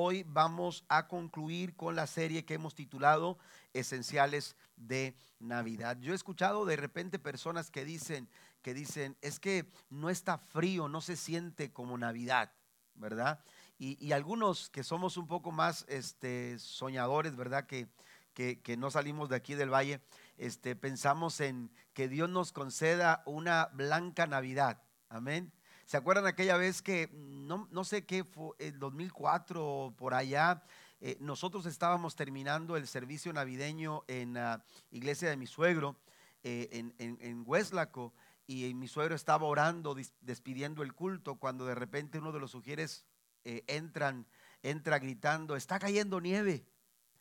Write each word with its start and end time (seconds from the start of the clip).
hoy 0.00 0.24
vamos 0.28 0.84
a 0.88 1.08
concluir 1.08 1.74
con 1.74 1.96
la 1.96 2.06
serie 2.06 2.44
que 2.44 2.54
hemos 2.54 2.76
titulado 2.76 3.36
Esenciales 3.72 4.54
de 4.76 5.16
Navidad. 5.40 5.98
Yo 6.00 6.12
he 6.12 6.14
escuchado 6.14 6.64
de 6.64 6.76
repente 6.76 7.18
personas 7.18 7.72
que 7.72 7.84
dicen, 7.84 8.28
que 8.62 8.74
dicen, 8.74 9.16
es 9.22 9.40
que 9.40 9.68
no 9.90 10.08
está 10.08 10.38
frío, 10.38 10.88
no 10.88 11.00
se 11.00 11.16
siente 11.16 11.72
como 11.72 11.98
Navidad, 11.98 12.52
¿verdad? 12.94 13.40
Y, 13.76 14.12
algunos 14.12 14.70
que 14.70 14.84
somos 14.84 15.16
un 15.16 15.26
poco 15.26 15.50
más 15.50 15.84
este, 15.88 16.60
soñadores, 16.60 17.34
¿verdad? 17.34 17.66
Que, 17.66 17.88
que, 18.34 18.76
no 18.76 18.92
salimos 18.92 19.28
de 19.28 19.36
aquí 19.36 19.54
del 19.54 19.72
valle, 19.72 20.00
este, 20.36 20.76
pensamos 20.76 21.40
en 21.40 21.72
que 21.92 22.08
Dios 22.08 22.30
nos 22.30 22.52
conceda 22.52 23.24
una 23.26 23.68
blanca 23.72 24.28
Navidad. 24.28 24.80
Amén. 25.08 25.52
¿Se 25.88 25.96
acuerdan 25.96 26.26
aquella 26.26 26.58
vez 26.58 26.82
que, 26.82 27.08
no, 27.14 27.66
no 27.70 27.82
sé 27.82 28.04
qué 28.04 28.22
fue, 28.22 28.54
el 28.58 28.78
2004 28.78 29.66
o 29.66 29.96
por 29.96 30.12
allá, 30.12 30.62
eh, 31.00 31.16
nosotros 31.18 31.64
estábamos 31.64 32.14
terminando 32.14 32.76
el 32.76 32.86
servicio 32.86 33.32
navideño 33.32 34.04
en 34.06 34.34
la 34.34 34.62
iglesia 34.90 35.30
de 35.30 35.38
mi 35.38 35.46
suegro, 35.46 35.96
eh, 36.42 36.68
en, 36.72 36.94
en, 36.98 37.16
en 37.22 37.42
Hueslaco, 37.46 38.12
y 38.46 38.74
mi 38.74 38.86
suegro 38.86 39.14
estaba 39.14 39.46
orando, 39.46 39.96
despidiendo 40.20 40.82
el 40.82 40.92
culto, 40.92 41.36
cuando 41.36 41.64
de 41.64 41.74
repente 41.74 42.18
uno 42.18 42.32
de 42.32 42.40
los 42.40 42.50
sugieres 42.50 43.06
eh, 43.46 43.64
entran, 43.66 44.26
entra 44.62 44.98
gritando, 44.98 45.56
está 45.56 45.78
cayendo 45.78 46.20
nieve. 46.20 46.66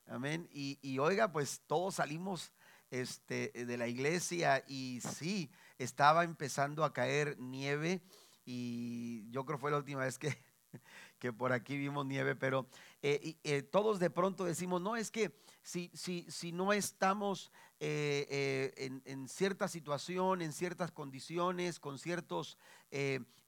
Amén. 0.07 0.49
Y, 0.51 0.99
oiga, 0.99 1.31
pues 1.31 1.61
todos 1.67 1.95
salimos 1.95 2.51
este, 2.91 3.47
de 3.53 3.77
la 3.77 3.87
iglesia 3.87 4.61
y 4.67 4.99
sí, 4.99 5.49
estaba 5.77 6.25
empezando 6.25 6.83
a 6.83 6.91
caer 6.91 7.37
nieve 7.39 8.01
y 8.47 9.29
yo 9.29 9.45
creo 9.45 9.57
fue 9.57 9.71
la 9.71 9.77
última 9.77 10.05
vez 10.05 10.17
que, 10.17 10.33
que 11.19 11.33
por 11.33 11.51
aquí 11.51 11.77
vimos 11.77 12.05
nieve, 12.05 12.33
pero 12.33 12.65
eh, 13.01 13.35
eh, 13.43 13.61
todos 13.61 13.99
de 13.99 14.09
pronto 14.09 14.45
decimos, 14.45 14.81
no, 14.81 14.95
es 14.95 15.11
que 15.11 15.37
si, 15.61 15.91
si, 15.93 16.25
si 16.31 16.53
no 16.53 16.71
estamos 16.71 17.51
en, 17.79 19.03
en, 19.05 19.27
cierta 19.27 19.67
situación, 19.67 20.41
en 20.41 20.53
ciertas 20.53 20.91
condiciones, 20.91 21.77
con 21.77 21.99
ciertos 21.99 22.57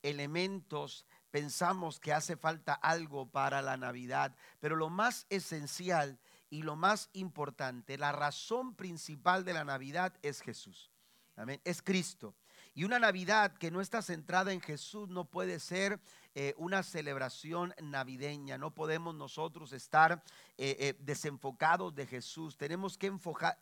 elementos, 0.03 1.05
pensamos 1.31 1.99
que 2.01 2.11
hace 2.11 2.35
falta 2.35 2.73
algo 2.73 3.31
para 3.31 3.61
la 3.61 3.77
Navidad, 3.77 4.35
pero 4.59 4.75
lo 4.75 4.89
más 4.89 5.25
esencial 5.29 6.19
y 6.49 6.63
lo 6.63 6.75
más 6.75 7.09
importante, 7.13 7.97
la 7.97 8.11
razón 8.11 8.75
principal 8.75 9.45
de 9.45 9.53
la 9.53 9.63
Navidad 9.63 10.13
es 10.21 10.41
Jesús. 10.41 10.91
Amén. 11.39 11.61
Es 11.63 11.81
Cristo. 11.81 12.35
Y 12.73 12.83
una 12.83 12.99
Navidad 12.99 13.53
que 13.57 13.71
no 13.71 13.81
está 13.81 14.01
centrada 14.01 14.53
en 14.53 14.61
Jesús 14.61 15.09
no 15.09 15.25
puede 15.25 15.59
ser 15.59 15.99
eh, 16.35 16.53
una 16.57 16.83
celebración 16.83 17.73
navideña. 17.81 18.57
No 18.59 18.73
podemos 18.73 19.15
nosotros 19.15 19.73
estar 19.73 20.23
eh, 20.57 20.77
eh, 20.79 20.95
desenfocados 20.99 21.95
de 21.95 22.05
Jesús. 22.05 22.55
Tenemos 22.55 22.97
que 22.97 23.11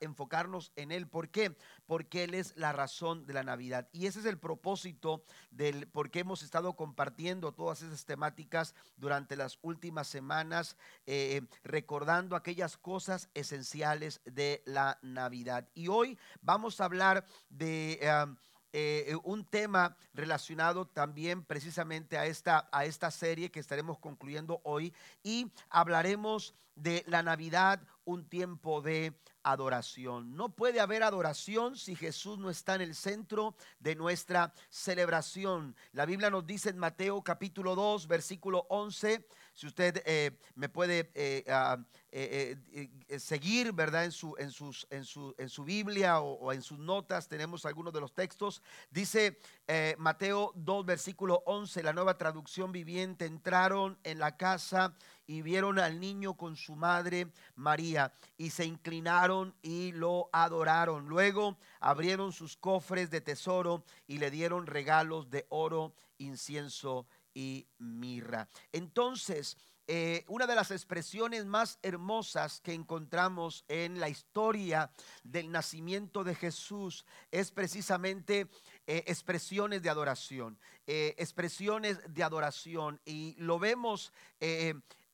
enfocarnos 0.01 0.73
en 0.75 0.91
Él. 0.91 1.07
¿Por 1.07 1.29
qué? 1.29 1.55
Porque 1.85 2.25
Él 2.25 2.33
es 2.33 2.55
la 2.57 2.73
razón 2.73 3.25
de 3.25 3.33
la 3.33 3.43
Navidad. 3.43 3.87
Y 3.93 4.05
ese 4.05 4.19
es 4.19 4.25
el 4.25 4.37
propósito 4.37 5.23
del 5.49 5.87
por 5.87 6.11
qué 6.11 6.19
hemos 6.19 6.43
estado 6.43 6.75
compartiendo 6.75 7.53
todas 7.53 7.81
esas 7.81 8.03
temáticas 8.03 8.75
durante 8.97 9.37
las 9.37 9.59
últimas 9.61 10.07
semanas, 10.07 10.75
recordando 11.63 12.35
aquellas 12.35 12.75
cosas 12.77 13.29
esenciales 13.33 14.21
de 14.25 14.61
la 14.65 14.99
Navidad. 15.01 15.69
Y 15.73 15.87
hoy 15.87 16.19
vamos 16.41 16.81
a 16.81 16.85
hablar 16.85 17.25
de... 17.49 18.35
eh, 18.73 19.15
un 19.23 19.45
tema 19.45 19.95
relacionado 20.13 20.85
también 20.85 21.43
precisamente 21.43 22.17
a 22.17 22.25
esta, 22.25 22.67
a 22.71 22.85
esta 22.85 23.11
serie 23.11 23.51
que 23.51 23.59
estaremos 23.59 23.99
concluyendo 23.99 24.61
hoy 24.63 24.93
y 25.23 25.51
hablaremos 25.69 26.55
de 26.77 27.03
la 27.07 27.23
Navidad, 27.23 27.81
un 28.05 28.25
tiempo 28.29 28.81
de 28.81 29.13
adoración. 29.43 30.35
No 30.35 30.49
puede 30.49 30.79
haber 30.79 31.03
adoración 31.03 31.75
si 31.75 31.95
Jesús 31.95 32.37
no 32.37 32.49
está 32.49 32.75
en 32.75 32.81
el 32.81 32.95
centro 32.95 33.55
de 33.79 33.95
nuestra 33.95 34.53
celebración. 34.69 35.75
La 35.91 36.05
Biblia 36.05 36.29
nos 36.29 36.45
dice 36.45 36.69
en 36.69 36.77
Mateo 36.77 37.23
capítulo 37.23 37.75
2, 37.75 38.07
versículo 38.07 38.65
11, 38.69 39.25
si 39.57 39.65
usted 39.65 40.03
eh, 40.05 40.37
me 40.53 40.69
puede 40.69 41.09
eh, 41.15 41.43
ah, 41.49 41.79
eh, 42.11 42.55
seguir, 43.17 43.73
¿verdad? 43.73 44.05
En 44.05 44.11
su, 44.11 44.35
en, 44.37 44.51
sus, 44.51 44.85
en, 44.91 45.03
su, 45.03 45.33
en 45.35 45.49
su 45.49 45.63
Biblia 45.63 46.19
o, 46.19 46.33
o, 46.33 46.53
en 46.53 46.61
sus 46.61 46.77
notas 46.77 47.27
tenemos 47.27 47.65
algunos 47.65 47.91
de 47.91 47.99
los 47.99 48.13
textos. 48.13 48.61
Dice 48.91 49.39
Mateo 49.97 50.51
2, 50.53 50.85
versículo 50.85 51.41
11, 51.47 51.81
la 51.81 51.91
nueva 51.91 52.19
traducción 52.19 52.71
viviente, 52.71 53.25
entraron 53.25 53.97
en 54.03 54.19
la 54.19 54.37
casa 54.37 54.93
y 55.25 55.41
vieron 55.41 55.79
al 55.79 55.99
niño 55.99 56.35
con 56.35 56.55
su 56.55 56.75
madre 56.75 57.31
María 57.55 58.13
y 58.37 58.51
se 58.51 58.63
inclinaron 58.63 59.55
y 59.63 59.91
lo 59.93 60.29
adoraron. 60.33 61.07
Luego 61.07 61.57
abrieron 61.79 62.31
sus 62.31 62.57
cofres 62.57 63.09
de 63.09 63.21
tesoro 63.21 63.83
y 64.05 64.19
le 64.19 64.29
dieron 64.29 64.67
regalos 64.67 65.31
de 65.31 65.47
oro, 65.49 65.95
incienso 66.19 67.07
y 67.37 67.67
mirra. 67.77 68.49
Entonces, 68.71 69.57
eh, 69.85 70.25
una 70.27 70.47
de 70.47 70.55
las 70.55 70.71
expresiones 70.71 71.45
más 71.45 71.77
hermosas 71.83 72.59
que 72.61 72.73
encontramos 72.73 73.63
en 73.67 73.99
la 73.99 74.09
historia 74.09 74.91
del 75.23 75.51
nacimiento 75.51 76.23
de 76.23 76.33
Jesús 76.33 77.05
es 77.29 77.51
precisamente 77.51 78.49
eh, 78.87 79.03
expresiones 79.05 79.83
de 79.83 79.89
adoración, 79.91 80.57
eh, 80.87 81.13
expresiones 81.19 81.99
de 82.11 82.23
adoración. 82.23 82.99
Y 83.05 83.35
lo 83.37 83.59
vemos 83.59 84.11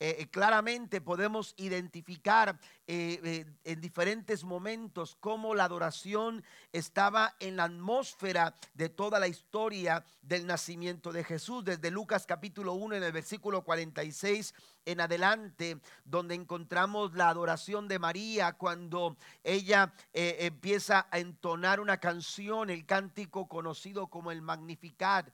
eh, 0.00 0.16
eh, 0.18 0.26
claramente 0.26 1.00
podemos 1.00 1.54
identificar 1.56 2.58
eh, 2.86 3.46
en 3.62 3.80
diferentes 3.80 4.42
momentos 4.42 5.16
cómo 5.20 5.54
la 5.54 5.64
adoración 5.64 6.42
estaba 6.72 7.36
en 7.38 7.56
la 7.56 7.64
atmósfera 7.64 8.54
de 8.74 8.88
toda 8.88 9.20
la 9.20 9.28
historia 9.28 10.04
del 10.20 10.46
nacimiento 10.46 11.12
de 11.12 11.22
Jesús, 11.22 11.64
desde 11.64 11.92
Lucas 11.92 12.26
capítulo 12.26 12.72
1 12.74 12.96
en 12.96 13.04
el 13.04 13.12
versículo 13.12 13.62
46 13.62 14.52
en 14.84 15.00
adelante, 15.00 15.78
donde 16.04 16.34
encontramos 16.34 17.14
la 17.14 17.28
adoración 17.28 17.86
de 17.86 18.00
María 18.00 18.54
cuando 18.54 19.16
ella 19.44 19.94
empieza 20.12 21.06
a 21.10 21.18
entonar 21.20 21.80
una 21.80 21.98
canción, 21.98 22.68
el 22.68 22.84
cántico 22.84 23.48
conocido 23.48 24.08
como 24.08 24.32
el 24.32 24.42
Magnificat 24.42 25.30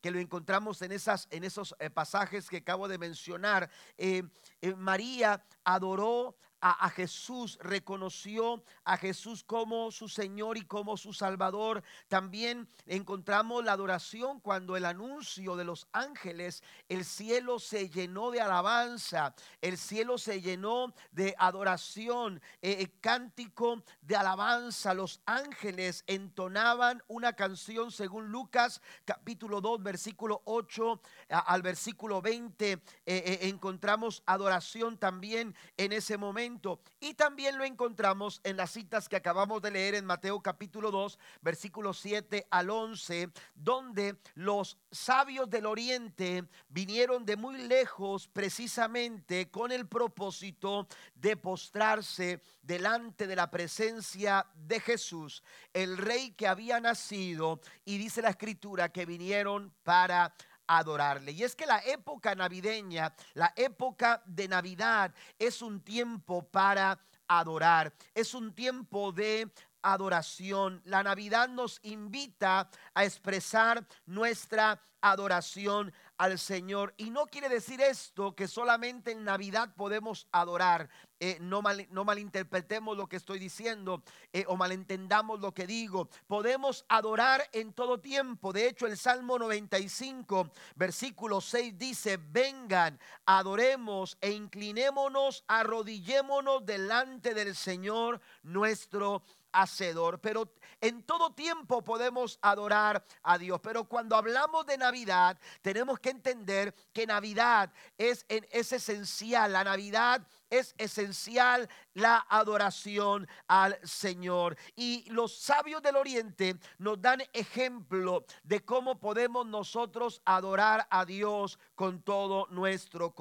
que 0.00 0.10
lo 0.10 0.18
encontramos 0.18 0.82
en, 0.82 0.92
esas, 0.92 1.28
en 1.30 1.44
esos 1.44 1.74
eh, 1.78 1.90
pasajes 1.90 2.48
que 2.48 2.58
acabo 2.58 2.88
de 2.88 2.98
mencionar. 2.98 3.70
Eh, 3.98 4.22
eh, 4.60 4.74
María 4.74 5.44
adoró 5.64 6.36
a, 6.60 6.90
Jesús, 6.90 7.58
reconoció 7.62 8.62
a 8.84 8.96
Jesús 8.96 9.42
como 9.42 9.90
su 9.90 10.08
Señor 10.08 10.58
y 10.58 10.66
como 10.66 10.96
su 10.96 11.12
Salvador. 11.12 11.82
También 12.08 12.68
encontramos 12.86 13.64
la 13.64 13.72
adoración 13.72 14.40
cuando 14.40 14.76
el 14.76 14.84
anuncio 14.84 15.56
de 15.56 15.64
los 15.64 15.88
ángeles, 15.92 16.62
el 16.88 17.04
cielo 17.04 17.58
se 17.58 17.88
llenó 17.88 18.30
de 18.30 18.40
alabanza, 18.40 19.34
el 19.62 19.78
cielo 19.78 20.18
se 20.18 20.42
llenó 20.42 20.92
de 21.12 21.34
adoración, 21.38 22.42
eh, 22.60 22.76
eh, 22.80 22.88
cántico 23.00 23.82
de 24.02 24.16
alabanza. 24.16 24.92
Los 24.92 25.22
ángeles 25.24 26.04
entonaban 26.06 27.02
una 27.08 27.32
canción 27.32 27.90
según 27.90 28.30
Lucas 28.30 28.82
capítulo 29.04 29.60
2, 29.60 29.82
versículo 29.82 30.42
8 30.44 31.00
al 31.30 31.62
versículo 31.62 32.20
20. 32.20 32.82
Eh, 33.06 33.38
encontramos 33.42 34.22
adoración 34.26 34.98
también 34.98 35.54
en 35.78 35.92
ese 35.92 36.18
momento 36.18 36.49
y 36.98 37.14
también 37.14 37.58
lo 37.58 37.64
encontramos 37.64 38.40
en 38.42 38.56
las 38.56 38.72
citas 38.72 39.08
que 39.08 39.16
acabamos 39.16 39.62
de 39.62 39.70
leer 39.70 39.94
en 39.94 40.04
Mateo 40.04 40.40
capítulo 40.40 40.90
2, 40.90 41.18
versículos 41.42 42.00
7 42.00 42.48
al 42.50 42.70
11, 42.70 43.30
donde 43.54 44.16
los 44.34 44.76
sabios 44.90 45.48
del 45.48 45.66
oriente 45.66 46.44
vinieron 46.68 47.24
de 47.24 47.36
muy 47.36 47.56
lejos 47.68 48.26
precisamente 48.26 49.48
con 49.50 49.70
el 49.70 49.86
propósito 49.86 50.88
de 51.14 51.36
postrarse 51.36 52.42
delante 52.62 53.28
de 53.28 53.36
la 53.36 53.48
presencia 53.50 54.46
de 54.54 54.80
Jesús, 54.80 55.44
el 55.72 55.98
rey 55.98 56.32
que 56.32 56.48
había 56.48 56.80
nacido, 56.80 57.60
y 57.84 57.98
dice 57.98 58.22
la 58.22 58.30
escritura 58.30 58.90
que 58.90 59.06
vinieron 59.06 59.72
para 59.84 60.34
adorarle. 60.78 61.32
Y 61.32 61.42
es 61.42 61.56
que 61.56 61.66
la 61.66 61.78
época 61.80 62.34
navideña, 62.34 63.12
la 63.34 63.52
época 63.56 64.22
de 64.24 64.46
Navidad 64.46 65.12
es 65.38 65.62
un 65.62 65.80
tiempo 65.80 66.42
para 66.42 66.98
adorar, 67.26 67.92
es 68.14 68.34
un 68.34 68.54
tiempo 68.54 69.10
de 69.12 69.50
adoración. 69.82 70.80
La 70.84 71.02
Navidad 71.02 71.48
nos 71.48 71.80
invita 71.82 72.70
a 72.94 73.04
expresar 73.04 73.84
nuestra 74.06 74.80
adoración 75.00 75.92
al 76.20 76.38
Señor. 76.38 76.92
Y 76.98 77.08
no 77.08 77.26
quiere 77.26 77.48
decir 77.48 77.80
esto 77.80 78.34
que 78.34 78.46
solamente 78.46 79.12
en 79.12 79.24
Navidad 79.24 79.74
podemos 79.74 80.28
adorar. 80.32 80.90
Eh, 81.18 81.38
no, 81.40 81.62
no, 81.90 82.04
malinterpretemos 82.04 82.94
lo 82.94 83.06
que 83.06 83.16
estoy 83.16 83.38
diciendo 83.38 84.02
eh, 84.30 84.44
o 84.46 84.56
malentendamos 84.56 85.40
lo 85.40 85.52
que 85.52 85.66
digo. 85.66 86.10
Podemos 86.26 86.84
adorar 86.90 87.48
en 87.52 87.72
todo 87.72 88.00
tiempo. 88.00 88.52
De 88.52 88.68
hecho, 88.68 88.86
el 88.86 88.98
Salmo 88.98 89.38
95, 89.38 90.50
versículo 90.76 91.40
6 91.40 91.78
dice, 91.78 92.18
vengan, 92.18 93.00
adoremos 93.24 94.18
e 94.20 94.30
inclinémonos, 94.30 95.44
arrodillémonos 95.48 96.66
delante 96.66 97.32
del 97.32 97.56
Señor 97.56 98.20
nuestro 98.42 99.22
hacedor, 99.52 100.20
pero 100.20 100.52
en 100.80 101.02
todo 101.02 101.34
tiempo 101.34 101.82
podemos 101.82 102.38
adorar 102.42 103.04
a 103.22 103.38
Dios. 103.38 103.60
Pero 103.62 103.84
cuando 103.84 104.16
hablamos 104.16 104.66
de 104.66 104.78
Navidad, 104.78 105.38
tenemos 105.62 105.98
que 105.98 106.10
entender 106.10 106.74
que 106.92 107.06
Navidad 107.06 107.72
es, 107.98 108.24
es 108.28 108.72
esencial. 108.72 109.52
La 109.52 109.64
Navidad 109.64 110.26
es 110.50 110.74
esencial 110.76 111.68
la 111.94 112.26
adoración 112.28 113.28
al 113.48 113.78
Señor. 113.82 114.56
Y 114.76 115.08
los 115.10 115.36
sabios 115.36 115.82
del 115.82 115.96
Oriente 115.96 116.56
nos 116.78 117.00
dan 117.00 117.22
ejemplo 117.32 118.24
de 118.42 118.60
cómo 118.64 118.98
podemos 118.98 119.46
nosotros 119.46 120.20
adorar 120.24 120.86
a 120.90 121.04
Dios 121.04 121.58
con 121.74 122.02
todo 122.02 122.46
nuestro 122.50 123.14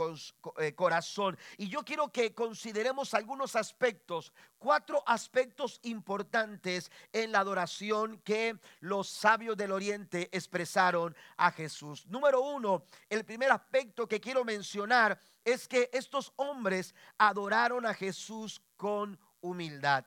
eh, 0.57 0.73
corazón. 0.73 1.37
Y 1.57 1.69
yo 1.69 1.83
quiero 1.83 2.11
que 2.11 2.33
consideremos 2.33 3.13
algunos 3.13 3.55
aspectos, 3.55 4.33
cuatro 4.57 5.03
aspectos 5.05 5.79
importantes 5.83 6.91
en 7.13 7.31
la 7.31 7.39
adoración 7.39 8.19
que 8.19 8.57
los 8.79 9.09
sabios 9.09 9.55
del 9.55 9.71
Oriente 9.71 10.29
expresaron 10.31 11.15
a 11.37 11.51
Jesús. 11.51 12.05
Número 12.07 12.41
uno, 12.41 12.83
el 13.09 13.23
primer 13.23 13.51
aspecto 13.51 14.07
que 14.07 14.19
quiero 14.19 14.43
mencionar 14.43 15.19
es 15.43 15.67
que 15.67 15.89
estos 15.93 16.33
hombres 16.35 16.93
adoraron 17.17 17.85
a 17.85 17.93
Jesús 17.93 18.61
con 18.77 19.19
humildad. 19.41 20.05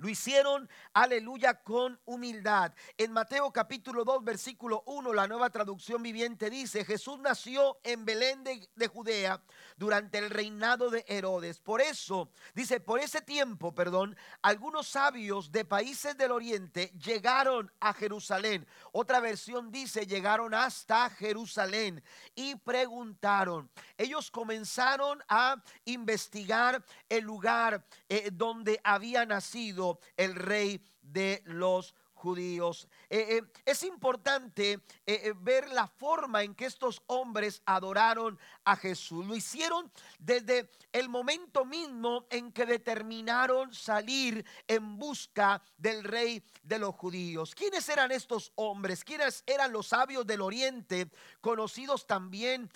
Lo 0.00 0.08
hicieron, 0.08 0.66
aleluya, 0.94 1.62
con 1.62 2.00
humildad. 2.06 2.72
En 2.96 3.12
Mateo 3.12 3.52
capítulo 3.52 4.02
2, 4.02 4.24
versículo 4.24 4.82
1, 4.86 5.12
la 5.12 5.28
nueva 5.28 5.50
traducción 5.50 6.02
viviente 6.02 6.48
dice, 6.48 6.86
Jesús 6.86 7.18
nació 7.18 7.78
en 7.84 8.06
Belén 8.06 8.42
de, 8.42 8.66
de, 8.74 8.88
Judea 8.88 9.42
durante 9.76 10.16
el 10.16 10.30
reinado 10.30 10.88
de 10.88 11.04
Herodes. 11.06 11.60
Por 11.60 11.82
eso, 11.82 12.30
dice, 12.54 12.80
por 12.80 12.98
ese 12.98 13.20
tiempo, 13.20 13.74
perdón, 13.74 14.16
algunos 14.40 14.88
sabios 14.88 15.52
de 15.52 15.66
países 15.66 16.16
del 16.16 16.32
oriente 16.32 16.94
llegaron 16.98 17.70
a 17.78 17.92
Jerusalén. 17.92 18.66
Otra 18.92 19.20
versión 19.20 19.70
dice, 19.70 20.06
llegaron 20.06 20.54
hasta 20.54 21.10
Jerusalén 21.10 22.02
y 22.34 22.54
preguntaron. 22.54 23.70
Ellos 23.98 24.30
comenzaron 24.30 25.22
a 25.28 25.62
investigar 25.84 26.82
el 27.10 27.24
lugar 27.24 27.84
eh, 28.08 28.30
donde 28.32 28.80
había 28.82 29.26
nacido 29.26 29.89
el 30.16 30.34
rey 30.34 30.84
de 31.02 31.42
los 31.46 31.94
judíos. 32.20 32.86
Eh, 33.08 33.38
eh, 33.38 33.42
es 33.64 33.82
importante 33.82 34.80
eh, 35.06 35.32
ver 35.36 35.70
la 35.70 35.86
forma 35.88 36.42
en 36.42 36.54
que 36.54 36.66
estos 36.66 37.02
hombres 37.06 37.62
adoraron 37.64 38.38
a 38.64 38.76
Jesús. 38.76 39.26
Lo 39.26 39.34
hicieron 39.34 39.90
desde 40.18 40.70
el 40.92 41.08
momento 41.08 41.64
mismo 41.64 42.26
en 42.30 42.52
que 42.52 42.66
determinaron 42.66 43.72
salir 43.72 44.44
en 44.68 44.98
busca 44.98 45.62
del 45.78 46.04
rey 46.04 46.42
de 46.62 46.78
los 46.78 46.94
judíos. 46.94 47.54
¿Quiénes 47.54 47.88
eran 47.88 48.12
estos 48.12 48.52
hombres? 48.56 49.02
¿Quiénes 49.02 49.42
eran 49.46 49.72
los 49.72 49.88
sabios 49.88 50.26
del 50.26 50.42
oriente, 50.42 51.10
conocidos 51.40 52.06
también 52.06 52.70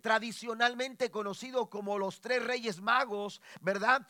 tradicionalmente 0.00 1.10
conocidos 1.10 1.68
como 1.68 1.98
los 1.98 2.18
tres 2.22 2.42
reyes 2.42 2.80
magos, 2.80 3.42
¿verdad? 3.60 4.06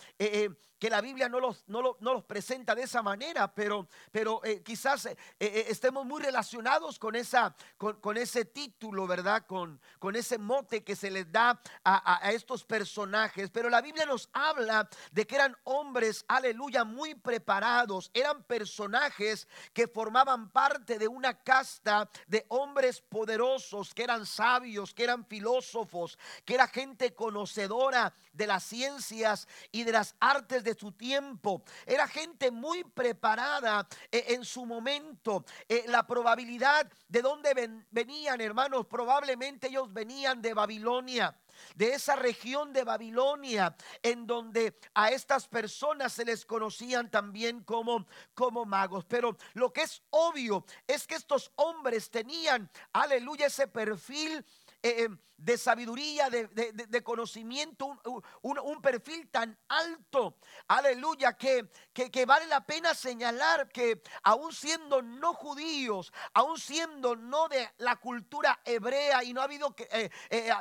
que 0.78 0.90
la 0.90 1.00
Biblia 1.00 1.28
no 1.28 1.40
los, 1.40 1.64
no, 1.66 1.96
los 2.00 2.24
presenta 2.24 2.74
de 2.74 2.82
esa 2.82 3.02
manera, 3.02 3.52
pero, 3.52 3.88
pero 4.12 4.27
eh, 4.44 4.62
quizás 4.62 5.06
eh, 5.06 5.16
eh, 5.38 5.66
estemos 5.68 6.04
muy 6.04 6.22
relacionados 6.22 6.98
con, 6.98 7.16
esa, 7.16 7.54
con, 7.76 8.16
ese 8.16 8.44
título, 8.44 9.06
¿verdad? 9.06 9.46
Con, 9.46 9.80
con 9.98 10.16
ese 10.16 10.38
mote 10.38 10.84
que 10.84 10.96
se 10.96 11.10
les 11.10 11.30
da 11.30 11.60
a, 11.84 12.26
a, 12.26 12.32
estos 12.32 12.64
personajes. 12.64 13.50
Pero 13.50 13.68
la 13.68 13.80
Biblia 13.80 14.06
nos 14.06 14.28
habla 14.32 14.88
de 15.12 15.26
que 15.26 15.36
eran 15.36 15.56
hombres, 15.64 16.24
aleluya, 16.28 16.84
muy 16.84 17.14
preparados. 17.14 18.10
Eran 18.14 18.42
personajes 18.44 19.48
que 19.72 19.88
formaban 19.88 20.50
parte 20.50 20.98
de 20.98 21.08
una 21.08 21.34
casta 21.34 22.08
de 22.26 22.44
hombres 22.48 23.00
poderosos, 23.00 23.94
que 23.94 24.04
eran 24.04 24.26
sabios, 24.26 24.94
que 24.94 25.04
eran 25.04 25.24
filósofos, 25.26 26.18
que 26.44 26.54
era 26.54 26.66
gente 26.68 27.14
conocedora 27.14 28.14
de 28.32 28.46
las 28.46 28.64
ciencias 28.64 29.48
y 29.72 29.84
de 29.84 29.92
las 29.92 30.14
artes 30.20 30.64
de 30.64 30.74
su 30.74 30.92
tiempo. 30.92 31.62
Era 31.86 32.06
gente 32.06 32.50
muy 32.50 32.84
preparada 32.84 33.86
eh, 34.18 34.34
en 34.34 34.44
su 34.44 34.66
momento. 34.66 35.44
Eh, 35.68 35.84
la 35.88 36.06
probabilidad 36.06 36.90
de 37.08 37.22
dónde 37.22 37.84
venían, 37.90 38.40
hermanos, 38.40 38.86
probablemente 38.86 39.68
ellos 39.68 39.92
venían 39.92 40.42
de 40.42 40.54
Babilonia 40.54 41.36
de 41.74 41.92
esa 41.92 42.16
región 42.16 42.72
de 42.72 42.84
Babilonia, 42.84 43.76
en 44.02 44.26
donde 44.26 44.78
a 44.94 45.10
estas 45.10 45.48
personas 45.48 46.12
se 46.12 46.24
les 46.24 46.44
conocían 46.44 47.10
también 47.10 47.62
como, 47.64 48.06
como 48.34 48.64
magos. 48.64 49.04
Pero 49.06 49.36
lo 49.54 49.72
que 49.72 49.82
es 49.82 50.02
obvio 50.10 50.64
es 50.86 51.06
que 51.06 51.16
estos 51.16 51.50
hombres 51.56 52.10
tenían, 52.10 52.70
aleluya, 52.92 53.46
ese 53.46 53.66
perfil 53.66 54.44
eh, 54.82 55.04
eh, 55.04 55.08
de 55.36 55.56
sabiduría, 55.56 56.28
de, 56.30 57.02
conocimiento, 57.04 57.96
un, 58.42 58.82
perfil 58.82 59.28
tan 59.30 59.56
alto, 59.68 60.36
aleluya, 60.66 61.34
que, 61.34 61.70
que, 61.92 62.26
vale 62.26 62.46
la 62.48 62.66
pena 62.66 62.92
señalar 62.92 63.68
que 63.68 64.02
aún 64.24 64.52
siendo 64.52 65.00
no 65.00 65.34
judíos, 65.34 66.12
aún 66.34 66.58
siendo 66.58 67.14
no 67.14 67.48
de 67.48 67.70
la 67.78 67.96
cultura 67.96 68.60
hebrea 68.64 69.22
y 69.22 69.32
no, 69.32 69.40
ha 69.40 69.44
habido, 69.44 69.76
eh, 69.90 70.10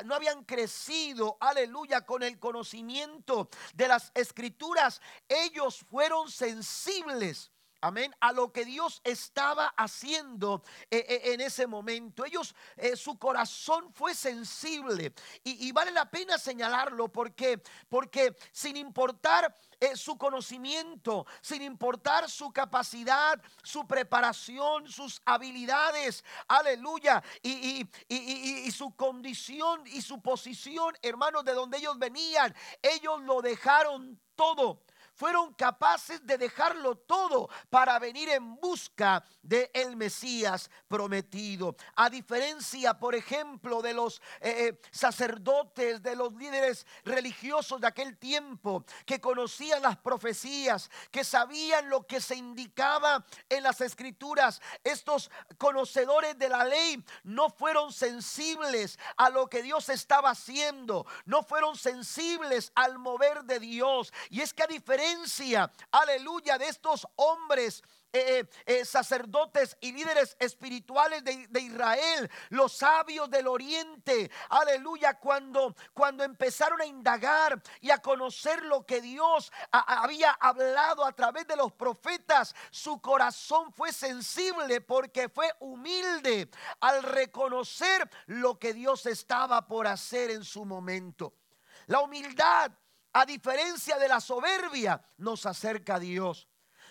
no 0.06 0.14
habían 0.14 0.44
crecido, 0.44 1.38
aleluya, 1.40 2.02
con 2.02 2.22
el 2.22 2.38
conocimiento 2.38 3.50
de 3.74 3.88
las 3.88 4.12
escrituras, 4.14 5.02
ellos 5.28 5.86
fueron 5.90 6.30
sensibles 6.30 7.52
Amén. 7.80 8.14
A 8.20 8.32
lo 8.32 8.52
que 8.52 8.66
Dios 8.66 9.02
estaba 9.04 9.68
haciendo 9.78 10.64
eh, 10.90 11.06
eh, 11.08 11.34
en 11.34 11.42
ese 11.42 11.68
momento. 11.68 12.26
Ellos, 12.26 12.56
eh, 12.76 12.96
su 12.96 13.20
corazón 13.20 13.94
fue 13.94 14.16
sensible. 14.16 15.14
Y, 15.44 15.72
vale 15.72 15.92
la 15.92 16.10
pena 16.10 16.40
señalarlo 16.40 17.10
porque, 17.10 17.62
porque 17.88 18.36
sin 18.52 18.78
importar 18.78 19.56
su 19.94 20.18
conocimiento, 20.18 21.28
sin 21.42 21.62
importar 21.62 22.30
su 22.30 22.52
capacidad, 22.52 23.40
su 23.62 23.86
preparación, 23.86 24.88
sus 24.88 25.22
habilidades, 25.24 26.24
aleluya, 26.48 27.24
y, 27.44 27.88
y 28.10 28.72
su 28.72 28.96
condición 28.96 29.86
y 29.86 30.02
su 30.02 30.20
posición, 30.20 30.98
hermanos, 31.04 31.46
de 31.46 31.54
donde 31.54 31.78
ellos 31.78 32.00
venían, 32.00 32.56
ellos 32.82 33.22
lo 33.22 33.42
dejaron 33.42 34.20
todo 34.36 34.82
fueron 35.18 35.54
capaces 35.56 36.26
de 36.26 36.38
dejarlo 36.38 36.96
todo 36.96 37.50
para 37.72 37.98
venir 37.98 38.30
en 38.30 38.56
busca 38.58 39.24
de 39.42 39.70
el 39.74 39.96
Mesías 39.96 40.70
prometido. 40.88 41.76
A 41.96 42.10
diferencia, 42.10 42.94
por 42.94 43.16
ejemplo, 43.16 43.82
de 43.82 43.94
los 43.94 44.22
eh, 44.40 44.68
eh, 44.70 44.82
sacerdotes, 44.92 46.04
de 46.04 46.16
los 46.16 46.34
líderes 46.34 46.86
religiosos 47.04 47.82
de 47.82 47.88
aquel 47.88 48.18
tiempo, 48.18 48.86
que 49.06 49.20
conocían 49.20 49.82
las 49.82 49.98
profecías, 49.98 50.92
que 51.10 51.24
sabían 51.24 51.90
lo 51.90 52.06
que 52.06 52.22
se 52.22 52.36
indicaba 52.36 53.26
en 53.50 53.64
las 53.64 53.82
escrituras, 53.82 54.62
estos 54.84 55.32
conocedores 55.58 56.38
de 56.38 56.50
la 56.50 56.64
ley 56.64 57.04
no 57.24 57.50
fueron 57.50 57.92
sensibles 57.92 59.00
a 59.18 59.32
lo 59.32 59.48
que 59.48 59.64
Dios 59.64 59.90
estaba 59.90 60.30
haciendo, 60.30 61.08
no 61.26 61.42
fueron 61.42 61.76
sensibles 61.76 62.72
al 62.76 63.00
mover 63.00 63.46
de 63.46 63.60
Dios. 63.60 64.14
Y 64.30 64.42
es 64.42 64.54
que 64.54 64.62
a 64.62 64.68
diferencia 64.68 65.07
aleluya, 65.92 66.58
de 66.58 66.68
estos 66.68 67.08
hombres 67.16 67.84
eh, 68.14 68.40
eh, 68.40 68.50
eh, 68.66 68.86
sacerdotes 68.86 69.78
y 69.82 69.92
líderes 69.92 70.38
espirituales 70.40 71.24
de, 71.24 71.62
Israel, 71.62 72.32
los 72.50 72.72
sabios 72.72 73.30
del 73.30 73.48
oriente, 73.48 74.32
aleluya, 74.50 75.20
cuando, 75.20 75.76
cuando 75.94 76.24
empezaron 76.24 76.80
a 76.80 76.86
indagar 76.86 77.62
y 77.82 77.92
a 77.92 78.02
conocer 78.02 78.64
lo 78.64 78.86
que 78.86 79.02
Dios 79.02 79.52
había 79.72 80.32
hablado 80.32 81.06
a 81.06 81.12
través 81.12 81.48
de 81.48 81.58
los 81.58 81.74
profetas, 81.74 82.56
su 82.72 83.02
corazón 83.02 83.74
fue 83.74 83.92
sensible 83.92 84.80
porque 84.80 85.28
fue 85.28 85.54
humilde 85.60 86.50
al 86.80 87.04
reconocer 87.04 88.10
lo 88.28 88.58
que 88.58 88.74
Dios 88.74 89.06
estaba 89.06 89.68
por 89.68 89.86
hacer 89.86 90.32
en 90.32 90.46
su 90.46 90.64
momento. 90.64 91.34
La 91.88 92.00
humildad 92.00 92.72
a 93.20 93.26
diferencia 93.26 93.98
de 93.98 94.08
la 94.08 94.22
soberbia, 94.22 95.02
nos 95.18 95.48
acerca 95.48 95.96
a 95.96 96.00
Dios. 96.00 96.48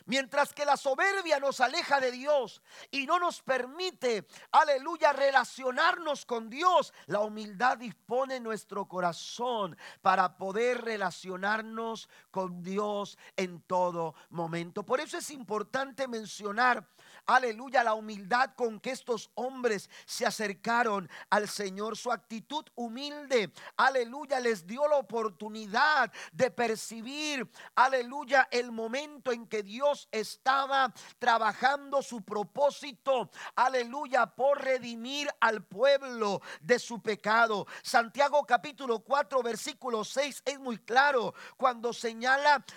Mientras 0.06 0.52
que 0.52 0.64
la 0.64 0.76
soberbia 0.76 1.38
nos 1.38 1.60
aleja 1.60 2.00
de 2.00 2.10
Dios 2.10 2.62
y 2.90 3.06
no 3.06 3.18
nos 3.18 3.42
permite, 3.42 4.26
aleluya, 4.52 5.12
relacionarnos 5.12 6.26
con 6.26 6.50
Dios, 6.50 6.92
la 7.06 7.20
humildad 7.20 7.78
dispone 7.78 8.40
nuestro 8.40 8.86
corazón 8.86 9.76
para 10.02 10.36
poder 10.36 10.82
relacionarnos 10.82 12.08
con 12.36 12.62
Dios 12.62 13.16
en 13.34 13.62
todo 13.62 14.14
momento. 14.28 14.84
Por 14.84 15.00
eso 15.00 15.16
es 15.16 15.30
importante 15.30 16.06
mencionar 16.06 16.86
aleluya, 17.26 17.82
la 17.82 17.94
humildad 17.94 18.50
con 18.54 18.78
que 18.78 18.90
estos 18.90 19.30
hombres 19.34 19.90
se 20.04 20.24
acercaron 20.26 21.08
al 21.30 21.48
Señor. 21.48 21.96
Su 21.96 22.12
actitud 22.12 22.64
humilde, 22.74 23.52
aleluya, 23.76 24.40
les 24.40 24.66
dio 24.66 24.86
la 24.88 24.96
oportunidad 24.96 26.12
de 26.32 26.50
percibir, 26.50 27.50
aleluya, 27.74 28.48
el 28.50 28.70
momento 28.70 29.32
en 29.32 29.46
que 29.46 29.62
Dios 29.62 30.08
estaba 30.12 30.92
trabajando 31.18 32.02
su 32.02 32.22
propósito, 32.22 33.30
aleluya, 33.56 34.26
por 34.26 34.62
redimir 34.62 35.28
al 35.40 35.64
pueblo 35.64 36.40
de 36.60 36.78
su 36.78 37.02
pecado. 37.02 37.66
Santiago 37.82 38.44
capítulo 38.44 39.00
4, 39.00 39.42
versículo 39.42 40.04
6 40.04 40.42
es 40.44 40.58
muy 40.60 40.78
claro 40.78 41.34
cuando 41.56 41.92
señala 41.92 42.25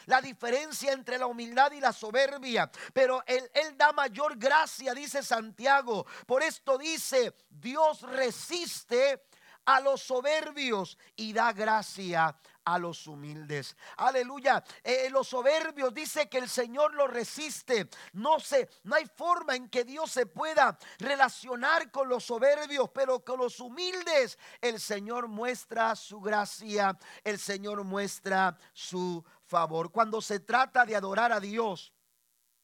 la 0.06 0.22
diferencia 0.22 0.92
entre 0.92 1.18
la 1.18 1.28
humildad 1.28 1.72
y 1.72 1.80
la 1.80 1.94
soberbia, 1.94 2.70
pero 2.94 3.24
él, 3.26 3.50
da 3.76 3.92
mayor 3.92 4.38
gracia, 4.38 4.94
dice 4.94 5.24
Santiago. 5.24 6.06
Por 6.26 6.44
esto 6.44 6.78
dice, 6.78 7.34
Dios 7.50 8.02
resiste 8.02 9.24
a 9.66 9.80
los 9.80 10.02
soberbios 10.02 10.98
y 11.16 11.34
da 11.34 11.54
gracia 11.54 12.36
a 12.66 12.78
los 12.78 13.08
humildes. 13.08 13.76
Aleluya. 13.98 14.64
Eh, 14.84 15.10
los 15.12 15.28
soberbios 15.28 15.94
dice 15.94 16.30
que 16.30 16.38
el 16.38 16.50
Señor 16.50 16.94
los 16.94 17.10
resiste. 17.10 17.90
No 18.14 18.40
sé, 18.40 18.70
no 18.84 18.96
hay 18.96 19.06
forma 19.06 19.56
en 19.56 19.70
que 19.70 19.84
Dios 19.84 20.12
se 20.12 20.26
pueda 20.26 20.78
relacionar 21.00 21.92
con 21.92 22.10
los 22.10 22.26
soberbios, 22.26 22.90
pero 22.94 23.24
con 23.24 23.40
los 23.40 23.60
humildes 23.60 24.38
el 24.62 24.80
Señor 24.80 25.28
muestra 25.28 25.96
su 25.96 26.20
gracia, 26.20 26.98
el 27.24 27.40
Señor 27.40 27.84
muestra 27.84 28.58
su 28.74 29.24
favor. 29.50 29.92
Cuando 29.92 30.22
se 30.22 30.40
trata 30.40 30.86
de 30.86 30.96
adorar 30.96 31.32
a 31.32 31.40
Dios, 31.40 31.94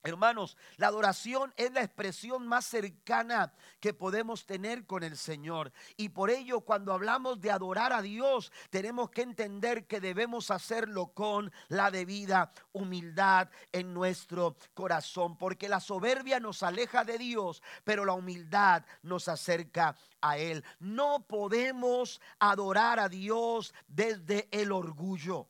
Hermanos, 0.06 0.56
la 0.78 0.88
adoración 0.88 1.52
es 1.58 1.72
la 1.72 1.82
expresión 1.82 2.46
más 2.46 2.66
cercana 2.66 3.52
que 3.80 3.92
podemos 3.92 4.46
tener 4.46 4.86
con 4.86 5.02
el 5.02 5.18
Señor. 5.18 5.74
Y 5.98 6.10
por 6.10 6.30
ello, 6.30 6.62
cuando 6.62 6.94
hablamos 6.94 7.42
de 7.42 7.50
adorar 7.50 7.92
a 7.92 8.04
Dios, 8.04 8.52
tenemos 8.70 9.10
que 9.10 9.24
entender 9.24 9.88
que 9.88 10.00
debemos 10.00 10.52
hacerlo 10.52 11.08
con 11.08 11.52
la 11.70 11.90
debida 11.90 12.52
humildad 12.72 13.50
en 13.72 13.96
nuestro 13.96 14.58
corazón. 14.76 15.40
Porque 15.40 15.68
la 15.68 15.80
soberbia 15.80 16.40
nos 16.40 16.62
aleja 16.62 17.04
de 17.04 17.18
Dios, 17.18 17.64
pero 17.84 18.06
la 18.06 18.14
humildad 18.14 18.86
nos 19.02 19.28
acerca 19.28 19.96
a 20.22 20.38
Él. 20.38 20.64
No 20.78 21.26
podemos 21.26 22.22
adorar 22.38 23.00
a 23.00 23.10
Dios 23.10 23.74
desde 23.88 24.48
el 24.52 24.72
orgullo. 24.72 25.50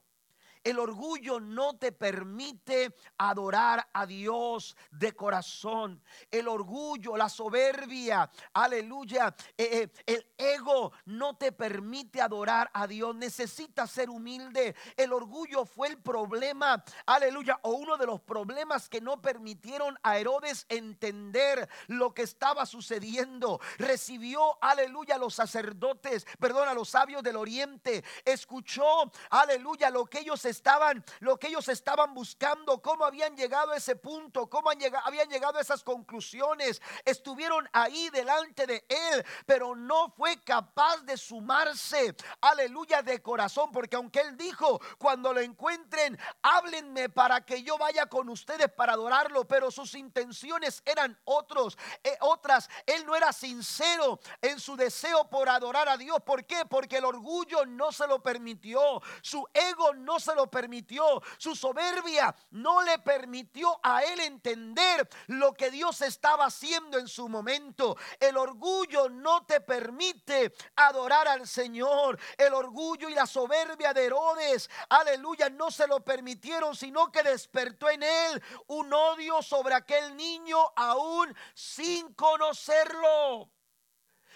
El 0.66 0.80
orgullo 0.80 1.40
no 1.40 1.78
te 1.78 1.92
permite 1.92 2.96
adorar 3.20 3.88
a 3.94 4.08
Dios 4.08 4.76
de 4.90 5.14
corazón. 5.14 6.02
El 6.32 6.48
orgullo, 6.48 7.16
la 7.16 7.30
soberbia, 7.30 8.32
aleluya, 8.52 9.36
eh, 9.56 9.88
eh, 9.94 10.04
el 10.08 10.28
ego 10.36 10.92
no 11.06 11.38
te 11.38 11.52
permite 11.52 12.20
adorar 12.20 12.72
a 12.74 12.88
Dios. 12.88 13.16
Necesitas 13.16 13.92
ser 13.92 14.10
humilde. 14.10 14.76
El 14.98 15.14
orgullo 15.14 15.66
fue 15.66 15.90
el 15.90 16.00
problema, 16.00 16.84
aleluya, 17.06 17.60
o 17.62 17.74
uno 17.74 17.96
de 17.96 18.08
los 18.08 18.22
problemas 18.22 18.90
que 18.90 19.02
no 19.02 19.22
permitieron 19.22 19.96
a 20.02 20.18
Herodes 20.18 20.66
entender 20.70 21.70
lo 21.86 22.12
que 22.16 22.24
estaba 22.24 22.66
sucediendo. 22.66 23.60
Recibió, 23.78 24.58
aleluya, 24.64 25.16
a 25.16 25.20
los 25.20 25.36
sacerdotes, 25.36 26.26
perdón, 26.40 26.68
a 26.68 26.74
los 26.74 26.90
sabios 26.90 27.22
del 27.22 27.36
oriente. 27.36 28.04
Escuchó, 28.26 29.12
aleluya, 29.30 29.92
lo 29.92 30.08
que 30.08 30.22
ellos 30.22 30.44
estaban, 30.56 31.04
lo 31.20 31.38
que 31.38 31.48
ellos 31.48 31.68
estaban 31.68 32.14
buscando, 32.14 32.82
cómo 32.82 33.06
habían 33.06 33.36
llegado 33.36 33.72
a 33.72 33.78
ese 33.78 33.96
punto, 33.96 34.50
cómo 34.50 34.70
habían 34.70 35.30
llegado 35.30 35.58
a 35.58 35.62
esas 35.62 35.84
conclusiones. 35.84 36.82
Estuvieron 37.04 37.68
ahí 37.74 38.10
delante 38.10 38.66
de 38.66 38.86
él, 38.88 39.26
pero 39.46 39.76
no 39.76 40.10
fue 40.10 40.42
capaz 40.44 40.98
de 41.04 41.18
sumarse, 41.18 42.16
aleluya, 42.42 43.02
de 43.02 43.22
corazón, 43.22 43.72
porque 43.72 43.96
aunque 43.96 44.22
él 44.22 44.38
dijo, 44.38 44.80
cuando 44.98 45.34
lo 45.34 45.42
encuentren, 45.42 46.18
háblenme 46.42 47.10
para 47.10 47.42
que 47.42 47.64
yo 47.64 47.78
vaya 47.78 48.06
con 48.06 48.30
ustedes 48.30 48.72
para 48.72 48.94
adorarlo, 48.94 49.46
pero 49.46 49.72
sus 49.72 49.94
intenciones 49.96 50.82
eran 50.86 51.20
otros, 51.26 51.78
eh, 52.04 52.18
otras. 52.22 52.70
Él 52.86 53.06
no 53.06 53.16
era 53.16 53.34
sincero 53.34 54.20
en 54.42 54.60
su 54.60 54.76
deseo 54.76 55.30
por 55.30 55.50
adorar 55.50 55.90
a 55.90 55.98
Dios. 55.98 56.20
¿Por 56.26 56.46
qué? 56.46 56.66
Porque 56.66 56.98
el 56.98 57.06
orgullo 57.06 57.66
no 57.66 57.92
se 57.92 58.08
lo 58.08 58.22
permitió, 58.22 59.02
su 59.22 59.46
ego 59.54 59.94
no 59.94 60.20
se 60.20 60.36
lo 60.36 60.45
permitió, 60.48 61.22
su 61.38 61.56
soberbia 61.56 62.36
no 62.52 62.82
le 62.82 63.00
permitió 63.00 63.80
a 63.84 64.04
él 64.04 64.20
entender 64.20 65.08
lo 65.28 65.54
que 65.54 65.72
Dios 65.72 66.02
estaba 66.02 66.46
haciendo 66.46 66.98
en 66.98 67.08
su 67.08 67.28
momento. 67.30 67.98
El 68.20 68.38
orgullo 68.38 69.10
no 69.10 69.46
te 69.46 69.62
permite 69.62 70.54
adorar 70.76 71.28
al 71.28 71.48
Señor. 71.48 72.20
El 72.38 72.54
orgullo 72.54 73.10
y 73.10 73.16
la 73.16 73.26
soberbia 73.26 73.94
de 73.94 74.06
Herodes, 74.06 74.70
aleluya, 74.90 75.50
no 75.50 75.72
se 75.72 75.88
lo 75.88 76.04
permitieron, 76.04 76.76
sino 76.76 77.12
que 77.12 77.24
despertó 77.24 77.90
en 77.90 78.04
él 78.04 78.44
un 78.68 78.92
odio 78.94 79.42
sobre 79.42 79.76
aquel 79.76 80.16
niño 80.16 80.58
aún 80.76 81.36
sin 81.54 82.14
conocerlo. 82.14 83.55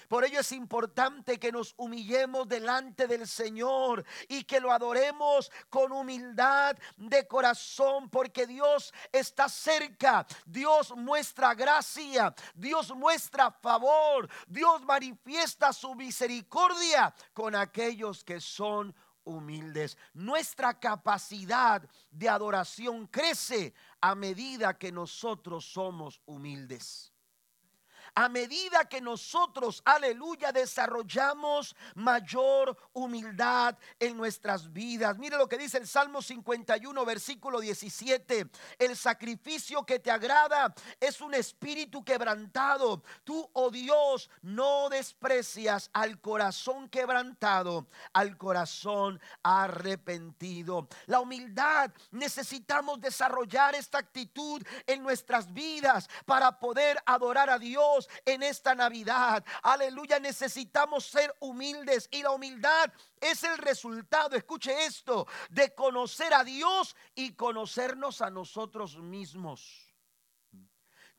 Por 0.10 0.25
ello 0.25 0.39
es 0.39 0.51
importante 0.54 1.39
que 1.39 1.51
nos 1.51 1.75
humillemos 1.78 2.48
delante 2.48 3.06
del 3.06 3.28
Señor 3.28 4.04
y 4.28 4.44
que 4.44 4.60
lo 4.60 4.72
adoremos 4.72 5.51
con 5.70 5.92
humildad 5.92 6.75
de 6.98 7.28
corazón, 7.28 8.10
porque 8.10 8.48
Dios 8.48 8.92
está 9.12 9.48
cerca, 9.48 10.25
Dios 10.48 10.96
muestra 10.98 11.54
gracia, 11.54 12.34
Dios 12.56 12.89
muestra 12.96 13.51
favor, 13.51 14.28
Dios 14.48 14.84
manifiesta 14.84 15.72
su 15.72 15.94
misericordia 15.94 17.13
con 17.32 17.54
aquellos 17.54 18.24
que 18.24 18.42
son 18.42 18.96
humildes. 19.25 19.96
Nuestra 20.16 20.80
capacidad 20.80 21.88
de 22.10 22.30
adoración 22.30 23.06
crece 23.06 23.75
a 24.01 24.16
medida 24.16 24.75
que 24.75 24.92
nosotros 24.92 25.72
somos 25.72 26.20
humildes 26.25 27.13
a 28.16 28.30
medida 28.30 28.86
que 28.86 29.01
nosotros, 29.01 29.82
aleluya, 29.86 30.51
desarrollamos 30.51 31.75
mayor 31.96 32.78
humildad 32.94 33.78
en 34.00 34.18
nuestras 34.18 34.72
vidas. 34.72 35.18
Mire 35.18 35.38
lo 35.38 35.48
que 35.48 35.58
dice 35.58 35.78
el 35.78 35.88
Salmo 35.88 36.22
51, 36.22 37.06
versículo 37.06 37.60
17. 37.60 38.50
El 38.78 38.96
sacrificio 38.96 39.86
que 39.86 40.00
te 40.00 40.12
agrada 40.12 40.74
es 41.00 41.22
un 41.22 41.34
espíritu 41.34 42.04
quebrantado. 42.04 43.04
Tú, 43.24 43.50
oh 43.54 43.70
Dios, 43.70 44.30
no 44.42 44.89
desprecias 44.89 45.89
al 45.94 46.20
corazón 46.20 46.89
quebrantado, 46.89 47.88
al 48.13 48.38
corazón 48.38 49.20
arrepentido. 49.44 50.88
La 51.06 51.20
humildad, 51.20 51.92
necesitamos 52.12 53.00
desarrollar 53.01 53.75
esta 53.75 53.98
actitud 53.98 54.62
en 54.86 55.04
nuestras 55.04 55.51
vidas 55.54 56.10
para 56.25 56.60
poder 56.60 56.98
adorar 57.06 57.50
a 57.50 57.60
Dios 57.60 57.99
en 58.25 58.44
esta 58.44 58.75
Navidad. 58.75 59.44
Aleluya, 59.63 60.20
necesitamos 60.20 61.06
ser 61.06 61.36
humildes 61.39 62.08
y 62.12 62.22
la 62.22 62.32
humildad 62.32 62.91
es 63.20 63.44
el 63.44 63.58
resultado, 63.58 64.36
escuche 64.36 64.86
esto, 64.86 65.27
de 65.50 65.74
conocer 65.74 66.34
a 66.34 66.44
Dios 66.44 66.96
y 67.15 67.34
conocernos 67.34 68.22
a 68.22 68.29
nosotros 68.29 68.98
mismos 68.98 69.88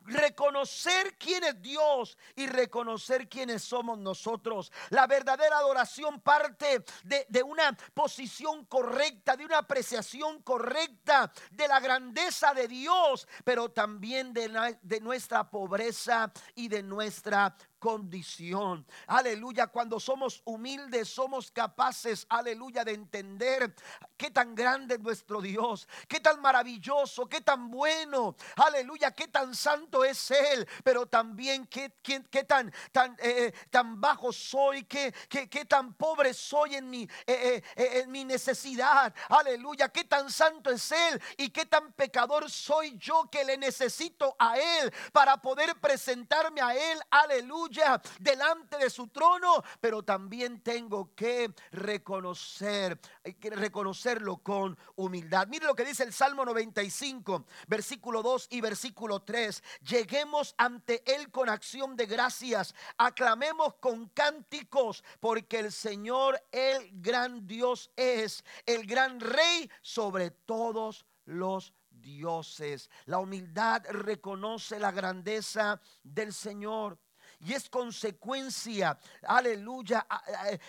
reconocer 0.06 1.16
quién 1.18 1.44
es 1.44 1.60
Dios 1.60 2.16
y 2.34 2.46
reconocer 2.46 3.28
quiénes 3.28 3.62
somos 3.62 3.98
nosotros. 3.98 4.72
La 4.90 5.06
verdadera 5.06 5.58
adoración 5.58 6.20
parte 6.20 6.84
de, 7.04 7.42
una 7.42 7.76
posición 7.94 8.64
correcta, 8.66 9.36
de 9.36 9.44
una 9.44 9.58
apreciación 9.58 10.42
correcta 10.42 11.30
de 11.50 11.68
la 11.68 11.80
grandeza 11.80 12.54
de 12.54 12.68
Dios, 12.68 13.26
pero 13.44 13.70
también 13.70 14.32
de, 14.32 14.78
de 14.82 15.00
nuestra 15.00 15.48
pobreza 15.48 16.32
y 16.54 16.68
de 16.68 16.82
nuestra 16.82 17.56
condición. 17.80 18.86
Aleluya, 19.06 19.66
cuando 19.66 19.98
somos 19.98 20.42
humildes 20.44 21.08
somos 21.08 21.50
capaces, 21.50 22.26
aleluya, 22.28 22.84
de 22.84 22.92
entender 22.92 23.74
qué 24.16 24.30
tan 24.30 24.54
grande 24.54 24.96
es 24.96 25.00
nuestro 25.00 25.40
Dios, 25.40 25.88
qué 26.06 26.20
tan 26.20 26.40
maravilloso, 26.40 27.26
qué 27.26 27.40
tan 27.40 27.70
bueno, 27.70 28.36
aleluya, 28.56 29.10
qué 29.12 29.28
tan 29.28 29.54
santo 29.54 30.04
es 30.04 30.30
Él, 30.30 30.68
pero 30.84 31.06
también 31.06 31.66
qué, 31.66 31.94
qué, 32.02 32.22
qué 32.30 32.44
tan, 32.44 32.72
tan, 32.92 33.16
eh, 33.18 33.52
tan 33.70 33.98
bajo 33.98 34.30
soy, 34.30 34.84
qué, 34.84 35.12
qué, 35.28 35.48
qué, 35.48 35.64
tan 35.64 35.94
pobre 35.94 36.34
soy 36.34 36.76
en 36.76 36.90
mi, 36.90 37.02
eh, 37.26 37.62
eh, 37.76 38.00
en 38.02 38.10
mi 38.10 38.24
necesidad, 38.24 39.12
aleluya, 39.30 39.88
qué 39.88 40.04
tan 40.04 40.30
santo 40.30 40.70
es 40.70 40.92
Él 40.92 41.20
y 41.38 41.48
qué 41.48 41.64
tan 41.64 41.92
pecador 41.94 42.50
soy 42.50 42.96
yo 42.98 43.28
que 43.30 43.42
le 43.44 43.56
necesito 43.56 44.36
a 44.38 44.58
Él 44.58 44.92
para 45.12 45.38
poder 45.38 45.80
presentarme 45.80 46.60
a 46.60 46.74
Él, 46.74 47.00
aleluya, 47.10 47.69
delante 48.18 48.78
de 48.78 48.90
su 48.90 49.08
trono, 49.08 49.62
pero 49.80 50.02
también 50.02 50.62
tengo 50.62 51.14
que 51.14 51.52
reconocer, 51.70 52.98
que 53.38 53.50
reconocerlo 53.50 54.38
con 54.38 54.76
humildad. 54.96 55.46
Mire 55.48 55.66
lo 55.66 55.74
que 55.74 55.84
dice 55.84 56.04
el 56.04 56.12
Salmo 56.12 56.44
95, 56.44 57.46
versículo 57.68 58.22
2 58.22 58.48
y 58.50 58.60
versículo 58.60 59.20
3. 59.20 59.62
Lleguemos 59.82 60.54
ante 60.58 61.02
Él 61.14 61.30
con 61.30 61.48
acción 61.48 61.96
de 61.96 62.06
gracias, 62.06 62.74
aclamemos 62.96 63.74
con 63.74 64.08
cánticos, 64.08 65.04
porque 65.20 65.60
el 65.60 65.72
Señor, 65.72 66.42
el 66.50 66.90
gran 67.00 67.46
Dios 67.46 67.90
es, 67.96 68.44
el 68.66 68.86
gran 68.86 69.20
Rey 69.20 69.70
sobre 69.82 70.30
todos 70.30 71.06
los 71.24 71.72
dioses. 72.00 72.90
La 73.06 73.18
humildad 73.18 73.84
reconoce 73.90 74.78
la 74.78 74.90
grandeza 74.90 75.80
del 76.02 76.32
Señor 76.32 76.98
y 77.40 77.54
es 77.54 77.68
consecuencia, 77.68 78.98
aleluya, 79.22 80.06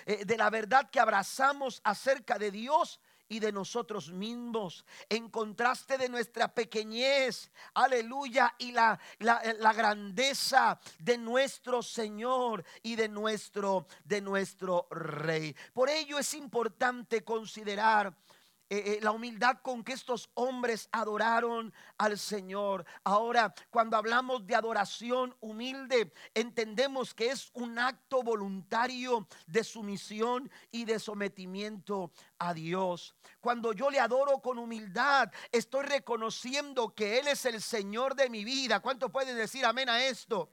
eh, 0.06 0.26
de 0.26 0.38
la 0.38 0.50
verdad 0.50 0.90
que 0.90 1.00
abrazamos 1.00 1.82
acerca 1.84 2.40
de 2.40 2.52
Dios 2.52 3.00
y 3.32 3.40
de 3.40 3.54
nosotros 3.54 4.12
mismos, 4.12 4.86
en 5.08 5.30
contraste 5.30 5.98
de 5.98 6.10
nuestra 6.10 6.54
pequeñez, 6.54 7.50
aleluya, 7.74 8.54
y 8.58 8.74
la, 8.74 9.00
la, 9.20 9.42
la, 9.58 9.72
grandeza 9.72 10.78
de 11.00 11.18
nuestro 11.18 11.82
Señor 11.82 12.66
y 12.84 12.98
de 12.98 13.08
nuestro, 13.08 13.88
de 14.04 14.20
nuestro 14.20 14.86
Rey. 14.92 15.56
Por 15.72 15.90
ello 15.90 16.20
es 16.20 16.34
importante 16.34 17.24
considerar 17.24 18.14
eh, 18.74 18.84
eh, 18.86 19.00
la 19.02 19.12
humildad 19.12 19.58
con 19.62 19.84
que 19.84 19.92
estos 19.92 20.30
hombres 20.34 20.88
adoraron 20.94 21.74
al 21.98 22.18
Señor. 22.18 22.86
Ahora, 23.04 23.54
cuando 23.70 23.98
hablamos 23.98 24.48
de 24.48 24.56
adoración 24.56 25.36
humilde, 25.42 26.14
entendemos 26.34 27.14
que 27.14 27.32
es 27.32 27.52
un 27.54 27.78
acto 27.78 28.24
voluntario 28.24 29.28
de 29.46 29.66
sumisión 29.66 30.50
y 30.72 30.86
de 30.86 31.00
sometimiento 31.00 32.14
a 32.40 32.54
Dios. 32.54 33.14
Cuando 33.42 33.74
yo 33.74 33.90
le 33.90 34.00
adoro 34.00 34.40
con 34.40 34.58
humildad, 34.58 35.30
estoy 35.52 35.84
reconociendo 35.84 36.96
que 36.96 37.20
Él 37.20 37.28
es 37.28 37.44
el 37.44 37.62
Señor 37.62 38.16
de 38.16 38.30
mi 38.30 38.46
vida. 38.46 38.80
¿Cuánto 38.80 39.10
pueden 39.10 39.36
decir 39.36 39.66
amén 39.66 39.90
a 39.90 40.06
esto? 40.06 40.50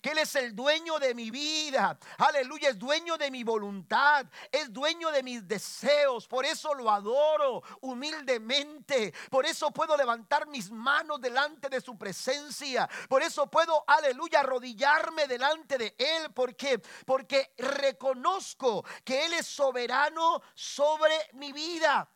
Que 0.00 0.10
Él 0.10 0.18
es 0.18 0.34
el 0.36 0.54
dueño 0.54 0.98
de 0.98 1.14
mi 1.14 1.30
vida. 1.30 1.98
Aleluya, 2.18 2.70
es 2.70 2.78
dueño 2.78 3.16
de 3.16 3.30
mi 3.30 3.44
voluntad, 3.44 4.26
es 4.50 4.72
dueño 4.72 5.10
de 5.10 5.22
mis 5.22 5.46
deseos. 5.46 6.26
Por 6.26 6.44
eso 6.44 6.74
lo 6.74 6.90
adoro 6.90 7.62
humildemente. 7.80 9.12
Por 9.30 9.46
eso 9.46 9.70
puedo 9.70 9.96
levantar 9.96 10.46
mis 10.46 10.70
manos 10.70 11.20
delante 11.20 11.68
de 11.68 11.80
su 11.80 11.96
presencia. 11.96 12.88
Por 13.08 13.22
eso 13.22 13.46
puedo, 13.48 13.84
aleluya, 13.86 14.40
arrodillarme 14.40 15.26
delante 15.26 15.78
de 15.78 15.94
Él. 15.98 16.32
porque 16.32 16.80
Porque 17.04 17.52
reconozco 17.58 18.84
que 19.04 19.26
Él 19.26 19.34
es 19.34 19.46
soberano 19.46 20.42
sobre 20.54 21.14
mi 21.34 21.52
vida. 21.52 22.08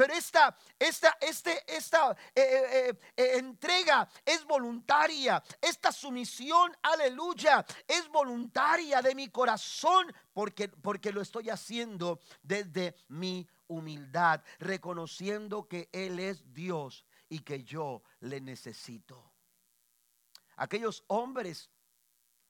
Pero 0.00 0.14
esta, 0.14 0.56
esta, 0.78 1.18
este, 1.20 1.62
esta 1.76 2.12
eh, 2.34 2.40
eh, 2.42 2.98
eh, 3.18 3.32
entrega 3.34 4.08
es 4.24 4.46
voluntaria. 4.46 5.42
Esta 5.60 5.92
sumisión, 5.92 6.74
aleluya, 6.82 7.66
es 7.86 8.08
voluntaria 8.08 9.02
de 9.02 9.14
mi 9.14 9.28
corazón 9.28 10.10
porque, 10.32 10.68
porque 10.70 11.12
lo 11.12 11.20
estoy 11.20 11.50
haciendo 11.50 12.18
desde 12.42 12.94
mi 13.08 13.46
humildad, 13.66 14.42
reconociendo 14.58 15.68
que 15.68 15.90
Él 15.92 16.18
es 16.18 16.50
Dios 16.54 17.04
y 17.28 17.40
que 17.40 17.62
yo 17.62 18.02
le 18.20 18.40
necesito. 18.40 19.34
Aquellos 20.56 21.04
hombres 21.08 21.68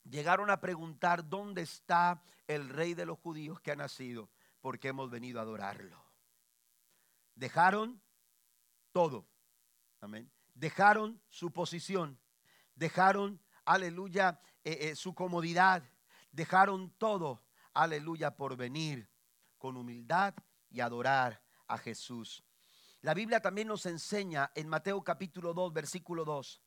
llegaron 0.08 0.50
a 0.50 0.60
preguntar 0.60 1.28
dónde 1.28 1.62
está 1.62 2.22
el 2.46 2.68
rey 2.68 2.94
de 2.94 3.06
los 3.06 3.18
judíos 3.18 3.60
que 3.60 3.72
ha 3.72 3.76
nacido, 3.76 4.30
porque 4.60 4.86
hemos 4.86 5.10
venido 5.10 5.40
a 5.40 5.42
adorarlo. 5.42 6.09
Dejaron 7.40 8.02
todo. 8.92 9.26
Amén. 9.98 10.30
Dejaron 10.52 11.22
su 11.30 11.50
posición. 11.50 12.20
Dejaron, 12.74 13.40
aleluya, 13.64 14.38
eh, 14.62 14.90
eh, 14.90 14.94
su 14.94 15.14
comodidad. 15.14 15.82
Dejaron 16.32 16.90
todo, 16.98 17.42
aleluya, 17.72 18.36
por 18.36 18.58
venir 18.58 19.08
con 19.56 19.78
humildad 19.78 20.34
y 20.68 20.80
adorar 20.80 21.42
a 21.66 21.78
Jesús. 21.78 22.44
La 23.00 23.14
Biblia 23.14 23.40
también 23.40 23.68
nos 23.68 23.86
enseña 23.86 24.52
en 24.54 24.68
Mateo 24.68 25.02
capítulo 25.02 25.54
2, 25.54 25.72
versículo 25.72 26.26
2. 26.26 26.60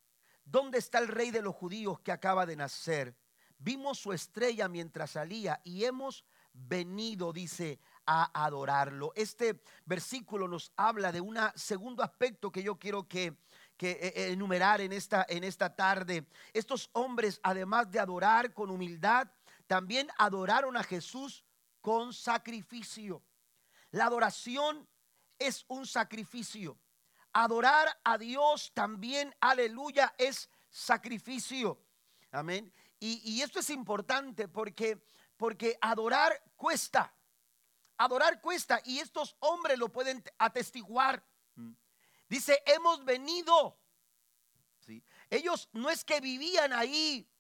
¿Dónde 0.43 0.79
está 0.79 0.97
el 0.97 1.07
rey 1.07 1.29
de 1.29 1.43
los 1.43 1.53
judíos 1.53 1.99
que 1.99 2.11
acaba 2.11 2.47
de 2.47 2.55
nacer? 2.55 3.15
Vimos 3.59 3.99
su 3.99 4.11
estrella 4.11 4.67
mientras 4.67 5.11
salía 5.11 5.61
y 5.63 5.83
hemos 5.85 6.25
venido, 6.51 7.31
dice, 7.31 7.79
a 8.05 8.45
adorarlo. 8.45 9.13
Este 9.15 9.61
versículo 9.85 10.47
nos 10.47 10.71
habla 10.75 11.11
de 11.11 11.21
un 11.21 11.37
segundo 11.55 12.03
aspecto 12.03 12.51
que 12.51 12.63
yo 12.63 12.77
quiero 12.77 13.07
que, 13.07 13.37
que 13.77 13.91
eh, 13.91 14.13
eh, 14.15 14.31
enumerar 14.31 14.81
en 14.81 14.93
esta, 14.93 15.25
en 15.29 15.43
esta 15.43 15.75
tarde. 15.75 16.27
Estos 16.53 16.89
hombres, 16.93 17.39
además 17.43 17.91
de 17.91 17.99
adorar 17.99 18.53
con 18.53 18.69
humildad, 18.69 19.27
también 19.67 20.09
adoraron 20.17 20.77
a 20.77 20.83
Jesús 20.83 21.45
con 21.81 22.13
sacrificio. 22.13 23.23
La 23.91 24.05
adoración 24.05 24.87
es 25.39 25.65
un 25.67 25.85
sacrificio. 25.85 26.77
Adorar 27.33 27.87
a 28.03 28.17
Dios 28.17 28.71
también, 28.73 29.35
aleluya, 29.39 30.13
es 30.17 30.49
sacrificio. 30.69 31.79
Amén. 32.31 32.71
Y, 32.99 33.21
y, 33.23 33.41
esto 33.41 33.59
es 33.59 33.69
importante 33.69 34.47
porque, 34.47 35.03
porque 35.35 35.77
adorar 35.81 36.41
cuesta. 36.55 37.13
Adorar 38.03 38.41
cuesta 38.41 38.81
y 38.83 38.99
estos 38.99 39.37
hombres 39.39 39.79
lo 39.79 39.89
pueden 39.89 40.21
atestiguar. 40.37 41.25
Dice, 42.27 42.61
hemos 42.65 43.05
venido. 43.05 43.79
¿Sí? 44.79 45.01
Ellos 45.29 45.69
no 45.71 45.89
es 45.89 46.03
que 46.03 46.19
vivían 46.19 46.73
ahí, 46.73 47.31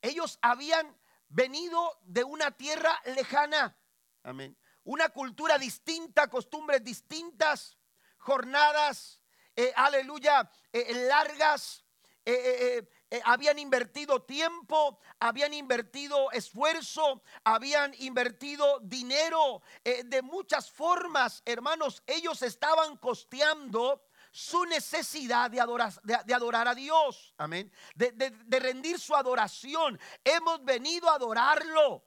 ellos 0.00 0.38
habían 0.40 0.96
venido 1.28 1.98
de 2.02 2.24
una 2.24 2.50
tierra 2.50 2.98
lejana. 3.04 3.76
Amén. 4.22 4.56
Una 4.84 5.10
cultura 5.10 5.58
distinta, 5.58 6.30
costumbres 6.30 6.82
distintas, 6.82 7.76
jornadas, 8.16 9.20
eh, 9.54 9.70
aleluya, 9.76 10.50
eh, 10.72 10.94
largas, 10.94 11.84
eh, 12.24 12.88
eh, 13.08 13.20
habían 13.24 13.58
invertido 13.58 14.22
tiempo, 14.22 14.98
habían 15.20 15.54
invertido 15.54 16.30
esfuerzo, 16.32 17.22
habían 17.44 17.94
invertido 17.98 18.80
dinero 18.80 19.62
eh, 19.84 20.02
de 20.04 20.22
muchas 20.22 20.70
formas, 20.70 21.42
hermanos. 21.44 22.02
Ellos 22.06 22.42
estaban 22.42 22.96
costeando 22.96 24.02
su 24.32 24.64
necesidad 24.64 25.50
de 25.50 25.60
adorar, 25.60 25.92
de, 26.02 26.34
adorar 26.34 26.66
a 26.66 26.74
Dios, 26.74 27.32
amén, 27.38 27.72
de, 27.94 28.10
de 28.12 28.60
rendir 28.60 28.98
su 28.98 29.14
adoración. 29.14 29.98
Hemos 30.24 30.64
venido 30.64 31.08
a 31.08 31.14
adorarlo. 31.14 32.04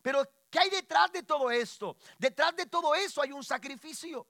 Pero, 0.00 0.22
¿qué 0.48 0.60
hay 0.60 0.70
detrás 0.70 1.10
de 1.10 1.24
todo 1.24 1.50
esto? 1.50 1.96
Detrás 2.18 2.54
de 2.54 2.66
todo 2.66 2.94
eso 2.94 3.20
hay 3.20 3.32
un 3.32 3.42
sacrificio. 3.42 4.28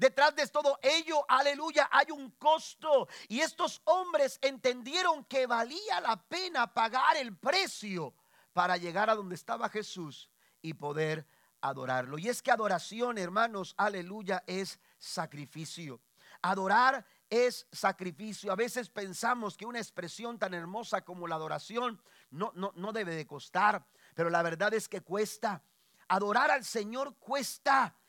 Detrás 0.00 0.34
de 0.34 0.46
todo 0.46 0.78
ello, 0.80 1.26
aleluya, 1.28 1.86
hay 1.92 2.10
un 2.10 2.30
costo. 2.30 3.06
Y 3.28 3.40
estos 3.40 3.82
hombres 3.84 4.38
entendieron 4.40 5.26
que 5.26 5.46
valía 5.46 6.00
la 6.00 6.16
pena 6.16 6.72
pagar 6.72 7.18
el 7.18 7.36
precio 7.36 8.14
para 8.54 8.78
llegar 8.78 9.10
a 9.10 9.14
donde 9.14 9.34
estaba 9.34 9.68
Jesús 9.68 10.30
y 10.62 10.72
poder 10.72 11.26
adorarlo. 11.60 12.16
Y 12.16 12.30
es 12.30 12.40
que 12.40 12.50
adoración, 12.50 13.18
hermanos, 13.18 13.74
aleluya, 13.76 14.42
es 14.46 14.80
sacrificio. 14.98 16.00
Adorar 16.40 17.04
es 17.28 17.66
sacrificio. 17.70 18.50
A 18.50 18.56
veces 18.56 18.88
pensamos 18.88 19.54
que 19.54 19.66
una 19.66 19.80
expresión 19.80 20.38
tan 20.38 20.54
hermosa 20.54 21.04
como 21.04 21.28
la 21.28 21.34
adoración 21.34 22.02
no, 22.30 22.52
no, 22.54 22.72
no 22.74 22.92
debe 22.94 23.14
de 23.14 23.26
costar, 23.26 23.84
pero 24.14 24.30
la 24.30 24.40
verdad 24.40 24.72
es 24.72 24.88
que 24.88 25.02
cuesta. 25.02 25.62
Adorar 26.08 26.50
al 26.50 26.64
Señor 26.64 27.16
cuesta. 27.18 27.99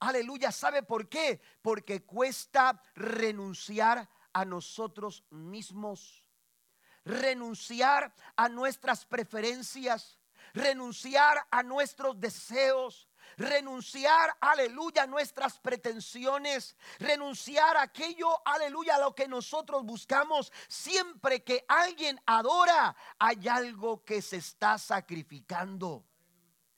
Aleluya, 0.00 0.50
¿sabe 0.50 0.82
por 0.82 1.08
qué? 1.08 1.40
Porque 1.60 2.02
cuesta 2.04 2.82
renunciar 2.94 4.08
a 4.32 4.44
nosotros 4.44 5.24
mismos, 5.30 6.24
renunciar 7.04 8.14
a 8.34 8.48
nuestras 8.48 9.04
preferencias, 9.04 10.18
renunciar 10.54 11.46
a 11.50 11.62
nuestros 11.62 12.18
deseos, 12.18 13.08
renunciar, 13.36 14.36
aleluya, 14.40 15.02
a 15.02 15.06
nuestras 15.06 15.58
pretensiones, 15.58 16.76
renunciar 16.98 17.76
a 17.76 17.82
aquello, 17.82 18.28
aleluya, 18.46 18.96
a 18.96 19.00
lo 19.00 19.14
que 19.14 19.28
nosotros 19.28 19.84
buscamos. 19.84 20.50
Siempre 20.68 21.42
que 21.42 21.64
alguien 21.68 22.20
adora, 22.24 22.96
hay 23.18 23.48
algo 23.48 24.02
que 24.02 24.22
se 24.22 24.36
está 24.36 24.78
sacrificando. 24.78 26.04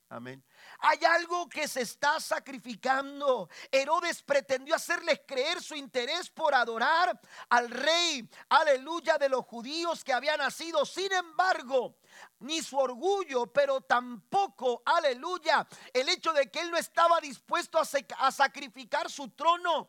Amén. 0.08 0.44
Hay 0.84 0.98
algo 1.04 1.48
que 1.48 1.68
se 1.68 1.82
está 1.82 2.18
sacrificando. 2.18 3.48
Herodes 3.70 4.20
pretendió 4.20 4.74
hacerles 4.74 5.20
creer 5.24 5.62
su 5.62 5.76
interés 5.76 6.28
por 6.28 6.56
adorar 6.56 7.20
al 7.50 7.70
rey, 7.70 8.28
aleluya, 8.48 9.16
de 9.16 9.28
los 9.28 9.44
judíos 9.44 10.02
que 10.02 10.12
había 10.12 10.36
nacido. 10.36 10.84
Sin 10.84 11.12
embargo, 11.12 11.98
ni 12.40 12.62
su 12.62 12.76
orgullo, 12.76 13.46
pero 13.46 13.82
tampoco, 13.82 14.82
aleluya, 14.84 15.64
el 15.92 16.08
hecho 16.08 16.32
de 16.32 16.50
que 16.50 16.58
él 16.58 16.72
no 16.72 16.76
estaba 16.76 17.20
dispuesto 17.20 17.78
a, 17.78 18.32
sacrificar 18.32 19.08
su 19.08 19.30
trono. 19.30 19.88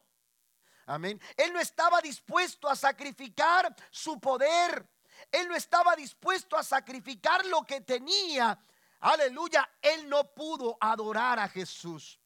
Amén. 0.85 1.19
Él 1.37 1.53
no 1.53 1.59
estaba 1.59 2.01
dispuesto 2.01 2.69
a 2.69 2.75
sacrificar 2.75 3.75
su 3.89 4.19
poder. 4.19 4.87
Él 5.31 5.47
no 5.47 5.55
estaba 5.55 5.95
dispuesto 5.95 6.55
a 6.55 6.63
sacrificar 6.63 7.43
lo 7.47 7.63
que 7.63 7.81
tenía 7.81 8.59
aleluya, 9.03 9.69
él 9.81 10.09
no 10.09 10.23
pudo 10.33 10.77
adorar 10.79 11.39
a 11.39 11.47
Jesús. 11.47 12.19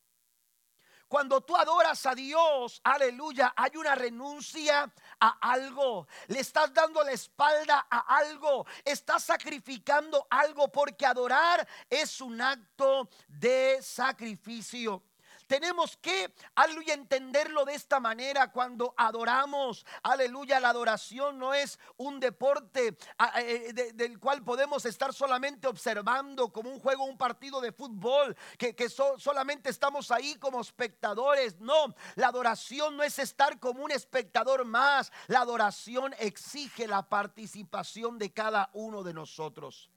Cuando 1.08 1.40
tú 1.40 1.56
adoras 1.56 2.06
a 2.06 2.14
Dios, 2.14 2.82
aleluya, 2.84 3.54
hay 3.56 3.78
una 3.78 3.96
renuncia 3.96 4.92
a 5.20 5.38
algo. 5.54 6.06
Le 6.28 6.42
estás 6.42 6.74
dando 6.74 7.02
la 7.02 7.14
espalda 7.14 7.88
a 7.90 8.18
algo. 8.18 8.66
Estás 8.84 9.24
sacrificando 9.24 10.28
algo 10.30 10.70
porque 10.70 11.06
adorar 11.06 11.66
es 11.90 12.20
un 12.20 12.42
acto 12.42 13.10
de 13.30 13.80
sacrificio. 13.82 15.02
Tenemos 15.48 15.96
que, 15.98 16.34
aleluya, 16.56 16.94
entenderlo 16.94 17.64
de 17.64 17.74
esta 17.74 18.02
manera 18.02 18.52
cuando 18.52 18.94
adoramos. 18.98 19.86
Aleluya, 20.04 20.60
la 20.60 20.70
adoración 20.70 21.40
no 21.40 21.54
es 21.54 21.80
un 21.96 22.20
deporte 22.20 22.98
eh, 23.38 23.74
del 23.94 24.20
cual 24.20 24.44
podemos 24.44 24.86
estar 24.86 25.14
solamente 25.14 25.68
observando 25.68 26.52
como 26.52 26.70
un 26.70 26.80
juego, 26.80 27.06
un 27.06 27.18
partido 27.18 27.62
de 27.62 27.72
fútbol, 27.72 28.36
que, 28.58 28.76
solamente 28.90 29.70
estamos 29.70 30.12
ahí 30.12 30.36
como 30.36 30.60
espectadores. 30.60 31.60
No, 31.60 31.96
la 32.16 32.28
adoración 32.28 32.98
no 32.98 33.04
es 33.04 33.18
estar 33.18 33.58
como 33.60 33.84
un 33.84 33.92
espectador 33.92 34.66
más. 34.66 35.12
La 35.28 35.40
adoración 35.40 36.14
exige 36.20 36.88
la 36.88 37.08
participación 37.08 38.18
de 38.18 38.34
cada 38.34 38.70
uno 38.74 39.02
de 39.02 39.14
nosotros. 39.14 39.90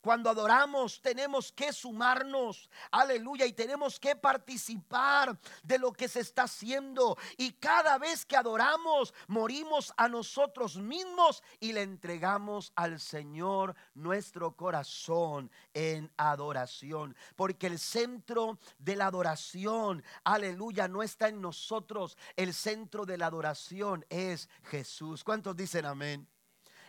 Cuando 0.00 0.30
adoramos 0.30 1.02
tenemos 1.02 1.52
que 1.52 1.72
sumarnos, 1.72 2.70
aleluya, 2.90 3.44
y 3.44 3.52
tenemos 3.52 4.00
que 4.00 4.16
participar 4.16 5.38
de 5.62 5.78
lo 5.78 5.92
que 5.92 6.08
se 6.08 6.20
está 6.20 6.44
haciendo. 6.44 7.18
Y 7.36 7.52
cada 7.52 7.98
vez 7.98 8.24
que 8.24 8.36
adoramos, 8.36 9.12
morimos 9.26 9.92
a 9.96 10.08
nosotros 10.08 10.76
mismos 10.76 11.42
y 11.58 11.72
le 11.72 11.82
entregamos 11.82 12.72
al 12.76 12.98
Señor 12.98 13.74
nuestro 13.94 14.56
corazón 14.56 15.50
en 15.74 16.10
adoración. 16.16 17.14
Porque 17.36 17.66
el 17.66 17.78
centro 17.78 18.58
de 18.78 18.96
la 18.96 19.06
adoración, 19.06 20.02
aleluya, 20.24 20.88
no 20.88 21.02
está 21.02 21.28
en 21.28 21.40
nosotros. 21.40 22.16
El 22.36 22.54
centro 22.54 23.04
de 23.04 23.18
la 23.18 23.26
adoración 23.26 24.06
es 24.08 24.48
Jesús. 24.64 25.22
¿Cuántos 25.24 25.56
dicen 25.56 25.84
amén? 25.84 26.26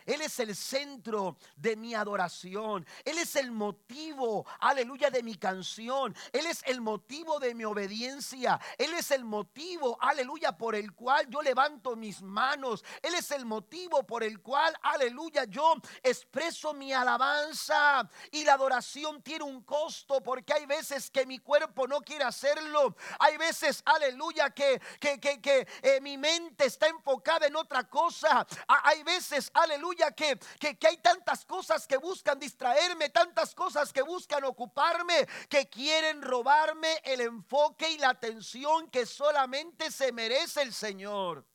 Él 0.06 0.20
es 0.22 0.38
el 0.40 0.54
centro 0.56 1.36
de 1.56 1.76
mi 1.76 1.94
adoración. 1.94 2.86
Él 3.04 3.18
es 3.18 3.36
el 3.36 3.50
motivo, 3.50 4.46
aleluya, 4.60 5.10
de 5.10 5.22
mi 5.22 5.34
canción. 5.36 6.14
Él 6.32 6.46
es 6.46 6.62
el 6.66 6.80
motivo 6.80 7.38
de 7.38 7.54
mi 7.54 7.64
obediencia. 7.64 8.60
Él 8.78 8.92
es 8.94 9.10
el 9.10 9.24
motivo, 9.24 9.96
aleluya, 10.00 10.56
por 10.56 10.74
el 10.74 10.92
cual 10.92 11.26
yo 11.28 11.42
levanto 11.42 11.96
mis 11.96 12.22
manos. 12.22 12.84
Él 13.02 13.14
es 13.14 13.30
el 13.30 13.44
motivo 13.44 14.04
por 14.04 14.22
el 14.22 14.40
cual, 14.40 14.74
aleluya, 14.82 15.44
yo 15.44 15.74
expreso 16.02 16.74
mi 16.74 16.92
alabanza. 16.92 18.08
Y 18.30 18.44
la 18.44 18.54
adoración 18.54 19.22
tiene 19.22 19.44
un 19.44 19.62
costo 19.62 20.22
porque 20.22 20.52
hay 20.52 20.66
veces 20.66 21.10
que 21.10 21.26
mi 21.26 21.38
cuerpo 21.38 21.86
no 21.86 22.00
quiere 22.00 22.24
hacerlo. 22.24 22.96
Hay 23.18 23.36
veces, 23.36 23.82
aleluya, 23.84 24.50
que, 24.50 24.80
que, 24.98 25.20
que, 25.20 25.66
eh, 25.82 26.00
mi 26.00 26.18
mente 26.18 26.66
está 26.66 26.88
enfocada 26.88 27.46
en 27.46 27.56
otra 27.56 27.88
cosa. 27.88 28.46
Hay 28.66 29.02
veces, 29.02 29.50
aleluya 29.54 29.91
que, 30.14 30.38
hay 30.86 30.96
tantas 30.98 31.44
cosas 31.44 31.86
que 31.86 31.96
buscan 31.96 32.38
distraerme, 32.38 33.10
tantas 33.10 33.54
cosas 33.54 33.92
que 33.92 34.02
buscan 34.02 34.44
ocuparme, 34.44 35.26
que 35.48 35.68
quieren 35.68 36.22
robarme 36.22 37.00
el 37.04 37.20
enfoque 37.20 37.90
y 37.90 37.98
la 37.98 38.10
atención 38.10 38.90
que 38.90 39.06
solamente 39.06 39.90
se 39.90 40.12
merece 40.12 40.62
el 40.62 40.72
Señor. 40.72 41.46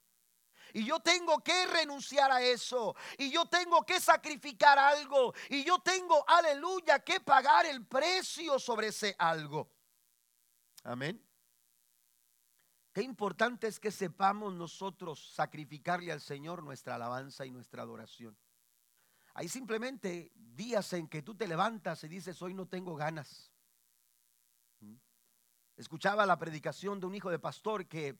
Y 0.73 0.85
yo 0.85 0.99
tengo 0.99 1.39
que 1.43 1.65
renunciar 1.67 2.31
a 2.31 2.41
eso. 2.41 2.95
Y 3.17 3.31
yo 3.31 3.45
tengo 3.45 3.85
que 3.85 3.99
sacrificar 3.99 4.77
algo. 4.77 5.33
Y 5.49 5.63
yo 5.63 5.79
tengo, 5.79 6.23
aleluya, 6.27 6.99
que 6.99 7.19
pagar 7.19 7.65
el 7.65 7.85
precio 7.85 8.59
sobre 8.59 8.87
ese 8.87 9.15
algo. 9.17 9.71
Amén. 10.83 11.26
Qué 12.97 13.03
importante 13.03 13.67
es 13.67 13.79
que 13.79 13.91
sepamos 13.91 14.55
nosotros 14.55 15.31
sacrificarle 15.35 16.11
al 16.11 16.19
Señor 16.19 16.63
nuestra 16.63 16.95
alabanza 16.95 17.45
y 17.45 17.51
nuestra 17.51 17.83
adoración. 17.83 18.35
Hay 19.35 19.49
simplemente 19.49 20.31
días 20.33 20.91
en 20.93 21.07
que 21.07 21.21
tú 21.21 21.35
te 21.35 21.47
levantas 21.47 22.03
y 22.03 22.07
dices, 22.07 22.41
hoy 22.41 22.55
no 22.55 22.67
tengo 22.67 22.95
ganas. 22.95 23.51
¿Mm? 24.79 24.95
Escuchaba 25.75 26.25
la 26.25 26.39
predicación 26.39 26.99
de 26.99 27.05
un 27.05 27.13
hijo 27.13 27.29
de 27.29 27.37
pastor 27.37 27.85
que, 27.85 28.17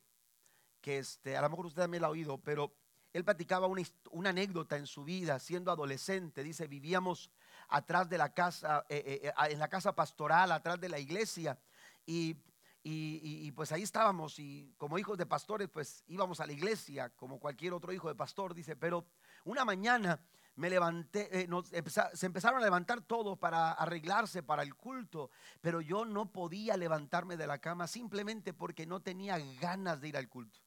que 0.80 1.00
este, 1.00 1.36
a 1.36 1.42
lo 1.42 1.50
mejor 1.50 1.66
usted 1.66 1.82
también 1.82 2.02
la 2.02 2.10
ha 2.10 2.12
oído, 2.12 2.38
pero 2.38 2.72
él 3.14 3.26
platicaba 3.26 3.66
una, 3.66 4.30
anécdota 4.30 4.78
en 4.78 4.86
su 4.86 5.04
vida 5.04 5.40
siendo 5.40 5.72
adolescente. 5.72 6.44
Dice, 6.44 6.68
vivíamos 6.68 7.32
atrás 7.70 8.08
de 8.10 8.20
la 8.20 8.32
casa, 8.32 8.86
eh, 8.90 9.04
eh, 9.08 9.22
eh, 9.24 9.52
en 9.54 9.58
la 9.58 9.70
casa 9.70 9.96
pastoral, 9.96 10.52
atrás 10.52 10.80
de 10.80 10.90
la 10.90 11.00
iglesia. 11.00 11.58
Y 12.06 12.38
y, 12.90 13.52
pues 13.52 13.72
ahí 13.72 13.84
estábamos 13.84 14.40
y 14.40 14.74
como 14.78 14.98
hijos 14.98 15.18
de 15.18 15.26
pastores 15.26 15.68
pues 15.68 16.04
íbamos 16.08 16.40
a 16.40 16.46
la 16.46 16.54
iglesia 16.54 17.10
como 17.10 17.40
cualquier 17.40 17.74
otro 17.74 17.92
hijo 17.92 18.08
de 18.08 18.16
pastor, 18.16 18.54
dice, 18.54 18.76
pero 18.78 19.06
una 19.44 19.66
mañana 19.66 20.22
me 20.56 20.70
levanté, 20.70 21.42
eh, 21.42 21.50
se 22.14 22.26
empezaron 22.26 22.62
a 22.62 22.64
levantar 22.64 23.02
todos 23.02 23.38
para 23.38 23.74
arreglarse 23.74 24.42
para 24.42 24.64
el 24.64 24.76
culto, 24.76 25.30
pero 25.60 25.82
yo 25.82 26.06
no 26.06 26.32
podía 26.32 26.78
levantarme 26.78 27.36
de 27.36 27.48
la 27.48 27.60
cama 27.60 27.88
simplemente 27.88 28.54
porque 28.54 28.88
no 28.88 29.02
tenía 29.02 29.38
ganas 29.60 30.00
de 30.00 30.08
ir 30.08 30.18
al 30.18 30.30
culto. 30.30 30.62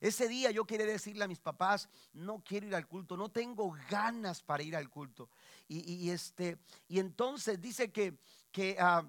Ese 0.00 0.26
día 0.28 0.50
yo 0.50 0.64
quería 0.64 0.86
decirle 0.86 1.22
a 1.22 1.28
mis 1.28 1.38
papás, 1.38 1.88
no 2.14 2.42
quiero 2.42 2.66
ir 2.66 2.74
al 2.74 2.88
culto, 2.88 3.16
no 3.16 3.30
tengo 3.30 3.76
ganas 3.88 4.42
para 4.42 4.62
ir 4.64 4.74
al 4.74 4.90
culto. 4.90 5.28
Y, 5.68 6.10
este, 6.10 6.58
y 6.88 6.98
entonces 6.98 7.60
dice 7.60 7.92
que, 7.92 8.18
que, 8.50 8.76
ah, 8.80 9.04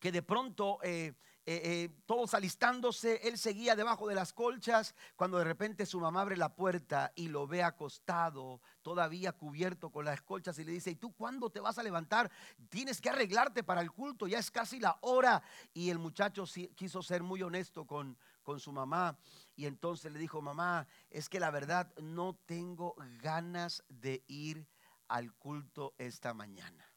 que 0.00 0.10
de 0.10 0.22
pronto... 0.22 0.78
Eh, 0.82 1.14
eh, 1.44 1.60
eh, 1.64 1.88
todos 2.06 2.34
alistándose, 2.34 3.20
él 3.26 3.36
seguía 3.36 3.74
debajo 3.74 4.06
de 4.06 4.14
las 4.14 4.32
colchas, 4.32 4.94
cuando 5.16 5.38
de 5.38 5.44
repente 5.44 5.86
su 5.86 5.98
mamá 5.98 6.20
abre 6.20 6.36
la 6.36 6.54
puerta 6.54 7.12
y 7.16 7.28
lo 7.28 7.48
ve 7.48 7.64
acostado, 7.64 8.60
todavía 8.80 9.32
cubierto 9.32 9.90
con 9.90 10.04
las 10.04 10.22
colchas, 10.22 10.56
y 10.60 10.64
le 10.64 10.70
dice, 10.70 10.92
¿y 10.92 10.94
tú 10.94 11.12
cuándo 11.14 11.50
te 11.50 11.58
vas 11.58 11.78
a 11.78 11.82
levantar? 11.82 12.30
Tienes 12.68 13.00
que 13.00 13.10
arreglarte 13.10 13.64
para 13.64 13.80
el 13.80 13.90
culto, 13.90 14.28
ya 14.28 14.38
es 14.38 14.52
casi 14.52 14.78
la 14.78 14.98
hora. 15.00 15.42
Y 15.74 15.90
el 15.90 15.98
muchacho 15.98 16.44
quiso 16.76 17.02
ser 17.02 17.24
muy 17.24 17.42
honesto 17.42 17.86
con, 17.86 18.16
con 18.44 18.60
su 18.60 18.70
mamá. 18.70 19.18
Y 19.56 19.66
entonces 19.66 20.12
le 20.12 20.20
dijo, 20.20 20.40
mamá, 20.40 20.86
es 21.10 21.28
que 21.28 21.40
la 21.40 21.50
verdad 21.50 21.92
no 21.96 22.38
tengo 22.46 22.94
ganas 23.20 23.82
de 23.88 24.22
ir 24.28 24.68
al 25.08 25.34
culto 25.34 25.94
esta 25.98 26.34
mañana. 26.34 26.88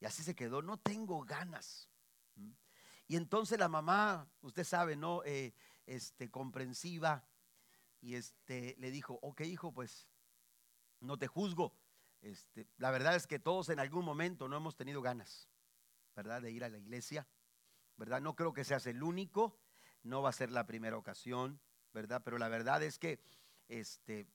Y 0.00 0.06
así 0.06 0.22
se 0.24 0.34
quedó, 0.34 0.60
no 0.62 0.78
tengo 0.78 1.22
ganas. 1.22 1.89
Y 3.10 3.16
entonces 3.16 3.58
la 3.58 3.68
mamá, 3.68 4.30
usted 4.40 4.62
sabe, 4.62 4.94
¿no? 4.94 5.24
Eh, 5.24 5.52
este, 5.84 6.30
comprensiva, 6.30 7.26
y 8.00 8.14
este, 8.14 8.76
le 8.78 8.92
dijo, 8.92 9.18
ok 9.20 9.40
hijo, 9.40 9.74
pues 9.74 10.06
no 11.00 11.18
te 11.18 11.26
juzgo. 11.26 11.76
Este, 12.20 12.68
la 12.76 12.92
verdad 12.92 13.16
es 13.16 13.26
que 13.26 13.40
todos 13.40 13.68
en 13.68 13.80
algún 13.80 14.04
momento 14.04 14.46
no 14.46 14.56
hemos 14.56 14.76
tenido 14.76 15.02
ganas, 15.02 15.48
¿verdad? 16.14 16.40
De 16.40 16.52
ir 16.52 16.62
a 16.62 16.68
la 16.68 16.78
iglesia, 16.78 17.26
¿verdad? 17.96 18.20
No 18.20 18.36
creo 18.36 18.52
que 18.52 18.62
seas 18.62 18.86
el 18.86 19.02
único, 19.02 19.58
no 20.04 20.22
va 20.22 20.28
a 20.28 20.32
ser 20.32 20.52
la 20.52 20.68
primera 20.68 20.96
ocasión, 20.96 21.60
¿verdad? 21.92 22.22
Pero 22.24 22.38
la 22.38 22.46
verdad 22.46 22.80
es 22.84 22.96
que 23.00 23.18
este, 23.66 24.28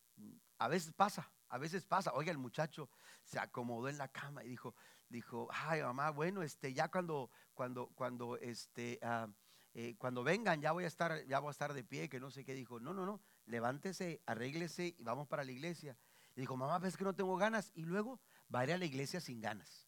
a 0.57 0.67
veces 0.67 0.91
pasa, 0.91 1.31
a 1.47 1.57
veces 1.57 1.85
pasa. 1.85 2.11
Oiga, 2.13 2.31
el 2.33 2.37
muchacho 2.39 2.89
se 3.23 3.39
acomodó 3.39 3.87
en 3.87 3.97
la 3.97 4.09
cama 4.09 4.43
y 4.43 4.49
dijo, 4.49 4.75
dijo, 5.09 5.47
ay 5.51 5.81
mamá, 5.81 6.09
bueno, 6.11 6.43
este, 6.43 6.73
ya 6.73 6.89
cuando, 6.89 7.29
cuando, 7.53 7.87
cuando, 7.95 8.37
este, 8.37 8.99
ah, 9.01 9.27
eh, 9.73 9.95
cuando 9.97 10.23
vengan 10.23 10.61
ya 10.61 10.71
voy 10.71 10.85
a 10.85 10.87
estar, 10.87 11.25
ya 11.25 11.39
voy 11.39 11.49
a 11.49 11.51
estar 11.51 11.73
de 11.73 11.83
pie, 11.83 12.07
que 12.07 12.19
no 12.19 12.31
sé 12.31 12.45
qué. 12.45 12.53
Dijo, 12.53 12.79
no, 12.79 12.93
no, 12.93 13.05
no, 13.05 13.21
levántese, 13.45 14.21
arréglese 14.25 14.95
y 14.97 15.03
vamos 15.03 15.27
para 15.27 15.43
la 15.43 15.51
iglesia. 15.51 15.97
Y 16.35 16.41
dijo, 16.41 16.55
mamá, 16.55 16.79
ves 16.79 16.97
que 16.97 17.03
no 17.03 17.13
tengo 17.13 17.35
ganas. 17.37 17.71
Y 17.75 17.83
luego, 17.83 18.21
va 18.53 18.61
a 18.61 18.63
ir 18.63 18.71
a 18.73 18.77
la 18.77 18.85
iglesia 18.85 19.19
sin 19.19 19.41
ganas. 19.41 19.87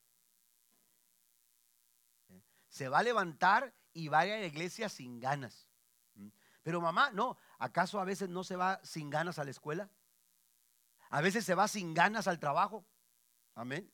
¿Eh? 2.30 2.42
Se 2.68 2.90
va 2.90 3.00
a 3.00 3.04
levantar 3.04 3.74
y 3.94 4.10
va 4.10 4.20
a 4.20 4.28
ir 4.28 4.34
a 4.34 4.40
la 4.40 4.46
iglesia 4.46 4.90
sin 4.90 5.20
ganas. 5.20 5.70
¿Mm? 6.16 6.30
Pero 6.64 6.82
mamá, 6.82 7.12
no, 7.12 7.38
¿acaso 7.58 8.00
a 8.00 8.06
veces 8.06 8.30
no 8.30 8.44
se 8.44 8.58
va 8.58 8.82
sin 8.84 9.10
ganas 9.10 9.40
a 9.40 9.46
la 9.46 9.52
escuela? 9.52 9.90
A 11.10 11.22
veces 11.22 11.46
se 11.46 11.56
va 11.56 11.68
sin 11.70 11.94
ganas 11.94 12.28
al 12.28 12.40
trabajo. 12.40 12.86
Amén. 13.56 13.90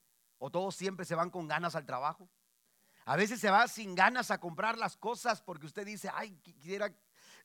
O 0.45 0.49
todos 0.49 0.75
siempre 0.75 1.05
se 1.05 1.15
van 1.15 1.29
con 1.29 1.47
ganas 1.47 1.73
al 1.73 1.85
trabajo. 1.85 2.27
A 3.05 3.15
veces 3.15 3.39
se 3.39 3.49
va 3.49 3.65
sin 3.69 3.95
ganas 3.95 4.29
a 4.29 4.41
comprar 4.41 4.77
las 4.77 4.97
cosas 4.97 5.41
porque 5.41 5.65
usted 5.65 5.85
dice, 5.85 6.11
ay, 6.13 6.35
quisiera 6.41 6.93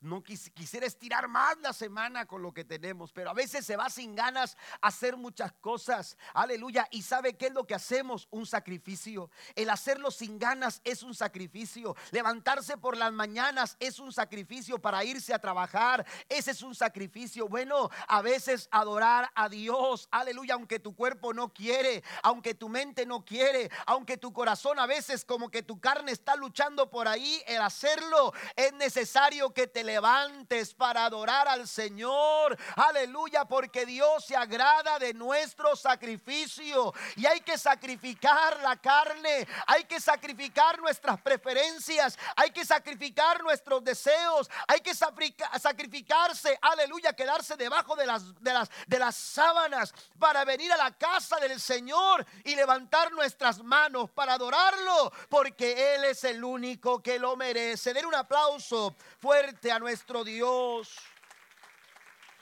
no 0.00 0.22
quisiera 0.22 0.86
estirar 0.86 1.28
más 1.28 1.56
la 1.58 1.72
semana 1.72 2.26
con 2.26 2.42
lo 2.42 2.52
que 2.52 2.64
tenemos, 2.64 3.12
pero 3.12 3.30
a 3.30 3.34
veces 3.34 3.66
se 3.66 3.76
va 3.76 3.90
sin 3.90 4.14
ganas 4.14 4.56
a 4.80 4.88
hacer 4.88 5.16
muchas 5.16 5.52
cosas. 5.54 6.16
Aleluya. 6.34 6.86
¿Y 6.90 7.02
sabe 7.02 7.36
qué 7.36 7.46
es 7.46 7.52
lo 7.52 7.66
que 7.66 7.74
hacemos? 7.74 8.28
Un 8.30 8.46
sacrificio. 8.46 9.30
El 9.54 9.70
hacerlo 9.70 10.10
sin 10.10 10.38
ganas 10.38 10.80
es 10.84 11.02
un 11.02 11.14
sacrificio. 11.14 11.96
Levantarse 12.12 12.76
por 12.76 12.96
las 12.96 13.12
mañanas 13.12 13.76
es 13.80 13.98
un 13.98 14.12
sacrificio 14.12 14.80
para 14.80 15.04
irse 15.04 15.34
a 15.34 15.40
trabajar. 15.40 16.06
Ese 16.28 16.52
es 16.52 16.62
un 16.62 16.74
sacrificio. 16.74 17.48
Bueno, 17.48 17.90
a 18.06 18.22
veces 18.22 18.68
adorar 18.70 19.30
a 19.34 19.48
Dios. 19.48 20.08
Aleluya. 20.10 20.54
Aunque 20.54 20.78
tu 20.78 20.94
cuerpo 20.94 21.32
no 21.34 21.52
quiere, 21.52 22.04
aunque 22.22 22.54
tu 22.54 22.68
mente 22.68 23.04
no 23.04 23.24
quiere, 23.24 23.70
aunque 23.86 24.16
tu 24.16 24.32
corazón 24.32 24.78
a 24.78 24.86
veces 24.86 25.24
como 25.24 25.50
que 25.50 25.62
tu 25.62 25.80
carne 25.80 26.12
está 26.12 26.36
luchando 26.36 26.88
por 26.90 27.08
ahí, 27.08 27.42
el 27.46 27.60
hacerlo 27.60 28.32
es 28.54 28.72
necesario 28.74 29.52
que 29.52 29.66
te 29.66 29.87
levantes 29.88 30.74
para 30.74 31.06
adorar 31.06 31.48
al 31.48 31.66
Señor. 31.66 32.56
Aleluya, 32.76 33.46
porque 33.46 33.86
Dios 33.86 34.26
se 34.26 34.36
agrada 34.36 34.98
de 34.98 35.14
nuestro 35.14 35.74
sacrificio. 35.74 36.92
Y 37.16 37.24
hay 37.24 37.40
que 37.40 37.56
sacrificar 37.56 38.60
la 38.60 38.76
carne, 38.76 39.48
hay 39.66 39.84
que 39.84 39.98
sacrificar 39.98 40.78
nuestras 40.78 41.18
preferencias, 41.22 42.18
hay 42.36 42.50
que 42.50 42.66
sacrificar 42.66 43.42
nuestros 43.42 43.82
deseos, 43.82 44.50
hay 44.66 44.80
que 44.80 44.94
sacrificarse, 44.94 46.58
aleluya, 46.60 47.14
quedarse 47.14 47.56
debajo 47.56 47.96
de 47.96 48.04
las, 48.04 48.34
de 48.42 48.52
las, 48.52 48.68
de 48.86 48.98
las 48.98 49.16
sábanas 49.16 49.94
para 50.18 50.44
venir 50.44 50.70
a 50.70 50.76
la 50.76 50.90
casa 50.90 51.36
del 51.36 51.58
Señor 51.58 52.26
y 52.44 52.54
levantar 52.54 53.10
nuestras 53.12 53.62
manos 53.62 54.10
para 54.10 54.34
adorarlo, 54.34 55.12
porque 55.30 55.94
Él 55.94 56.04
es 56.04 56.24
el 56.24 56.44
único 56.44 57.02
que 57.02 57.18
lo 57.18 57.36
merece. 57.36 57.94
Den 57.94 58.04
un 58.04 58.14
aplauso 58.14 58.94
fuerte 59.18 59.72
nuestro 59.78 60.24
Dios. 60.24 60.96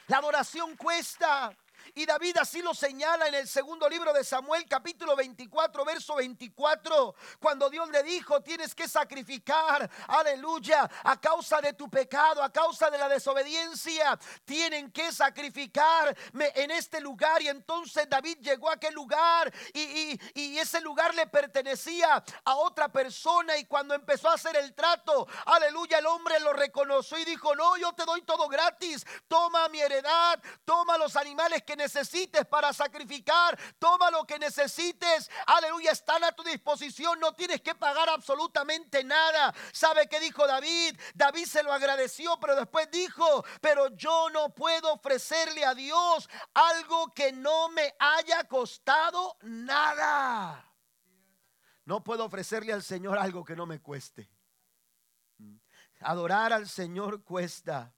La 0.09 0.19
adoración 0.19 0.77
cuesta. 0.77 1.57
Y 1.99 2.05
David 2.05 2.37
así 2.37 2.61
lo 2.61 2.75
señala 2.75 3.27
en 3.27 3.37
el 3.37 3.49
segundo 3.49 3.89
libro 3.89 4.13
de 4.13 4.23
Samuel, 4.23 4.67
capítulo 4.69 5.17
24, 5.17 5.83
verso 5.83 6.17
24, 6.17 7.15
cuando 7.41 7.71
Dios 7.71 7.89
le 7.89 8.03
dijo, 8.03 8.43
tienes 8.43 8.75
que 8.75 8.87
sacrificar, 8.87 9.91
aleluya, 10.09 10.91
a 11.05 11.19
causa 11.19 11.59
de 11.63 11.73
tu 11.73 11.89
pecado, 11.89 12.43
a 12.43 12.53
causa 12.53 12.91
de 12.91 12.99
la 12.99 13.09
desobediencia, 13.09 14.19
tienen 14.45 14.93
que 14.93 15.11
sacrificarme 15.11 16.53
en 16.55 16.71
este 16.73 17.01
lugar. 17.01 17.41
Y 17.41 17.49
entonces 17.49 18.07
David 18.11 18.41
llegó 18.43 18.69
a 18.69 18.75
aquel 18.75 18.93
lugar 18.93 19.51
y, 19.73 20.21
y 20.35 20.59
ese 20.59 20.83
lugar 20.83 21.15
le 21.15 21.27
pertenecía 21.29 22.23
a 22.45 22.57
otra 22.57 22.91
persona. 22.91 23.57
Y 23.57 23.65
cuando 23.65 23.95
empezó 23.95 24.29
a 24.29 24.35
hacer 24.35 24.55
el 24.57 24.75
trato, 24.75 25.27
aleluya, 25.47 26.01
el 26.01 26.07
hombre 26.07 26.41
lo 26.41 26.53
reconoció 26.53 27.17
y 27.17 27.25
dijo, 27.25 27.57
no, 27.57 27.79
yo 27.79 27.95
te 27.95 28.05
doy 28.05 28.21
todo 28.21 28.49
gratis, 28.49 29.07
toma 29.29 29.67
mi 29.71 29.81
heredad, 29.81 30.39
toma 30.67 30.99
los 30.99 31.17
animales 31.17 31.63
que 31.63 31.75
necesitas 31.75 31.86
necesites 31.87 32.45
para 32.47 32.73
sacrificar, 32.73 33.57
toma 33.79 34.11
lo 34.11 34.25
que 34.25 34.39
necesites, 34.39 35.31
aleluya, 35.47 35.93
están 35.93 36.25
a 36.25 36.33
tu 36.33 36.43
disposición, 36.43 37.21
no 37.21 37.33
tienes 37.35 37.61
que 37.61 37.77
pagar 37.77 38.09
absolutamente 38.09 39.05
nada. 39.05 39.55
¿Sabe 39.73 40.09
qué 40.09 40.19
dijo 40.19 40.47
David? 40.47 40.99
David 41.15 41.47
se 41.47 41.63
lo 41.63 41.73
agradeció, 41.73 42.39
pero 42.41 42.57
después 42.57 42.91
dijo, 42.91 43.45
pero 43.61 43.95
yo 43.95 44.29
no 44.31 44.53
puedo 44.53 44.95
ofrecerle 44.95 45.65
a 45.65 45.75
Dios 45.75 46.29
algo 46.55 47.15
que 47.15 47.33
no 47.33 47.69
me 47.69 47.95
haya 47.99 48.45
costado 48.45 49.37
nada. 49.43 50.69
No 51.85 52.03
puedo 52.03 52.25
ofrecerle 52.25 52.73
al 52.73 52.83
Señor 52.83 53.17
algo 53.17 53.45
que 53.45 53.55
no 53.55 53.65
me 53.65 53.81
cueste. 53.81 54.29
Adorar 56.01 56.53
al 56.53 56.69
Señor 56.69 57.23
cuesta. 57.23 57.96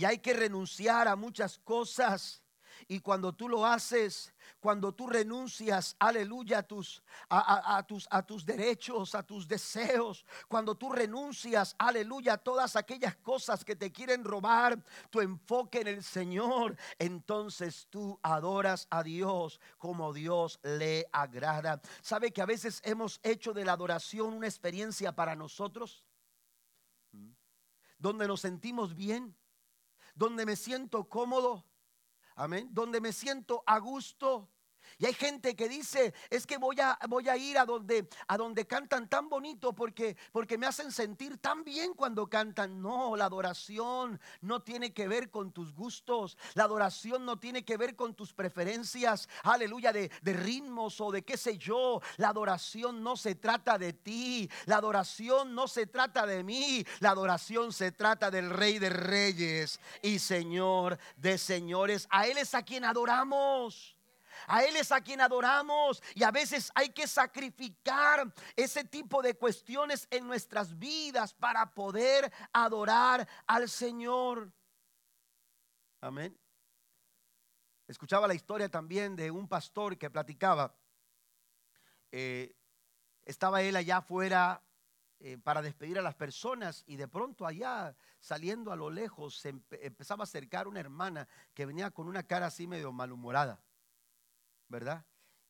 Y 0.00 0.06
hay 0.06 0.16
que 0.16 0.32
renunciar 0.32 1.08
a 1.08 1.14
muchas 1.14 1.58
cosas. 1.58 2.42
Y 2.88 3.00
cuando 3.00 3.34
tú 3.34 3.50
lo 3.50 3.66
haces, 3.66 4.32
cuando 4.58 4.94
tú 4.94 5.06
renuncias, 5.06 5.94
aleluya, 5.98 6.60
a 6.60 6.62
tus, 6.62 7.02
a, 7.28 7.84
tus, 7.86 8.08
a 8.10 8.22
tus 8.22 8.46
derechos, 8.46 9.14
a 9.14 9.22
tus 9.22 9.46
deseos, 9.46 10.24
cuando 10.48 10.74
tú 10.74 10.90
renuncias, 10.90 11.76
aleluya, 11.78 12.32
a 12.32 12.38
todas 12.38 12.76
aquellas 12.76 13.14
cosas 13.16 13.62
que 13.62 13.76
te 13.76 13.92
quieren 13.92 14.24
robar 14.24 14.82
tu 15.10 15.20
enfoque 15.20 15.82
en 15.82 15.88
el 15.88 16.02
Señor, 16.02 16.78
entonces 16.98 17.86
tú 17.90 18.18
adoras 18.22 18.86
a 18.88 19.02
Dios 19.02 19.60
como 19.76 20.14
Dios 20.14 20.60
le 20.62 21.10
agrada. 21.12 21.82
¿Sabe 22.00 22.32
que 22.32 22.40
a 22.40 22.46
veces 22.46 22.80
hemos 22.84 23.20
hecho 23.22 23.52
de 23.52 23.66
la 23.66 23.74
adoración 23.74 24.32
una 24.32 24.46
experiencia 24.46 25.14
para 25.14 25.36
nosotros? 25.36 26.06
¿Mm? 27.12 27.32
Donde 27.98 28.26
nos 28.26 28.40
sentimos 28.40 28.96
bien 28.96 29.36
donde 30.20 30.44
me 30.44 30.54
siento 30.54 31.08
cómodo, 31.08 31.64
amén, 32.34 32.68
donde 32.72 33.00
me 33.00 33.10
siento 33.10 33.62
a 33.64 33.78
gusto, 33.78 34.50
y 35.00 35.06
hay 35.06 35.14
gente 35.14 35.56
que 35.56 35.66
dice, 35.66 36.12
es 36.28 36.46
que 36.46 36.58
voy 36.58 36.78
a, 36.78 36.98
voy 37.08 37.26
a 37.30 37.36
ir 37.38 37.56
a 37.56 37.64
donde, 37.64 38.06
a 38.28 38.36
donde 38.36 38.66
cantan 38.66 39.08
tan 39.08 39.30
bonito 39.30 39.74
porque, 39.74 40.14
porque 40.30 40.58
me 40.58 40.66
hacen 40.66 40.92
sentir 40.92 41.38
tan 41.38 41.64
bien 41.64 41.94
cuando 41.94 42.28
cantan. 42.28 42.82
No, 42.82 43.16
la 43.16 43.24
adoración 43.24 44.20
no 44.42 44.60
tiene 44.60 44.92
que 44.92 45.08
ver 45.08 45.30
con 45.30 45.52
tus 45.52 45.72
gustos. 45.72 46.36
La 46.52 46.64
adoración 46.64 47.24
no 47.24 47.38
tiene 47.38 47.64
que 47.64 47.78
ver 47.78 47.96
con 47.96 48.14
tus 48.14 48.34
preferencias, 48.34 49.26
aleluya, 49.42 49.90
de, 49.90 50.10
de 50.20 50.32
ritmos 50.34 51.00
o 51.00 51.10
de 51.10 51.22
qué 51.22 51.38
sé 51.38 51.56
yo. 51.56 52.02
La 52.18 52.28
adoración 52.28 53.02
no 53.02 53.16
se 53.16 53.34
trata 53.34 53.78
de 53.78 53.94
ti. 53.94 54.50
La 54.66 54.76
adoración 54.76 55.54
no 55.54 55.66
se 55.66 55.86
trata 55.86 56.26
de 56.26 56.44
mí. 56.44 56.84
La 56.98 57.12
adoración 57.12 57.72
se 57.72 57.90
trata 57.90 58.30
del 58.30 58.50
Rey 58.50 58.78
de 58.78 58.90
Reyes 58.90 59.80
y 60.02 60.18
Señor 60.18 60.98
de 61.16 61.38
Señores. 61.38 62.06
A 62.10 62.26
Él 62.26 62.36
es 62.36 62.54
a 62.54 62.62
quien 62.62 62.84
adoramos. 62.84 63.96
A 64.46 64.64
Él 64.64 64.76
es 64.76 64.92
a 64.92 65.00
quien 65.00 65.20
adoramos 65.20 66.02
y 66.14 66.22
a 66.22 66.30
veces 66.30 66.70
hay 66.74 66.90
que 66.90 67.06
sacrificar 67.06 68.32
ese 68.56 68.84
tipo 68.84 69.22
de 69.22 69.34
cuestiones 69.34 70.06
en 70.10 70.26
nuestras 70.26 70.78
vidas 70.78 71.34
para 71.34 71.74
poder 71.74 72.32
adorar 72.52 73.28
al 73.46 73.68
Señor. 73.68 74.52
Amén. 76.00 76.38
Escuchaba 77.86 78.28
la 78.28 78.34
historia 78.34 78.68
también 78.68 79.16
de 79.16 79.30
un 79.30 79.48
pastor 79.48 79.98
que 79.98 80.10
platicaba. 80.10 80.74
Eh, 82.12 82.54
estaba 83.24 83.62
él 83.62 83.76
allá 83.76 83.98
afuera 83.98 84.62
eh, 85.18 85.36
para 85.36 85.60
despedir 85.60 85.98
a 85.98 86.02
las 86.02 86.14
personas 86.14 86.82
y 86.86 86.96
de 86.96 87.06
pronto 87.06 87.46
allá 87.46 87.94
saliendo 88.20 88.72
a 88.72 88.76
lo 88.76 88.90
lejos 88.90 89.38
se 89.38 89.50
empezaba 89.50 90.22
a 90.22 90.24
acercar 90.24 90.66
una 90.66 90.80
hermana 90.80 91.28
que 91.52 91.66
venía 91.66 91.90
con 91.90 92.08
una 92.08 92.22
cara 92.22 92.46
así 92.46 92.66
medio 92.66 92.90
malhumorada. 92.92 93.60
¿Verdad? 94.70 95.04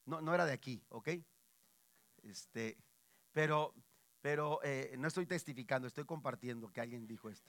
No, 0.06 0.20
no 0.20 0.34
era 0.34 0.46
de 0.46 0.52
aquí, 0.52 0.82
¿ok? 0.88 1.10
Este, 2.22 2.76
pero, 3.30 3.74
pero 4.20 4.60
eh, 4.64 4.94
no 4.98 5.06
estoy 5.06 5.26
testificando, 5.26 5.86
estoy 5.86 6.04
compartiendo 6.04 6.72
que 6.72 6.80
alguien 6.80 7.06
dijo 7.06 7.30
esto. 7.30 7.48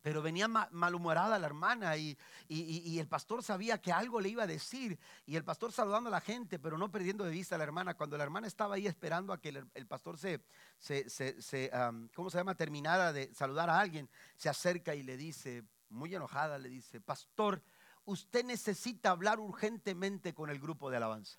Pero 0.00 0.22
venía 0.22 0.46
malhumorada 0.46 1.40
la 1.40 1.46
hermana 1.46 1.96
y, 1.96 2.16
y, 2.46 2.98
el 3.00 3.08
pastor 3.08 3.42
sabía 3.42 3.78
que 3.78 3.92
algo 3.92 4.20
le 4.20 4.28
iba 4.28 4.44
a 4.44 4.46
decir. 4.46 4.96
Y 5.26 5.34
el 5.34 5.42
pastor 5.42 5.72
saludando 5.72 6.08
a 6.08 6.12
la 6.12 6.20
gente, 6.20 6.60
pero 6.60 6.78
no 6.78 6.90
perdiendo 6.90 7.24
de 7.24 7.32
vista 7.32 7.56
a 7.56 7.58
la 7.58 7.64
hermana. 7.64 7.94
Cuando 7.94 8.16
la 8.16 8.22
hermana 8.22 8.46
estaba 8.46 8.76
ahí 8.76 8.86
esperando 8.86 9.32
a 9.32 9.40
que 9.40 9.48
el, 9.48 9.86
pastor 9.86 10.16
se, 10.16 10.40
se, 10.78 11.10
se, 11.10 11.70
¿cómo 12.14 12.30
se 12.30 12.38
llama? 12.38 12.54
Terminara 12.54 13.12
de 13.12 13.34
saludar 13.34 13.68
a 13.68 13.80
alguien, 13.80 14.08
se 14.36 14.48
acerca 14.48 14.94
y 14.94 15.02
le 15.02 15.16
dice, 15.16 15.64
muy 15.88 16.14
enojada, 16.14 16.58
le 16.58 16.68
dice, 16.68 17.00
pastor, 17.00 17.60
usted 18.08 18.42
necesita 18.44 19.10
hablar 19.10 19.38
urgentemente 19.38 20.34
con 20.34 20.48
el 20.48 20.58
grupo 20.58 20.90
de 20.90 20.96
alabanza. 20.96 21.38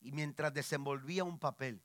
Y 0.00 0.10
mientras 0.12 0.52
desenvolvía 0.52 1.22
un 1.22 1.38
papel, 1.38 1.82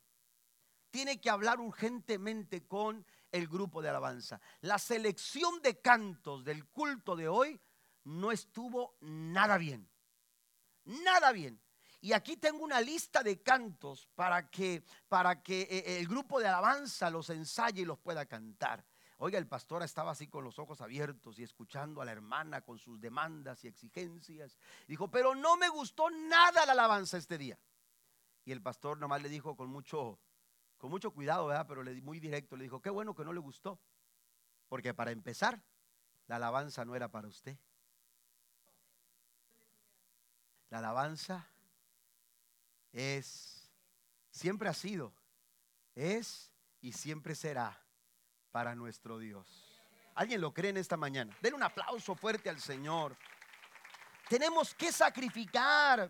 tiene 0.89 1.21
que 1.21 1.29
hablar 1.29 1.59
urgentemente 1.59 2.65
con 2.65 3.05
el 3.31 3.47
grupo 3.47 3.81
de 3.81 3.89
alabanza. 3.89 4.41
La 4.61 4.79
selección 4.79 5.61
de 5.61 5.81
cantos 5.81 6.43
del 6.43 6.65
culto 6.65 7.15
de 7.15 7.27
hoy 7.27 7.61
no 8.05 8.31
estuvo 8.31 8.97
nada 9.01 9.57
bien. 9.57 9.87
Nada 10.85 11.31
bien. 11.31 11.61
Y 12.01 12.13
aquí 12.13 12.37
tengo 12.37 12.63
una 12.63 12.81
lista 12.81 13.21
de 13.23 13.41
cantos 13.41 14.07
para 14.15 14.49
que, 14.49 14.83
para 15.07 15.43
que 15.43 15.61
eh, 15.63 15.99
el 15.99 16.07
grupo 16.07 16.39
de 16.39 16.47
alabanza 16.47 17.09
los 17.09 17.29
ensaye 17.29 17.81
y 17.81 17.85
los 17.85 17.99
pueda 17.99 18.25
cantar. 18.25 18.83
Oiga, 19.17 19.39
el 19.39 19.47
pastor 19.47 19.81
estaba 19.83 20.11
así 20.11 20.27
con 20.27 20.43
los 20.43 20.59
ojos 20.59 20.81
abiertos 20.81 21.39
y 21.39 21.43
escuchando 21.43 22.01
a 22.01 22.05
la 22.05 22.11
hermana 22.11 22.61
con 22.61 22.77
sus 22.77 22.99
demandas 22.99 23.63
y 23.63 23.67
exigencias. 23.67 24.57
Dijo, 24.87 25.09
pero 25.09 25.35
no 25.35 25.55
me 25.55 25.69
gustó 25.69 26.09
nada 26.09 26.65
la 26.65 26.73
alabanza 26.73 27.17
este 27.17 27.37
día. 27.37 27.57
Y 28.43 28.51
el 28.51 28.61
pastor 28.61 28.97
nomás 28.99 29.21
le 29.21 29.29
dijo 29.29 29.55
con 29.55 29.69
mucho, 29.69 30.19
con 30.77 30.91
mucho 30.91 31.11
cuidado, 31.11 31.47
¿verdad? 31.47 31.65
Pero 31.67 31.83
muy 32.01 32.19
directo, 32.19 32.57
le 32.57 32.63
dijo, 32.63 32.81
qué 32.81 32.89
bueno 32.89 33.15
que 33.15 33.23
no 33.23 33.31
le 33.31 33.39
gustó. 33.39 33.79
Porque 34.67 34.93
para 34.93 35.11
empezar, 35.11 35.63
la 36.27 36.35
alabanza 36.35 36.83
no 36.83 36.93
era 36.93 37.09
para 37.09 37.29
usted. 37.29 37.57
La 40.69 40.79
alabanza 40.79 41.47
es, 42.91 43.71
siempre 44.29 44.67
ha 44.67 44.73
sido, 44.73 45.13
es 45.93 46.51
y 46.81 46.91
siempre 46.91 47.33
será 47.33 47.84
para 48.55 48.73
nuestro 48.73 49.19
Dios. 49.19 49.45
¿Alguien 50.15 50.39
lo 50.39 50.53
cree 50.53 50.69
en 50.69 50.77
esta 50.77 50.95
mañana? 50.95 51.35
Den 51.41 51.55
un 51.55 51.63
aplauso 51.63 52.15
fuerte 52.15 52.49
al 52.49 52.61
Señor. 52.61 53.13
Tenemos 54.29 54.73
que 54.73 54.93
sacrificar. 54.93 56.09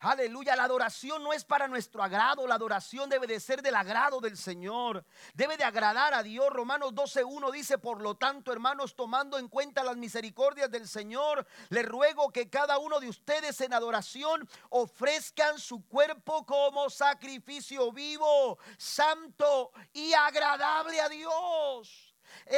Aleluya, 0.00 0.54
la 0.54 0.62
adoración 0.62 1.24
no 1.24 1.32
es 1.32 1.44
para 1.44 1.66
nuestro 1.66 2.04
agrado, 2.04 2.46
la 2.46 2.54
adoración 2.54 3.10
debe 3.10 3.26
de 3.26 3.40
ser 3.40 3.62
del 3.62 3.74
agrado 3.74 4.20
del 4.20 4.36
Señor, 4.36 5.04
debe 5.34 5.56
de 5.56 5.64
agradar 5.64 6.14
a 6.14 6.22
Dios. 6.22 6.50
Romanos 6.50 6.92
12.1 6.92 7.50
dice, 7.50 7.78
por 7.78 8.00
lo 8.00 8.16
tanto, 8.16 8.52
hermanos, 8.52 8.94
tomando 8.94 9.38
en 9.38 9.48
cuenta 9.48 9.82
las 9.82 9.96
misericordias 9.96 10.70
del 10.70 10.86
Señor, 10.86 11.44
le 11.70 11.82
ruego 11.82 12.30
que 12.30 12.48
cada 12.48 12.78
uno 12.78 13.00
de 13.00 13.08
ustedes 13.08 13.60
en 13.60 13.74
adoración 13.74 14.48
ofrezcan 14.70 15.58
su 15.58 15.84
cuerpo 15.88 16.46
como 16.46 16.88
sacrificio 16.90 17.90
vivo, 17.90 18.56
santo 18.76 19.72
y 19.92 20.12
agradable 20.12 21.00
a 21.00 21.08
Dios. 21.08 22.07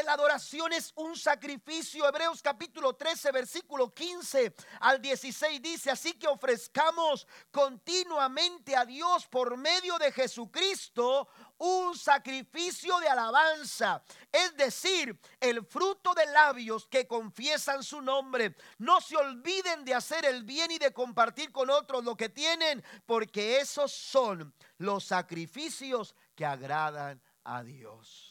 La 0.05 0.13
adoración 0.13 0.73
es 0.73 0.93
un 0.95 1.17
sacrificio. 1.17 2.07
Hebreos 2.07 2.41
capítulo 2.43 2.95
13, 2.95 3.33
versículo 3.33 3.93
15 3.93 4.55
al 4.81 5.03
16 5.03 5.61
dice, 5.61 5.91
así 5.91 6.13
que 6.15 6.29
ofrezcamos 6.29 7.27
continuamente 7.51 8.77
a 8.77 8.85
Dios 8.85 9.27
por 9.27 9.57
medio 9.57 9.99
de 9.99 10.13
Jesucristo 10.13 11.29
un 11.59 11.99
sacrificio 11.99 12.99
de 13.01 13.09
alabanza, 13.09 14.03
es 14.31 14.57
decir, 14.57 15.19
el 15.41 15.65
fruto 15.67 16.15
de 16.15 16.25
labios 16.27 16.87
que 16.87 17.07
confiesan 17.07 17.83
su 17.83 18.01
nombre. 18.01 18.57
No 18.79 19.01
se 19.01 19.17
olviden 19.17 19.85
de 19.85 19.95
hacer 19.95 20.25
el 20.25 20.45
bien 20.45 20.71
y 20.71 20.79
de 20.79 20.93
compartir 20.93 21.51
con 21.51 21.69
otros 21.69 22.05
lo 22.05 22.17
que 22.17 22.29
tienen, 22.29 22.83
porque 23.07 23.59
esos 23.59 23.93
son 23.93 24.55
los 24.79 25.05
sacrificios 25.05 26.15
que 26.35 26.47
agradan 26.47 27.21
a 27.45 27.63
Dios. 27.63 28.30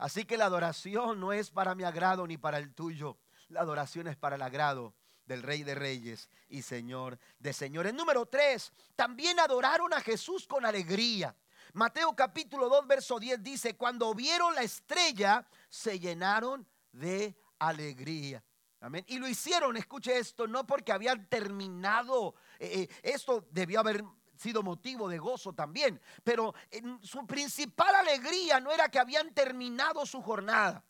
Así 0.00 0.24
que 0.24 0.38
la 0.38 0.46
adoración 0.46 1.20
no 1.20 1.30
es 1.30 1.50
para 1.50 1.74
mi 1.74 1.84
agrado 1.84 2.26
ni 2.26 2.38
para 2.38 2.56
el 2.56 2.72
tuyo. 2.74 3.18
La 3.48 3.60
adoración 3.60 4.08
es 4.08 4.16
para 4.16 4.36
el 4.36 4.42
agrado 4.42 4.94
del 5.26 5.42
Rey 5.42 5.62
de 5.62 5.74
Reyes 5.74 6.30
y 6.48 6.62
Señor 6.62 7.18
de 7.38 7.52
Señores. 7.52 7.92
Número 7.92 8.24
tres, 8.24 8.72
también 8.96 9.38
adoraron 9.38 9.92
a 9.92 10.00
Jesús 10.00 10.46
con 10.46 10.64
alegría. 10.64 11.36
Mateo 11.74 12.16
capítulo 12.16 12.70
2, 12.70 12.86
verso 12.86 13.20
10 13.20 13.42
dice, 13.42 13.76
cuando 13.76 14.14
vieron 14.14 14.54
la 14.54 14.62
estrella, 14.62 15.46
se 15.68 16.00
llenaron 16.00 16.66
de 16.92 17.36
alegría. 17.58 18.42
Amén. 18.80 19.04
Y 19.06 19.18
lo 19.18 19.28
hicieron, 19.28 19.76
escuche 19.76 20.16
esto, 20.18 20.46
no 20.46 20.66
porque 20.66 20.92
habían 20.92 21.28
terminado, 21.28 22.34
eh, 22.58 22.88
eh, 22.88 22.88
esto 23.02 23.46
debió 23.50 23.80
haber 23.80 24.02
sido 24.40 24.62
motivo 24.62 25.08
de 25.08 25.18
gozo 25.18 25.52
también, 25.52 26.00
pero 26.24 26.54
su 27.02 27.26
principal 27.26 27.94
alegría 27.94 28.58
no 28.58 28.72
era 28.72 28.88
que 28.88 28.98
habían 28.98 29.34
terminado 29.34 30.06
su 30.06 30.22
jornada, 30.22 30.84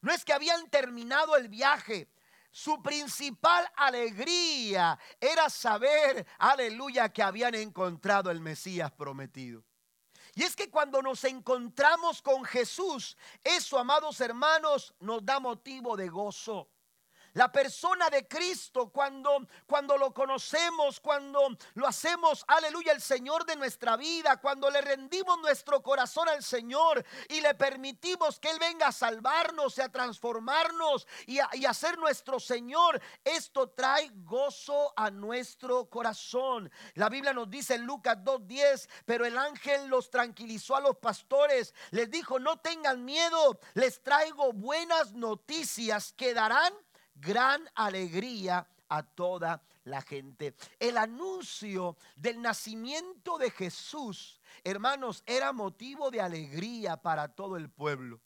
no 0.00 0.12
es 0.12 0.24
que 0.24 0.32
habían 0.32 0.68
terminado 0.68 1.36
el 1.36 1.48
viaje, 1.48 2.10
su 2.50 2.82
principal 2.82 3.70
alegría 3.76 4.98
era 5.20 5.48
saber, 5.48 6.26
aleluya, 6.38 7.08
que 7.10 7.22
habían 7.22 7.54
encontrado 7.54 8.30
el 8.30 8.40
Mesías 8.40 8.90
prometido. 8.90 9.62
Y 10.34 10.42
es 10.42 10.56
que 10.56 10.70
cuando 10.70 11.00
nos 11.02 11.22
encontramos 11.24 12.20
con 12.22 12.44
Jesús, 12.44 13.16
eso, 13.44 13.78
amados 13.78 14.20
hermanos, 14.20 14.94
nos 14.98 15.24
da 15.24 15.38
motivo 15.38 15.96
de 15.96 16.08
gozo. 16.08 16.68
La 17.34 17.50
persona 17.50 18.10
de 18.10 18.26
Cristo, 18.26 18.90
cuando, 18.90 19.46
cuando 19.66 19.96
lo 19.96 20.12
conocemos, 20.12 21.00
cuando 21.00 21.56
lo 21.74 21.86
hacemos, 21.86 22.44
aleluya, 22.48 22.92
el 22.92 23.00
Señor 23.00 23.44
de 23.44 23.56
nuestra 23.56 23.96
vida, 23.96 24.38
cuando 24.38 24.70
le 24.70 24.80
rendimos 24.80 25.38
nuestro 25.40 25.82
corazón 25.82 26.28
al 26.28 26.42
Señor 26.42 27.04
y 27.28 27.40
le 27.40 27.54
permitimos 27.54 28.38
que 28.38 28.50
Él 28.50 28.58
venga 28.58 28.88
a 28.88 28.92
salvarnos 28.92 29.76
y 29.78 29.80
a 29.80 29.88
transformarnos 29.88 31.06
y 31.26 31.40
y 31.52 31.64
a 31.64 31.74
ser 31.74 31.98
nuestro 31.98 32.38
Señor, 32.38 33.00
esto 33.24 33.70
trae 33.70 34.10
gozo 34.24 34.92
a 34.96 35.10
nuestro 35.10 35.88
corazón. 35.88 36.70
La 36.94 37.08
Biblia 37.08 37.32
nos 37.32 37.50
dice 37.50 37.74
en 37.74 37.84
Lucas 37.84 38.18
2.10, 38.18 38.88
pero 39.04 39.24
el 39.24 39.36
ángel 39.38 39.88
los 39.88 40.10
tranquilizó 40.10 40.76
a 40.76 40.80
los 40.80 40.96
pastores, 40.98 41.74
les 41.90 42.10
dijo, 42.10 42.38
no 42.38 42.58
tengan 42.58 43.04
miedo, 43.04 43.58
les 43.74 44.02
traigo 44.02 44.52
buenas 44.52 45.12
noticias 45.12 46.12
que 46.12 46.34
darán 46.34 46.72
gran 47.20 47.68
alegría 47.74 48.66
a 48.88 49.02
toda 49.02 49.62
la 49.84 50.02
gente. 50.02 50.54
El 50.78 50.96
anuncio 50.96 51.96
del 52.16 52.40
nacimiento 52.40 53.38
de 53.38 53.50
Jesús, 53.50 54.40
hermanos, 54.64 55.22
era 55.26 55.52
motivo 55.52 56.10
de 56.10 56.20
alegría 56.20 56.96
para 56.96 57.28
todo 57.28 57.56
el 57.56 57.70
pueblo. 57.70 58.20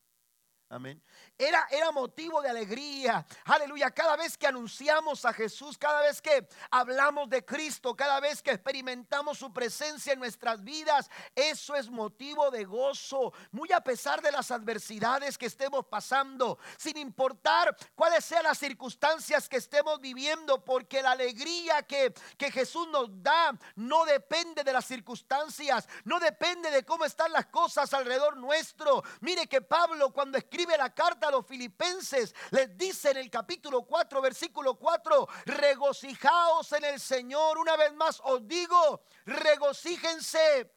Amén. 0.68 1.02
Era, 1.36 1.66
era 1.68 1.90
motivo 1.90 2.40
de 2.40 2.48
alegría. 2.48 3.26
Aleluya. 3.46 3.90
Cada 3.90 4.14
vez 4.14 4.38
que 4.38 4.46
anunciamos 4.46 5.24
a 5.24 5.32
Jesús, 5.32 5.76
cada 5.76 6.00
vez 6.02 6.22
que 6.22 6.46
hablamos 6.70 7.28
de 7.28 7.44
Cristo, 7.44 7.96
cada 7.96 8.20
vez 8.20 8.40
que 8.40 8.52
experimentamos 8.52 9.38
su 9.38 9.52
presencia 9.52 10.12
en 10.12 10.20
nuestras 10.20 10.62
vidas, 10.62 11.10
eso 11.34 11.74
es 11.74 11.90
motivo 11.90 12.52
de 12.52 12.64
gozo. 12.64 13.32
Muy 13.50 13.72
a 13.72 13.80
pesar 13.80 14.22
de 14.22 14.30
las 14.30 14.52
adversidades 14.52 15.36
que 15.36 15.46
estemos 15.46 15.86
pasando, 15.86 16.58
sin 16.76 16.96
importar 16.98 17.76
cuáles 17.96 18.24
sean 18.24 18.44
las 18.44 18.58
circunstancias 18.58 19.48
que 19.48 19.56
estemos 19.56 20.00
viviendo, 20.00 20.64
porque 20.64 21.02
la 21.02 21.12
alegría 21.12 21.82
que, 21.82 22.14
que 22.38 22.52
Jesús 22.52 22.86
nos 22.88 23.08
da 23.22 23.58
no 23.74 24.04
depende 24.04 24.62
de 24.62 24.72
las 24.72 24.84
circunstancias, 24.84 25.88
no 26.04 26.20
depende 26.20 26.70
de 26.70 26.84
cómo 26.84 27.04
están 27.04 27.32
las 27.32 27.46
cosas 27.46 27.92
alrededor 27.92 28.36
nuestro. 28.36 29.02
Mire 29.20 29.48
que 29.48 29.62
Pablo 29.62 30.12
cuando 30.12 30.38
escribe 30.38 30.76
la 30.76 30.94
carta 30.94 31.23
a 31.24 31.30
los 31.30 31.46
filipenses, 31.46 32.34
les 32.50 32.76
dice 32.76 33.10
en 33.10 33.18
el 33.18 33.30
capítulo 33.30 33.82
4, 33.82 34.20
versículo 34.20 34.76
4, 34.76 35.28
regocijaos 35.46 36.72
en 36.72 36.84
el 36.84 37.00
Señor. 37.00 37.58
Una 37.58 37.76
vez 37.76 37.92
más 37.94 38.20
os 38.24 38.46
digo, 38.46 39.02
regocíjense. 39.24 40.72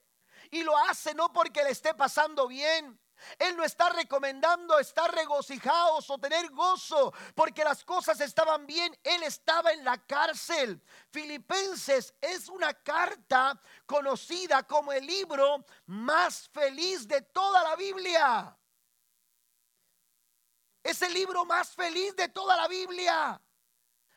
Y 0.51 0.63
lo 0.63 0.77
hace 0.77 1.13
no 1.13 1.31
porque 1.31 1.63
le 1.63 1.71
esté 1.71 1.93
pasando 1.93 2.47
bien. 2.47 2.99
Él 3.39 3.55
no 3.57 3.63
está 3.63 3.89
recomendando 3.89 4.79
estar 4.79 5.13
regocijados 5.13 6.10
o 6.10 6.17
tener 6.17 6.49
gozo 6.51 7.13
porque 7.36 7.63
las 7.63 7.83
cosas 7.83 8.19
estaban 8.21 8.65
bien. 8.65 8.97
Él 9.03 9.23
estaba 9.23 9.71
en 9.71 9.83
la 9.83 9.97
cárcel. 10.05 10.81
Filipenses 11.12 12.13
es 12.21 12.49
una 12.49 12.73
carta 12.73 13.60
conocida 13.86 14.63
como 14.63 14.91
el 14.91 15.05
libro 15.05 15.65
más 15.88 16.47
feliz 16.49 17.07
de 17.07 17.21
toda 17.21 17.63
la 17.63 17.75
Biblia. 17.75 18.56
Es 20.83 21.01
el 21.01 21.13
libro 21.13 21.45
más 21.45 21.69
feliz 21.75 22.15
de 22.15 22.29
toda 22.29 22.55
la 22.55 22.67
Biblia. 22.67 23.41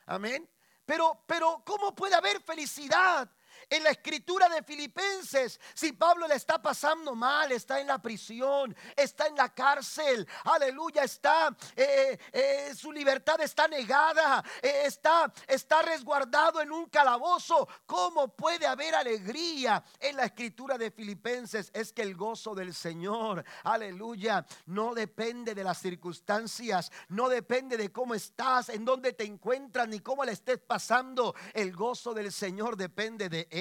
Amén. 0.07 0.49
Pero, 0.85 1.23
pero, 1.27 1.62
¿cómo 1.64 1.94
puede 1.94 2.14
haber 2.14 2.40
felicidad 2.42 3.31
en 3.71 3.85
la 3.85 3.91
escritura 3.91 4.49
de 4.49 4.65
Filipenses, 4.65 5.61
si 5.75 5.93
Pablo 5.93 6.27
le 6.27 6.35
está 6.35 6.61
pasando 6.61 7.15
mal, 7.15 7.53
está 7.53 7.81
en 7.81 7.87
la 7.87 8.03
prisión, 8.03 8.77
está 8.97 9.29
en 9.29 9.37
la 9.37 9.49
cárcel, 9.55 10.27
aleluya, 10.45 11.05
está, 11.05 11.57
eh, 11.77 12.19
eh, 12.33 12.73
su 12.77 12.91
libertad 12.91 13.41
está 13.41 13.69
negada, 13.69 14.45
eh, 14.61 14.83
está, 14.87 15.33
está 15.47 15.83
resguardado 15.83 16.61
en 16.61 16.73
un 16.73 16.87
calabozo, 16.87 17.69
¿cómo 17.87 18.35
puede 18.35 18.67
haber 18.67 18.97
alegría 18.97 19.85
en 20.01 20.17
la 20.17 20.25
escritura 20.25 20.77
de 20.77 20.91
Filipenses? 20.91 21.71
Es 21.73 21.93
que 21.93 22.03
el 22.03 22.17
gozo 22.17 22.57
del 22.57 22.75
Señor, 22.75 23.45
aleluya, 23.63 24.45
no 24.67 24.95
depende 24.95 25.55
de 25.55 25.63
las 25.63 25.79
circunstancias, 25.79 26.91
no 27.09 27.29
depende 27.29 27.77
de 27.77 27.93
cómo 27.93 28.17
estás, 28.17 28.69
en 28.69 28.85
dónde 28.85 29.13
te 29.13 29.25
encuentras, 29.25 29.87
ni 29.87 30.01
cómo 30.01 30.25
le 30.25 30.33
estés 30.33 30.59
pasando. 30.59 31.37
El 31.55 31.73
gozo 31.73 32.15
del 32.15 32.33
Señor 32.33 32.77
depende 32.77 33.29
de 33.29 33.47
Él 33.53 33.60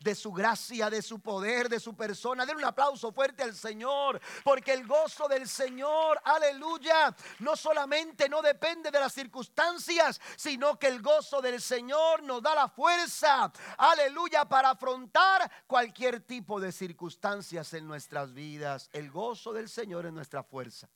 de 0.00 0.14
su 0.14 0.32
gracia, 0.32 0.90
de 0.90 1.02
su 1.02 1.20
poder, 1.20 1.68
de 1.68 1.80
su 1.80 1.94
persona. 1.94 2.44
Den 2.46 2.56
un 2.56 2.64
aplauso 2.64 3.12
fuerte 3.12 3.42
al 3.42 3.54
Señor, 3.54 4.20
porque 4.42 4.72
el 4.72 4.86
gozo 4.86 5.28
del 5.28 5.48
Señor, 5.48 6.20
aleluya, 6.24 7.14
no 7.40 7.56
solamente 7.56 8.28
no 8.28 8.42
depende 8.42 8.90
de 8.90 9.00
las 9.00 9.12
circunstancias, 9.12 10.20
sino 10.36 10.78
que 10.78 10.88
el 10.88 11.02
gozo 11.02 11.40
del 11.40 11.60
Señor 11.60 12.22
nos 12.22 12.42
da 12.42 12.54
la 12.54 12.68
fuerza, 12.68 13.52
aleluya, 13.78 14.44
para 14.44 14.70
afrontar 14.70 15.50
cualquier 15.66 16.20
tipo 16.20 16.60
de 16.60 16.72
circunstancias 16.72 17.72
en 17.74 17.86
nuestras 17.86 18.32
vidas. 18.32 18.88
El 18.92 19.10
gozo 19.10 19.52
del 19.52 19.68
Señor 19.68 20.06
es 20.06 20.12
nuestra 20.12 20.42
fuerza. 20.42 20.88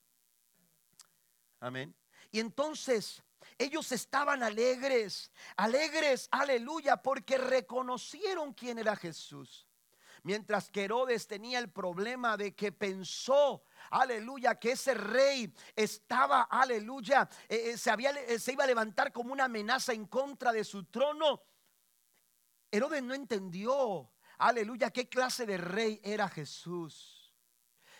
Amén. 1.60 1.94
Y 2.30 2.40
entonces 2.40 3.22
ellos 3.58 3.90
estaban 3.92 4.42
alegres, 4.42 5.32
alegres, 5.56 6.28
aleluya, 6.30 7.02
porque 7.02 7.36
reconocieron 7.36 8.54
quién 8.54 8.78
era 8.78 8.94
Jesús. 8.94 9.68
Mientras 10.22 10.70
que 10.70 10.84
Herodes 10.84 11.26
tenía 11.26 11.58
el 11.58 11.70
problema 11.70 12.36
de 12.36 12.54
que 12.54 12.72
pensó, 12.72 13.64
aleluya, 13.90 14.56
que 14.56 14.72
ese 14.72 14.94
rey 14.94 15.52
estaba, 15.74 16.42
aleluya, 16.42 17.28
eh, 17.48 17.74
eh, 17.74 18.24
eh, 18.28 18.38
se 18.38 18.52
iba 18.52 18.64
a 18.64 18.66
levantar 18.66 19.12
como 19.12 19.32
una 19.32 19.44
amenaza 19.44 19.92
en 19.92 20.06
contra 20.06 20.52
de 20.52 20.64
su 20.64 20.84
trono. 20.84 21.42
Herodes 22.70 23.02
no 23.02 23.14
entendió, 23.14 24.12
aleluya, 24.38 24.90
qué 24.90 25.08
clase 25.08 25.46
de 25.46 25.56
rey 25.56 26.00
era 26.04 26.28
Jesús. 26.28 27.17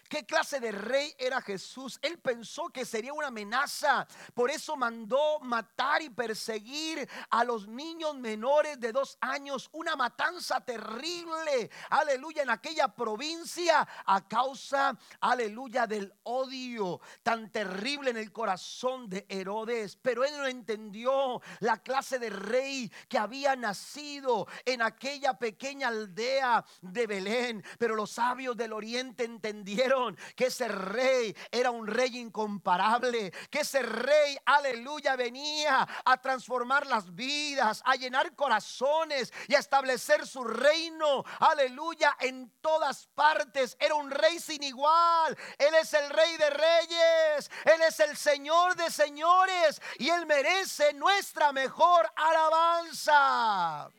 ¿Qué 0.09 0.25
clase 0.25 0.59
de 0.59 0.73
rey 0.73 1.15
era 1.19 1.43
Jesús? 1.43 1.99
Él 2.01 2.19
pensó 2.19 2.71
que 2.71 2.87
sería 2.87 3.13
una 3.13 3.27
amenaza. 3.27 4.07
Por 4.33 4.51
eso 4.51 4.75
mandó 4.75 5.39
matar 5.41 6.01
y 6.01 6.09
perseguir 6.09 7.07
a 7.29 7.45
los 7.45 7.69
niños 7.69 8.15
menores 8.17 8.81
de 8.81 8.91
dos 8.91 9.19
años. 9.21 9.69
Una 9.73 9.97
matanza 9.97 10.63
terrible. 10.63 11.71
Aleluya. 11.91 12.43
En 12.43 12.51
aquella 12.51 12.89
provincia 12.89 13.87
a 14.07 14.27
causa, 14.27 14.97
aleluya, 15.21 15.87
del 15.87 16.11
odio 16.23 17.01
tan 17.23 17.51
terrible 17.51 18.11
en 18.11 18.17
el 18.17 18.33
corazón 18.33 19.11
de 19.11 19.27
Herodes. 19.29 19.97
Pero 19.97 20.25
él 20.25 20.35
no 20.39 20.47
entendió 20.47 21.43
la 21.61 21.83
clase 21.83 22.19
de 22.19 22.31
rey 22.31 22.91
que 23.09 23.19
había 23.19 23.57
nacido 23.57 24.47
en 24.65 24.81
aquella 24.81 25.35
pequeña 25.35 25.89
aldea 25.89 26.65
de 26.81 27.07
Belén. 27.07 27.63
Pero 27.79 27.95
los 27.95 28.13
sabios 28.13 28.57
del 28.57 28.73
oriente 28.73 29.25
entendieron 29.25 29.98
que 30.35 30.47
ese 30.47 30.69
rey 30.69 31.35
era 31.51 31.71
un 31.71 31.87
rey 31.87 32.19
incomparable, 32.19 33.33
que 33.51 33.61
ese 33.61 33.83
rey, 33.83 34.39
aleluya, 34.45 35.17
venía 35.17 35.87
a 36.05 36.21
transformar 36.21 36.87
las 36.87 37.15
vidas, 37.15 37.83
a 37.85 37.97
llenar 37.97 38.35
corazones 38.35 39.33
y 39.47 39.55
a 39.55 39.59
establecer 39.59 40.27
su 40.27 40.45
reino, 40.45 41.25
aleluya, 41.41 42.17
en 42.21 42.51
todas 42.61 43.07
partes. 43.15 43.77
Era 43.81 43.95
un 43.95 44.11
rey 44.11 44.39
sin 44.39 44.63
igual. 44.63 45.37
Él 45.59 45.75
es 45.75 45.93
el 45.95 46.09
rey 46.11 46.37
de 46.37 46.51
reyes, 46.51 47.51
Él 47.65 47.83
es 47.87 48.01
el 48.01 48.17
Señor 48.17 48.77
de 48.77 48.91
señores 48.91 49.81
y 49.99 50.09
Él 50.11 50.27
merece 50.27 50.93
nuestra 50.95 51.53
mejor 51.53 52.11
alabanza. 52.17 53.91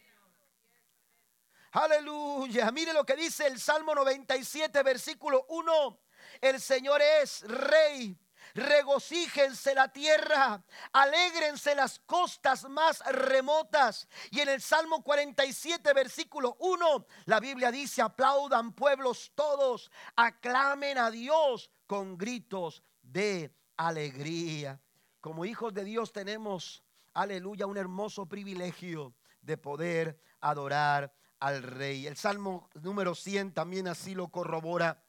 Aleluya. 1.72 2.72
Mire 2.72 2.94
lo 2.94 3.06
que 3.06 3.16
dice 3.16 3.46
el 3.48 3.60
Salmo 3.60 3.94
97, 3.94 4.82
versículo 4.84 5.46
1. 5.50 6.00
El 6.42 6.60
Señor 6.60 7.02
es 7.02 7.42
rey. 7.42 8.18
Regocíjense 8.56 9.76
la 9.76 9.90
tierra, 9.90 10.64
alégrense 10.92 11.76
las 11.76 12.00
costas 12.00 12.68
más 12.68 13.00
remotas. 13.06 14.08
Y 14.32 14.40
en 14.40 14.50
el 14.50 14.62
Salmo 14.62 15.04
47, 15.04 15.94
versículo 15.94 16.58
1, 16.60 17.06
la 17.26 17.40
Biblia 17.40 17.72
dice, 17.72 18.02
aplaudan 18.02 18.74
pueblos 18.74 19.32
todos, 19.36 19.92
aclamen 20.16 20.98
a 20.98 21.12
Dios 21.12 21.70
con 21.86 22.18
gritos 22.18 22.82
de 23.04 23.54
alegría. 23.78 24.82
Como 25.22 25.46
hijos 25.46 25.74
de 25.74 25.84
Dios 25.84 26.12
tenemos, 26.12 26.84
aleluya, 27.14 27.68
un 27.68 27.78
hermoso 27.78 28.26
privilegio 28.26 29.14
de 29.42 29.58
poder 29.58 30.20
adorar 30.42 31.14
al 31.40 31.64
rey. 31.64 32.08
El 32.08 32.18
Salmo 32.18 32.70
número 32.82 33.16
100 33.16 33.54
también 33.54 33.88
así 33.88 34.16
lo 34.16 34.30
corrobora. 34.30 35.04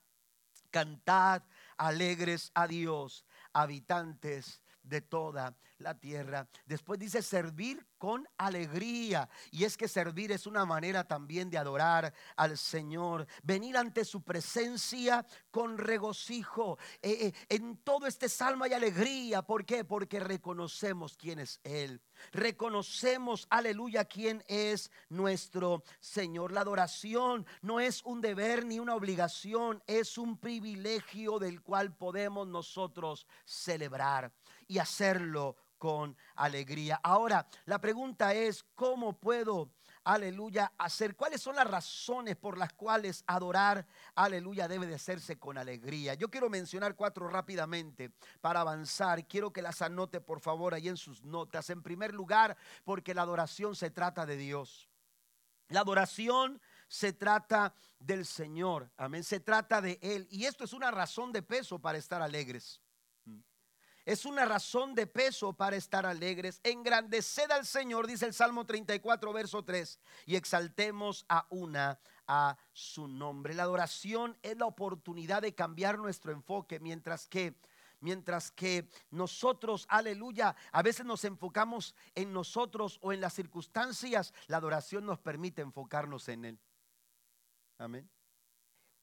Cantad 0.71 1.43
alegres 1.77 2.53
a 2.55 2.67
Dios, 2.67 3.25
habitantes 3.53 4.63
de 4.91 5.01
toda 5.01 5.57
la 5.79 5.99
tierra. 5.99 6.47
Después 6.67 6.99
dice 6.99 7.23
servir 7.23 7.87
con 7.97 8.29
alegría. 8.37 9.29
Y 9.51 9.65
es 9.65 9.77
que 9.77 9.89
servir 9.89 10.33
es 10.33 10.47
una 10.47 10.67
manera 10.67 11.05
también 11.05 11.49
de 11.49 11.59
adorar 11.59 12.13
al 12.37 12.59
Señor. 12.59 13.27
Venir 13.43 13.77
ante 13.77 14.05
su 14.05 14.23
presencia 14.23 15.25
con 15.51 15.79
regocijo. 15.79 16.79
Eh, 17.01 17.27
eh, 17.27 17.33
en 17.49 17.79
todo 17.79 18.07
este 18.07 18.29
salmo 18.29 18.65
hay 18.65 18.73
alegría. 18.73 19.43
¿Por 19.43 19.65
qué? 19.65 19.85
Porque 19.85 20.21
reconocemos 20.21 21.17
quién 21.17 21.39
es 21.39 21.61
Él. 21.65 22.03
Reconocemos, 22.33 23.47
aleluya, 23.49 24.05
quién 24.05 24.45
es 24.49 24.91
nuestro 25.09 25.83
Señor. 26.01 26.53
La 26.53 26.61
adoración 26.61 27.47
no 27.63 27.81
es 27.81 28.03
un 28.05 28.21
deber 28.21 28.67
ni 28.67 28.79
una 28.79 28.95
obligación, 28.95 29.83
es 29.87 30.19
un 30.19 30.37
privilegio 30.37 31.39
del 31.39 31.63
cual 31.63 31.97
podemos 31.97 32.47
nosotros 32.47 33.27
celebrar 33.45 34.33
y 34.71 34.79
hacerlo 34.79 35.57
con 35.79 36.17
alegría. 36.37 37.01
Ahora, 37.03 37.45
la 37.65 37.81
pregunta 37.81 38.33
es, 38.35 38.63
¿cómo 38.77 39.19
puedo, 39.19 39.73
aleluya, 40.05 40.73
hacer? 40.79 41.17
¿Cuáles 41.17 41.43
son 41.43 41.57
las 41.57 41.67
razones 41.67 42.37
por 42.37 42.57
las 42.57 42.73
cuales 42.75 43.25
adorar, 43.27 43.85
aleluya, 44.15 44.69
debe 44.69 44.87
de 44.87 44.95
hacerse 44.95 45.41
con 45.41 45.59
alegría? 45.59 46.15
Yo 46.15 46.31
quiero 46.31 46.49
mencionar 46.49 46.95
cuatro 46.95 47.29
rápidamente 47.29 48.13
para 48.41 48.61
avanzar. 48.61 49.27
Quiero 49.27 49.53
que 49.53 49.61
las 49.61 49.83
anote, 49.83 50.21
por 50.21 50.39
favor, 50.39 50.73
ahí 50.73 50.87
en 50.87 50.97
sus 50.97 51.25
notas. 51.25 51.69
En 51.71 51.83
primer 51.83 52.15
lugar, 52.15 52.57
porque 52.85 53.13
la 53.13 53.23
adoración 53.23 53.75
se 53.75 53.91
trata 53.91 54.25
de 54.25 54.37
Dios. 54.37 54.89
La 55.69 55.81
adoración 55.81 56.63
se 56.87 57.13
trata 57.13 57.75
del 57.99 58.25
Señor. 58.25 58.89
Amén. 58.97 59.25
Se 59.25 59.41
trata 59.41 59.81
de 59.81 59.99
Él. 60.01 60.29
Y 60.31 60.45
esto 60.45 60.63
es 60.63 60.73
una 60.73 60.93
razón 60.93 61.33
de 61.33 61.43
peso 61.43 61.81
para 61.81 61.99
estar 61.99 62.23
alegres. 62.23 62.80
Es 64.11 64.25
una 64.25 64.45
razón 64.45 64.97
de 64.97 65.07
peso 65.07 65.53
para 65.53 65.77
estar 65.77 66.05
alegres. 66.05 66.61
Engrandeced 66.65 67.49
al 67.53 67.65
Señor, 67.65 68.09
dice 68.09 68.27
el 68.27 68.35
Salmo 68.35 68.67
34, 68.67 69.33
verso 69.33 69.65
3, 69.65 70.01
y 70.27 70.35
exaltemos 70.35 71.25
a 71.29 71.47
una 71.49 72.01
a 72.27 72.57
su 72.73 73.07
nombre. 73.07 73.55
La 73.55 73.63
adoración 73.63 74.37
es 74.43 74.57
la 74.57 74.67
oportunidad 74.67 75.43
de 75.43 75.55
cambiar 75.55 75.97
nuestro 75.97 76.33
enfoque, 76.33 76.81
mientras 76.81 77.29
que 77.29 77.55
mientras 78.01 78.51
que 78.51 78.89
nosotros, 79.13 79.87
aleluya, 79.89 80.57
a 80.73 80.83
veces 80.83 81.07
nos 81.07 81.25
enfocamos 81.25 81.95
en 82.17 82.33
nosotros 82.33 82.99
o 83.03 83.13
en 83.13 83.21
las 83.21 83.35
circunstancias, 83.35 84.35
la 84.49 84.57
adoración 84.57 85.07
nos 85.07 85.21
permite 85.21 85.63
enfocarnos 85.63 86.29
en 86.29 86.47
Él. 86.47 86.59
Amén. 87.79 88.11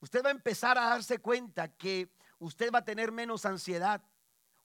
Usted 0.01 0.21
va 0.21 0.27
a 0.27 0.31
empezar 0.31 0.77
a 0.77 0.89
darse 0.89 1.19
cuenta 1.19 1.69
que 1.69 2.11
usted 2.39 2.73
va 2.73 2.79
a 2.79 2.85
tener 2.85 3.13
menos 3.13 3.45
ansiedad, 3.45 4.03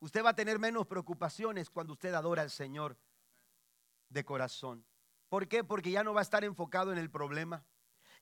Usted 0.02 0.24
va 0.24 0.30
a 0.30 0.34
tener 0.34 0.58
menos 0.58 0.88
preocupaciones 0.88 1.70
cuando 1.70 1.92
usted 1.92 2.12
adora 2.12 2.42
al 2.42 2.50
Señor 2.50 2.96
de 4.08 4.24
corazón. 4.24 4.84
¿Por 5.28 5.46
qué? 5.46 5.62
Porque 5.62 5.92
ya 5.92 6.02
no 6.02 6.12
va 6.12 6.18
a 6.18 6.24
estar 6.24 6.42
enfocado 6.42 6.90
en 6.90 6.98
el 6.98 7.08
problema. 7.08 7.64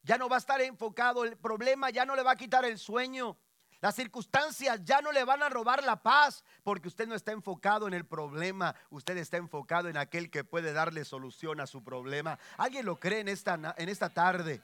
Ya 0.03 0.19
no 0.19 0.29
va 0.29 0.37
a 0.37 0.41
estar 0.41 0.61
enfocado 0.61 1.25
el 1.25 1.39
problema, 1.39 1.89
ya 1.89 2.05
no 2.05 2.17
le 2.17 2.23
va 2.23 2.33
a 2.33 2.37
quitar 2.37 2.67
el 2.67 2.79
sueño. 2.79 3.39
Las 3.81 3.95
circunstancias 3.95 4.85
ya 4.85 5.01
no 5.01 5.11
le 5.11 5.25
van 5.25 5.43
a 5.43 5.49
robar 5.49 5.83
la 5.83 6.03
paz 6.03 6.45
porque 6.63 6.89
usted 6.89 7.09
no 7.09 7.15
está 7.15 7.33
enfocado 7.33 7.89
en 7.89 7.95
el 7.95 8.05
problema, 8.05 8.75
usted 8.91 9.17
está 9.17 9.39
enfocado 9.39 9.89
en 9.89 9.97
aquel 9.97 10.31
que 10.31 10.45
puede 10.45 10.75
darle 10.75 11.07
solución 11.07 11.61
a 11.61 11.67
su 11.67 11.83
problema. 11.83 12.39
¿Alguien 12.59 12.85
lo 12.85 13.01
cree 13.01 13.21
en 13.21 13.29
esta, 13.29 13.75
en 13.79 13.89
esta 13.89 14.11
tarde? 14.11 14.63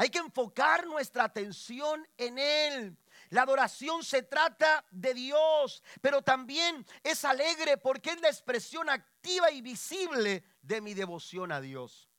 Hay 0.00 0.08
que 0.08 0.18
enfocar 0.18 0.86
nuestra 0.86 1.24
atención 1.24 2.08
en 2.16 2.38
Él. 2.38 2.96
La 3.30 3.42
adoración 3.42 4.02
se 4.02 4.22
trata 4.22 4.84
de 4.90 5.14
Dios, 5.14 5.82
pero 6.00 6.20
también 6.22 6.84
es 7.02 7.24
alegre 7.24 7.76
porque 7.76 8.10
es 8.10 8.20
la 8.20 8.28
expresión 8.28 8.90
activa 8.90 9.50
y 9.50 9.62
visible 9.62 10.44
de 10.62 10.80
mi 10.80 10.94
devoción 10.94 11.52
a 11.52 11.60
Dios. 11.60 12.10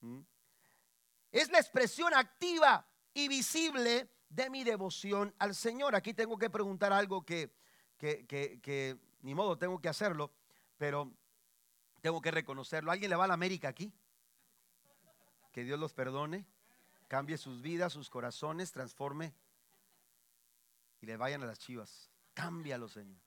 ¿Mm? 0.00 0.20
Es 1.30 1.50
la 1.50 1.58
expresión 1.58 2.12
activa 2.14 2.86
y 3.12 3.28
visible 3.28 4.10
de 4.28 4.50
mi 4.50 4.64
devoción 4.64 5.32
al 5.38 5.54
Señor. 5.54 5.94
Aquí 5.94 6.14
tengo 6.14 6.36
que 6.36 6.50
preguntar 6.50 6.92
algo 6.92 7.24
que, 7.24 7.54
que, 7.96 8.26
que 8.26 8.98
ni 9.22 9.34
modo 9.34 9.56
tengo 9.56 9.80
que 9.80 9.88
hacerlo, 9.88 10.32
pero 10.76 11.12
tengo 12.00 12.20
que 12.20 12.32
reconocerlo. 12.32 12.90
¿Alguien 12.90 13.10
le 13.10 13.16
va 13.16 13.24
a 13.24 13.28
la 13.28 13.34
América 13.34 13.68
aquí? 13.68 13.92
Que 15.52 15.62
Dios 15.62 15.78
los 15.78 15.94
perdone 15.94 16.44
cambie 17.08 17.38
sus 17.38 17.62
vidas, 17.62 17.92
sus 17.92 18.10
corazones, 18.10 18.72
transforme 18.72 19.34
y 21.04 21.06
le 21.06 21.18
vayan 21.18 21.42
a 21.42 21.46
las 21.46 21.58
chivas. 21.58 22.10
Cámbialo, 22.32 22.88
Señor. 22.88 23.20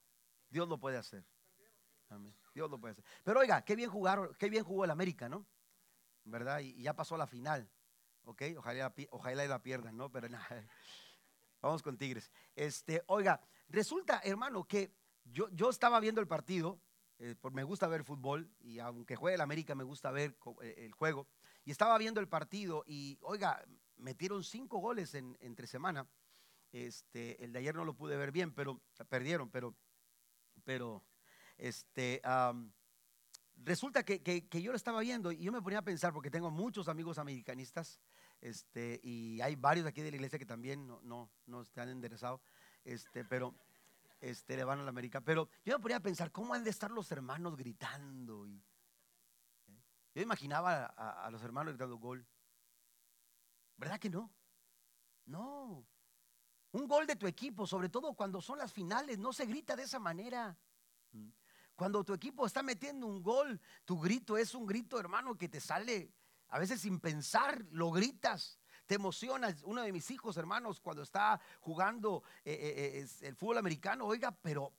Dios 0.50 0.68
lo 0.68 0.80
puede 0.80 0.98
hacer. 0.98 1.24
Dios 2.54 2.72
lo 2.72 2.80
puede 2.80 2.94
hacer. 2.94 3.06
Pero 3.24 3.40
oiga, 3.40 3.64
qué 3.64 3.76
bien 3.76 3.90
jugaron, 3.90 4.34
qué 4.40 4.50
bien 4.50 4.64
jugó 4.64 4.84
el 4.84 4.92
América, 4.92 5.30
¿no? 5.30 5.46
¿Verdad? 6.24 6.60
Y, 6.60 6.82
ya 6.82 6.96
pasó 6.96 7.16
a 7.16 7.20
la 7.20 7.28
final. 7.28 7.70
¿Ok? 8.24 8.42
Ojalá, 8.58 8.94
ojalá 9.12 9.46
la 9.46 9.62
pierdan, 9.62 9.96
¿no? 9.96 10.12
Pero 10.12 10.28
nada. 10.28 10.48
Vamos 11.62 11.84
con 11.84 11.98
Tigres. 11.98 12.32
Este, 12.56 13.04
oiga, 13.08 13.40
resulta, 13.68 14.22
hermano, 14.24 14.64
que 14.64 14.92
yo, 15.24 15.48
yo 15.52 15.70
estaba 15.70 16.00
viendo 16.00 16.20
el 16.20 16.28
partido, 16.28 16.82
eh, 17.20 17.36
me 17.52 17.64
gusta 17.64 17.88
ver 17.88 18.04
fútbol, 18.04 18.52
y 18.60 18.80
aunque 18.80 19.16
juegue 19.16 19.36
el 19.36 19.42
América, 19.42 19.76
me 19.76 19.84
gusta 19.84 20.10
ver 20.10 20.36
eh, 20.64 20.74
el 20.78 20.94
juego. 20.94 21.28
Y 21.64 21.72
estaba 21.72 21.96
viendo 22.00 22.22
el 22.22 22.28
partido 22.28 22.84
y, 22.88 23.20
oiga, 23.22 23.64
metieron 23.98 24.44
cinco 24.44 24.80
goles 24.80 25.14
en, 25.14 25.38
entre 25.42 25.68
semana. 25.68 26.08
Este, 26.72 27.44
el 27.44 27.54
de 27.54 27.60
ayer 27.60 27.76
no 27.76 27.86
lo 27.86 27.96
pude 27.96 28.18
ver 28.18 28.32
bien, 28.32 28.54
pero 28.54 28.82
perdieron, 29.10 29.50
pero 29.50 29.76
pero 30.68 31.02
este, 31.58 32.22
resulta 33.56 34.04
que, 34.04 34.48
yo 34.52 34.72
lo 34.72 34.76
estaba 34.76 35.00
viendo 35.00 35.32
y 35.32 35.38
yo 35.38 35.52
me 35.52 35.62
ponía 35.62 35.80
a 35.80 35.84
pensar, 35.84 36.14
porque 36.14 36.30
tengo 36.30 36.52
muchos 36.52 36.90
amigos 36.90 37.18
americanistas, 37.18 38.02
este, 38.42 39.00
y 39.02 39.40
hay 39.42 39.56
varios 39.56 39.86
aquí 39.86 40.02
de 40.02 40.12
la 40.12 40.18
iglesia 40.18 40.38
que 40.38 40.46
también 40.46 40.86
no, 40.86 41.00
no, 41.04 41.32
no 41.46 41.62
están 41.62 41.90
enderezados, 41.90 42.42
este, 42.84 43.24
pero 43.24 43.56
este, 44.20 44.58
le 44.58 44.64
van 44.64 44.80
a 44.80 44.84
la 44.84 44.90
América. 44.90 45.22
Pero 45.22 45.50
yo 45.66 45.78
me 45.78 45.82
ponía 45.82 45.98
a 45.98 46.02
pensar, 46.02 46.32
¿cómo 46.32 46.54
han 46.54 46.64
de 46.64 46.70
estar 46.70 46.92
los 46.92 47.12
hermanos 47.12 47.56
gritando? 47.56 48.46
Y, 48.46 48.62
yo 50.14 50.22
imaginaba 50.22 50.94
a, 50.98 51.26
a 51.26 51.32
los 51.32 51.44
hermanos 51.44 51.74
gritando 51.74 51.98
gol. 51.98 52.26
¿Verdad 53.78 54.00
que 54.00 54.10
no? 54.10 54.32
No. 55.26 55.86
Un 56.78 56.88
gol 56.88 57.08
de 57.08 57.16
tu 57.16 57.26
equipo, 57.26 57.66
sobre 57.66 57.90
todo 57.90 58.14
cuando 58.14 58.40
son 58.40 58.60
las 58.60 58.72
finales, 58.72 59.18
no 59.18 59.34
se 59.34 59.48
grita 59.48 59.76
de 59.76 59.82
esa 59.82 59.98
manera. 59.98 60.56
Mm. 61.12 61.30
Cuando 61.76 62.04
tu 62.04 62.14
equipo 62.14 62.46
está 62.46 62.62
metiendo 62.62 63.08
un 63.08 63.24
gol, 63.24 63.60
tu 63.84 64.00
grito 64.00 64.38
es 64.38 64.54
un 64.54 64.68
grito, 64.68 65.00
hermano, 65.00 65.36
que 65.36 65.50
te 65.50 65.60
sale 65.60 66.14
a 66.50 66.60
veces 66.60 66.80
sin 66.82 67.00
pensar, 67.00 67.66
lo 67.72 67.90
gritas, 67.90 68.60
te 68.86 68.94
emocionas. 68.94 69.64
Uno 69.64 69.82
de 69.82 69.92
mis 69.92 70.12
hijos, 70.12 70.38
hermanos, 70.38 70.80
cuando 70.80 71.02
está 71.02 71.42
jugando 71.62 72.22
eh, 72.46 72.54
eh, 72.54 73.00
eh, 73.00 73.28
el 73.28 73.36
fútbol 73.36 73.58
americano, 73.58 74.06
oiga, 74.06 74.32
pero 74.32 74.72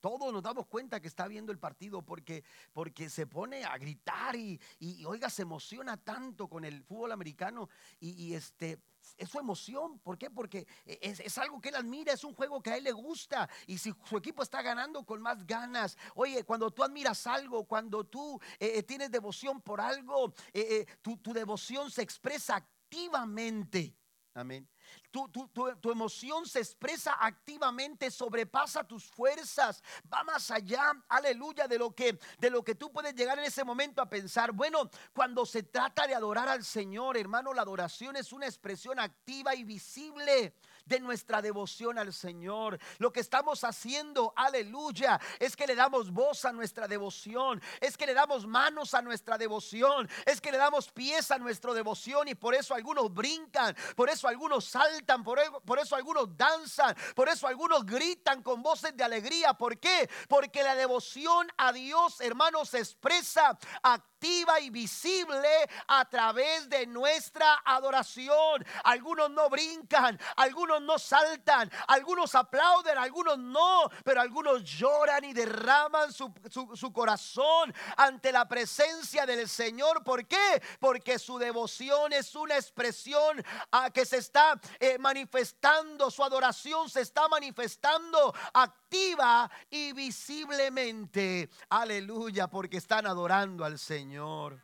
todos 0.00 0.32
nos 0.32 0.42
damos 0.42 0.66
cuenta 0.66 1.00
que 1.00 1.06
está 1.06 1.28
viendo 1.28 1.52
el 1.52 1.58
partido 1.58 2.02
porque, 2.02 2.44
porque 2.72 3.10
se 3.10 3.26
pone 3.26 3.64
a 3.64 3.76
gritar 3.76 4.34
y, 4.34 4.58
oiga, 5.04 5.28
se 5.28 5.42
emociona 5.42 5.96
tanto 5.96 6.48
con 6.48 6.64
el 6.64 6.82
fútbol 6.82 7.12
americano 7.12 7.68
y, 8.00 8.34
este, 8.34 8.80
es 9.16 9.28
su 9.28 9.38
emoción. 9.38 9.98
¿Por 10.00 10.18
qué? 10.18 10.30
Porque 10.30 10.66
es, 10.84 11.38
algo 11.38 11.60
que 11.60 11.70
él 11.70 11.76
admira, 11.76 12.12
es 12.12 12.24
un 12.24 12.34
juego 12.34 12.62
que 12.62 12.70
a 12.70 12.76
él 12.76 12.84
le 12.84 12.92
gusta. 12.92 13.48
Y 13.66 13.78
si 13.78 13.94
su 14.04 14.16
equipo 14.16 14.42
está 14.42 14.62
ganando 14.62 15.04
con 15.04 15.20
más 15.20 15.46
ganas, 15.46 15.96
oye, 16.14 16.44
cuando 16.44 16.70
tú 16.70 16.82
admiras 16.82 17.26
algo, 17.26 17.64
cuando 17.64 18.04
tú 18.04 18.40
eh, 18.58 18.72
eh, 18.76 18.82
tienes 18.82 19.10
devoción 19.10 19.60
por 19.60 19.80
algo, 19.80 20.34
eh, 20.52 20.86
tu, 21.00 21.16
tu 21.18 21.32
devoción 21.32 21.90
se 21.90 22.02
expresa 22.02 22.56
activamente. 22.56 23.96
Amén. 24.34 24.71
Tu, 25.10 25.90
emoción 25.90 26.46
se 26.46 26.60
expresa 26.60 27.16
activamente, 27.20 28.10
sobrepasa 28.10 28.82
tus 28.84 29.04
fuerzas, 29.04 29.82
va 30.12 30.24
más 30.24 30.50
allá, 30.50 30.92
aleluya, 31.08 31.68
de 31.68 31.78
lo 31.78 31.94
que 31.94 32.18
de 32.38 32.50
lo 32.50 32.64
que 32.64 32.74
tú 32.74 32.90
puedes 32.90 33.14
llegar 33.14 33.38
en 33.38 33.44
ese 33.44 33.64
momento 33.64 34.00
a 34.00 34.08
pensar. 34.08 34.52
Bueno, 34.52 34.90
cuando 35.12 35.44
se 35.44 35.62
trata 35.62 36.06
de 36.06 36.14
adorar 36.14 36.48
al 36.48 36.64
Señor, 36.64 37.16
hermano, 37.16 37.52
la 37.52 37.62
adoración 37.62 38.16
es 38.16 38.32
una 38.32 38.46
expresión 38.46 38.98
activa 38.98 39.54
y 39.54 39.64
visible 39.64 40.54
de 40.84 41.00
nuestra 41.00 41.42
devoción 41.42 41.98
al 41.98 42.12
Señor. 42.12 42.78
Lo 42.98 43.12
que 43.12 43.20
estamos 43.20 43.64
haciendo, 43.64 44.32
aleluya, 44.36 45.20
es 45.38 45.56
que 45.56 45.66
le 45.66 45.74
damos 45.74 46.10
voz 46.10 46.44
a 46.44 46.52
nuestra 46.52 46.88
devoción, 46.88 47.60
es 47.80 47.96
que 47.96 48.06
le 48.06 48.14
damos 48.14 48.46
manos 48.46 48.94
a 48.94 49.02
nuestra 49.02 49.38
devoción, 49.38 50.08
es 50.26 50.40
que 50.40 50.52
le 50.52 50.58
damos 50.58 50.90
pies 50.90 51.30
a 51.30 51.38
nuestra 51.38 51.72
devoción 51.74 52.28
y 52.28 52.34
por 52.34 52.54
eso 52.54 52.74
algunos 52.74 53.12
brincan, 53.12 53.76
por 53.96 54.08
eso 54.08 54.28
algunos 54.28 54.64
saltan, 54.64 55.22
por, 55.22 55.40
por 55.64 55.78
eso 55.78 55.96
algunos 55.96 56.36
danzan, 56.36 56.96
por 57.14 57.28
eso 57.28 57.46
algunos 57.46 57.84
gritan 57.84 58.42
con 58.42 58.62
voces 58.62 58.96
de 58.96 59.04
alegría. 59.04 59.54
¿Por 59.54 59.78
qué? 59.78 60.08
Porque 60.28 60.62
la 60.62 60.74
devoción 60.74 61.50
a 61.56 61.72
Dios, 61.72 62.20
hermanos, 62.20 62.70
se 62.70 62.78
expresa 62.78 63.58
activa 63.82 64.60
y 64.60 64.70
visible 64.70 65.48
a 65.88 66.08
través 66.08 66.68
de 66.68 66.86
nuestra 66.86 67.62
adoración. 67.64 68.64
Algunos 68.84 69.30
no 69.30 69.48
brincan, 69.50 70.18
algunos 70.36 70.81
no 70.82 70.98
saltan, 70.98 71.70
algunos 71.88 72.34
aplauden, 72.34 72.96
algunos 72.98 73.38
no, 73.38 73.90
pero 74.04 74.20
algunos 74.20 74.64
lloran 74.64 75.24
y 75.24 75.32
derraman 75.32 76.12
su, 76.12 76.92
corazón 76.92 77.74
ante 77.96 78.32
la 78.32 78.48
presencia 78.48 79.26
del 79.26 79.48
Señor. 79.48 80.02
¿Por 80.02 80.26
qué? 80.26 80.62
Porque 80.80 81.18
su 81.18 81.38
devoción 81.38 82.12
es 82.12 82.34
una 82.34 82.56
expresión 82.56 83.42
a 83.70 83.90
que 83.90 84.04
se 84.06 84.18
está 84.18 84.60
eh, 84.80 84.98
manifestando, 84.98 86.10
su 86.10 86.24
adoración 86.24 86.88
se 86.88 87.02
está 87.02 87.28
manifestando 87.28 88.34
activa 88.52 89.50
y 89.70 89.92
visiblemente. 89.92 91.50
Aleluya, 91.68 92.48
porque 92.48 92.78
están 92.78 93.06
adorando 93.06 93.64
al. 93.64 93.82
Señor. 93.82 94.60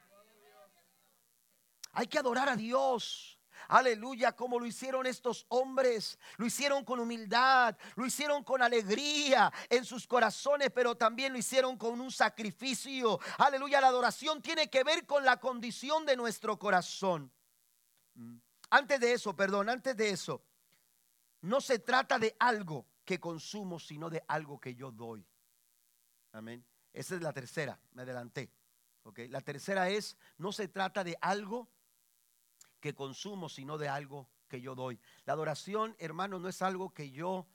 Hay 1.92 2.06
que 2.06 2.18
adorar 2.18 2.48
a 2.48 2.56
Dios. 2.56 3.37
Aleluya, 3.68 4.32
como 4.32 4.58
lo 4.58 4.66
hicieron 4.66 5.06
estos 5.06 5.44
hombres. 5.48 6.18
Lo 6.36 6.46
hicieron 6.46 6.84
con 6.84 7.00
humildad, 7.00 7.76
lo 7.96 8.06
hicieron 8.06 8.42
con 8.42 8.62
alegría 8.62 9.52
en 9.68 9.84
sus 9.84 10.06
corazones, 10.06 10.70
pero 10.74 10.96
también 10.96 11.32
lo 11.32 11.38
hicieron 11.38 11.76
con 11.76 12.00
un 12.00 12.10
sacrificio. 12.10 13.20
Aleluya, 13.36 13.80
la 13.80 13.88
adoración 13.88 14.40
tiene 14.40 14.70
que 14.70 14.84
ver 14.84 15.06
con 15.06 15.24
la 15.24 15.38
condición 15.38 16.06
de 16.06 16.16
nuestro 16.16 16.58
corazón. 16.58 17.30
Mm. 18.14 18.38
Antes 18.70 19.00
de 19.00 19.12
eso, 19.12 19.36
perdón, 19.36 19.68
antes 19.68 19.96
de 19.96 20.10
eso, 20.10 20.42
no 21.42 21.60
se 21.60 21.78
trata 21.78 22.18
de 22.18 22.36
algo 22.38 22.86
que 23.04 23.20
consumo, 23.20 23.78
sino 23.78 24.10
de 24.10 24.24
algo 24.28 24.58
que 24.58 24.74
yo 24.74 24.90
doy. 24.90 25.26
Amén. 26.32 26.64
Esa 26.92 27.14
es 27.14 27.22
la 27.22 27.32
tercera, 27.32 27.80
me 27.92 28.02
adelanté. 28.02 28.50
La 29.28 29.40
tercera 29.40 29.88
es, 29.88 30.16
no 30.36 30.52
se 30.52 30.68
trata 30.68 31.02
de 31.02 31.16
algo 31.20 31.70
que 32.80 32.94
consumo, 32.94 33.48
sino 33.48 33.78
de 33.78 33.88
algo 33.88 34.28
que 34.48 34.60
yo 34.60 34.74
doy. 34.74 34.98
La 35.24 35.34
adoración, 35.34 35.94
hermano, 35.98 36.38
no 36.38 36.48
es 36.48 36.62
algo 36.62 36.92
que 36.92 37.10
yo 37.10 37.46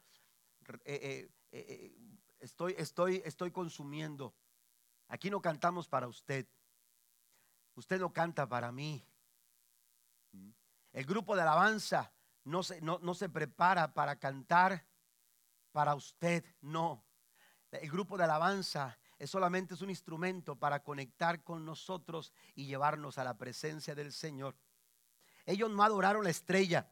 eh, 0.67 0.79
eh, 0.85 1.31
eh, 1.51 1.95
estoy, 2.39 2.75
estoy, 2.77 3.21
estoy 3.25 3.51
consumiendo. 3.51 4.35
Aquí 5.07 5.29
no 5.29 5.41
cantamos 5.41 5.87
para 5.87 6.07
usted. 6.07 6.47
Usted 7.75 7.99
no 7.99 8.13
canta 8.13 8.47
para 8.47 8.71
mí. 8.71 9.05
El 10.91 11.05
grupo 11.05 11.35
de 11.35 11.41
alabanza 11.41 12.13
no 12.43 12.63
se, 12.63 12.81
no, 12.81 12.99
no 12.99 13.13
se 13.13 13.29
prepara 13.29 13.93
para 13.93 14.17
cantar 14.17 14.85
para 15.71 15.95
usted, 15.95 16.45
no. 16.61 17.03
El 17.71 17.89
grupo 17.89 18.17
de 18.17 18.25
alabanza 18.25 18.99
es 19.17 19.31
solamente 19.31 19.73
es 19.73 19.81
un 19.81 19.89
instrumento 19.89 20.55
para 20.55 20.83
conectar 20.83 21.43
con 21.43 21.65
nosotros 21.65 22.31
y 22.55 22.67
llevarnos 22.67 23.17
a 23.17 23.23
la 23.23 23.37
presencia 23.37 23.95
del 23.95 24.11
Señor. 24.11 24.55
Ellos 25.45 25.69
no 25.71 25.83
adoraron 25.83 26.23
la 26.23 26.29
estrella, 26.29 26.87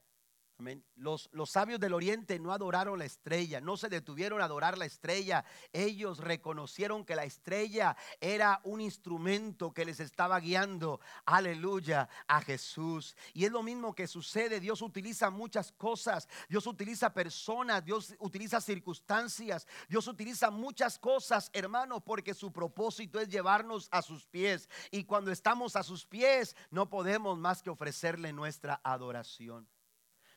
los, 0.96 1.30
los, 1.32 1.50
sabios 1.50 1.80
del 1.80 1.94
oriente 1.94 2.40
no 2.40 2.54
adoraron 2.54 3.00
la 3.00 3.06
estrella, 3.06 3.60
no 3.62 3.78
se 3.78 3.90
detuvieron 3.90 4.42
a 4.42 4.46
adorar 4.46 4.78
la 4.78 4.86
estrella. 4.86 5.44
Ellos 5.74 6.20
reconocieron 6.20 7.06
que 7.06 7.16
la 7.16 7.24
estrella 7.24 7.96
era 8.20 8.62
un 8.64 8.82
instrumento 8.82 9.74
que 9.74 9.86
les 9.86 10.00
estaba 10.00 10.40
guiando, 10.40 11.00
aleluya, 11.26 12.08
a 12.28 12.42
Jesús. 12.42 13.16
Y 13.34 13.46
es 13.46 13.52
lo 13.52 13.64
mismo 13.64 13.96
que 13.96 14.08
sucede. 14.08 14.60
Dios 14.60 14.82
utiliza 14.82 15.30
muchas 15.30 15.72
cosas. 15.72 16.28
Dios 16.50 16.68
utiliza 16.68 17.14
personas, 17.14 17.84
Dios 17.84 18.14
utiliza 18.20 18.62
circunstancias, 18.62 19.68
Dios 19.90 20.08
utiliza 20.08 20.52
muchas 20.52 21.00
cosas, 21.00 21.50
hermanos, 21.54 22.04
porque 22.04 22.34
su 22.34 22.52
propósito 22.52 23.20
es 23.20 23.30
llevarnos 23.30 23.88
a 23.92 24.02
sus 24.02 24.26
pies. 24.28 24.70
Y 24.92 25.04
cuando 25.04 25.32
estamos 25.32 25.76
a 25.76 25.84
sus 25.84 26.06
pies, 26.06 26.56
no 26.70 26.90
podemos 26.90 27.38
más 27.38 27.62
que 27.62 27.70
ofrecerle 27.70 28.34
nuestra 28.34 28.80
adoración. 28.84 29.68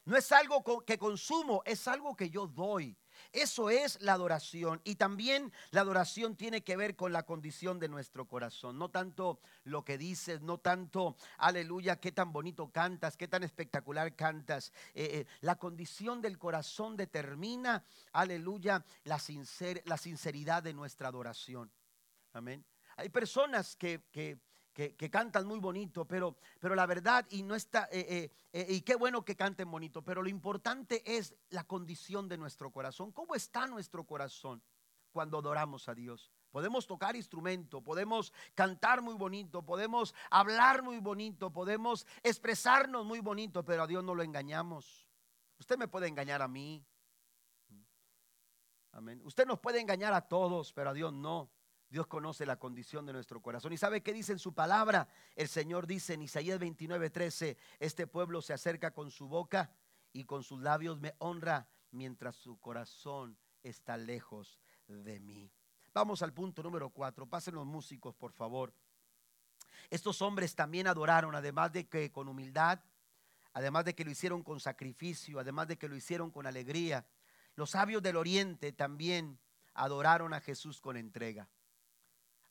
No 0.05 0.17
es 0.17 0.31
algo 0.33 0.85
que 0.85 0.99
consumo, 0.99 1.63
es 1.65 1.89
algo 1.89 2.15
que 2.15 2.29
yo 2.29 2.47
doy. 2.47 2.97
Eso 3.33 3.71
es 3.71 4.01
la 4.03 4.13
adoración. 4.13 4.81
Y 4.85 4.97
también 4.97 5.53
la 5.71 5.81
adoración 5.81 6.37
tiene 6.37 6.63
que 6.63 6.77
ver 6.77 6.95
con 6.95 7.13
la 7.13 7.25
condición 7.25 7.79
de 7.79 7.89
nuestro 7.89 8.27
corazón. 8.27 8.79
No 8.79 8.91
tanto 8.91 9.41
lo 9.65 9.85
que 9.85 9.97
dices, 9.97 10.43
no 10.43 10.59
tanto, 10.59 11.17
aleluya, 11.39 12.01
qué 12.01 12.13
tan 12.13 12.33
bonito 12.33 12.71
cantas, 12.71 13.17
qué 13.17 13.29
tan 13.29 13.43
espectacular 13.43 14.15
cantas. 14.15 14.73
Eh, 14.95 15.09
eh, 15.13 15.27
la 15.41 15.57
condición 15.57 16.21
del 16.21 16.39
corazón 16.39 16.97
determina, 16.97 17.85
aleluya, 18.13 18.85
la, 19.05 19.21
la 19.85 19.97
sinceridad 19.97 20.63
de 20.63 20.75
nuestra 20.75 21.09
adoración. 21.09 21.73
Amén. 22.33 22.65
Hay 22.97 23.09
personas 23.09 23.75
que, 23.75 24.03
que 24.13 24.39
que, 24.75 25.11
cantan 25.11 25.47
muy 25.47 25.61
bonito, 25.61 26.05
pero, 26.05 26.37
pero 26.59 26.75
la 26.75 26.85
verdad, 26.85 27.25
y 27.31 27.45
no 27.45 27.55
está, 27.55 27.89
eh, 27.93 28.05
eh, 28.09 28.31
eh, 28.53 28.67
y 28.69 28.81
qué 28.81 28.97
bueno 28.97 29.25
que 29.25 29.37
canten 29.37 29.71
bonito, 29.71 30.03
pero 30.03 30.21
lo 30.21 30.29
importante 30.29 31.17
es 31.17 31.35
la 31.51 31.63
condición 31.65 32.29
de 32.29 32.37
nuestro 32.37 32.73
corazón. 32.73 33.13
¿Cómo 33.13 33.37
está 33.37 33.67
nuestro 33.69 34.05
corazón 34.05 34.61
cuando 35.13 35.39
adoramos 35.39 35.89
a 35.89 35.95
Dios? 35.95 36.33
Podemos 36.51 36.89
tocar 36.89 37.15
instrumento, 37.15 37.83
podemos 37.83 38.33
cantar 38.55 39.01
muy 39.01 39.15
bonito, 39.15 39.63
podemos 39.63 40.13
hablar 40.29 40.83
muy 40.83 40.99
bonito, 40.99 41.53
podemos 41.53 42.05
expresarnos 42.25 43.07
muy 43.07 43.21
bonito, 43.21 43.65
pero 43.65 43.85
a 43.85 43.87
Dios 43.87 44.03
no 44.03 44.15
lo 44.15 44.25
engañamos. 44.25 45.07
Usted 45.61 45.79
me 45.79 45.87
puede 45.87 46.09
engañar 46.09 46.43
a 46.43 46.49
mí. 46.49 46.85
Amén. 48.91 49.21
Usted 49.25 49.47
nos 49.47 49.61
puede 49.61 49.81
engañar 49.81 50.13
a 50.13 50.21
todos, 50.21 50.73
pero 50.73 50.91
a 50.91 50.95
Dios 50.95 51.13
no. 51.13 51.51
Dios 51.95 52.09
conoce 52.09 52.45
la 52.45 52.59
condición 52.59 53.07
de 53.07 53.13
nuestro 53.13 53.41
corazón. 53.41 53.73
¿Y 53.73 53.77
sabe 53.77 54.03
qué 54.03 54.13
dice 54.13 54.33
en 54.33 54.41
su 54.41 54.53
palabra? 54.53 55.07
El 55.37 55.47
Señor 55.47 55.87
dice 55.87 56.15
en 56.15 56.23
Isaías 56.23 56.59
29, 56.59 57.09
13, 57.09 57.57
este 57.79 58.09
pueblo 58.09 58.43
se 58.43 58.53
acerca 58.53 58.91
con 58.91 59.13
su 59.13 59.29
boca 59.29 59.71
y 60.13 60.25
con 60.25 60.43
sus 60.43 60.61
labios 60.61 60.99
me 60.99 61.15
honra 61.19 61.69
mientras 61.93 62.35
su 62.35 62.59
corazón 62.59 63.39
está 63.63 63.97
lejos 63.97 64.59
de 64.89 65.21
mí. 65.21 65.53
Vamos 65.93 66.21
al 66.23 66.33
punto 66.33 66.65
número 66.65 66.91
cuatro. 66.91 67.29
Pasen 67.29 67.55
los 67.55 67.65
músicos, 67.65 68.13
por 68.17 68.33
favor. 68.33 68.75
Estos 69.89 70.21
hombres 70.21 70.57
también 70.57 70.89
adoraron, 70.89 71.37
además 71.37 71.71
de 71.71 71.87
que 71.87 72.11
con 72.11 72.27
humildad, 72.27 72.81
además 73.53 73.85
de 73.85 73.95
que 73.95 74.05
lo 74.05 74.11
hicieron 74.11 74.43
con 74.43 74.59
sacrificio, 74.59 75.39
además 75.39 75.69
de 75.69 75.79
que 75.79 75.87
lo 75.87 75.95
hicieron 75.95 76.33
con 76.33 76.49
alegría. 76.49 77.07
Los 77.55 77.71
sabios 77.71 78.03
del 78.03 78.17
oriente 78.17 78.73
también 78.73 79.39
adoraron 79.75 80.35
a 80.35 80.41
Jesús 80.41 80.81
con 80.81 80.97
entrega. 80.97 81.49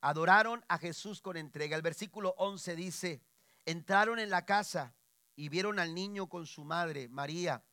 Adoraron 0.04 0.62
a 0.68 0.76
Jesús 0.76 1.22
con 1.22 1.38
entrega. 1.38 1.76
El 1.76 1.80
versículo 1.80 2.34
11 2.36 2.76
dice, 2.76 3.22
entraron 3.64 4.18
en 4.18 4.28
la 4.28 4.44
casa 4.44 4.94
y 5.34 5.48
vieron 5.48 5.78
al 5.78 5.94
niño 5.94 6.28
con 6.28 6.46
su 6.46 6.62
madre, 6.62 7.08
María, 7.08 7.64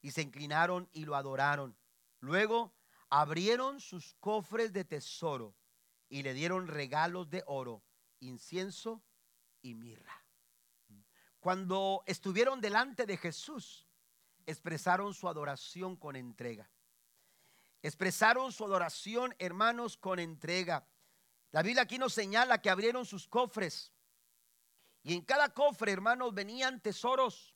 y 0.00 0.12
se 0.12 0.22
inclinaron 0.22 0.88
y 0.92 1.06
lo 1.06 1.16
adoraron. 1.16 1.76
Luego 2.20 2.72
abrieron 3.10 3.80
sus 3.80 4.14
cofres 4.20 4.72
de 4.72 4.84
tesoro 4.84 5.56
y 6.08 6.22
le 6.22 6.34
dieron 6.34 6.68
regalos 6.68 7.28
de 7.30 7.42
oro, 7.48 7.82
incienso 8.20 9.02
y 9.60 9.74
mirra. 9.74 10.24
Cuando 11.40 12.04
estuvieron 12.06 12.60
delante 12.60 13.06
de 13.06 13.16
Jesús, 13.16 13.88
expresaron 14.46 15.14
su 15.14 15.28
adoración 15.28 15.96
con 15.96 16.14
entrega. 16.14 16.70
Expresaron 17.82 18.52
su 18.52 18.64
adoración, 18.64 19.34
hermanos, 19.40 19.96
con 19.96 20.20
entrega. 20.20 20.86
La 21.52 21.62
Biblia 21.62 21.82
aquí 21.82 21.98
nos 21.98 22.14
señala 22.14 22.62
que 22.62 22.70
abrieron 22.70 23.04
sus 23.04 23.28
cofres. 23.28 23.92
Y 25.02 25.14
en 25.14 25.20
cada 25.20 25.50
cofre, 25.50 25.92
hermanos, 25.92 26.32
venían 26.32 26.80
tesoros. 26.80 27.54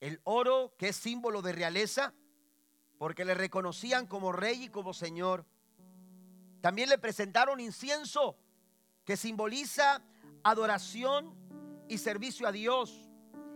El 0.00 0.20
oro, 0.24 0.74
que 0.78 0.88
es 0.88 0.96
símbolo 0.96 1.40
de 1.40 1.52
realeza, 1.52 2.12
porque 2.98 3.24
le 3.24 3.34
reconocían 3.34 4.06
como 4.06 4.30
rey 4.30 4.64
y 4.64 4.68
como 4.68 4.92
señor. 4.92 5.46
También 6.60 6.90
le 6.90 6.98
presentaron 6.98 7.60
incienso, 7.60 8.36
que 9.04 9.16
simboliza 9.16 10.02
adoración 10.42 11.34
y 11.88 11.98
servicio 11.98 12.46
a 12.46 12.52
Dios. 12.52 13.08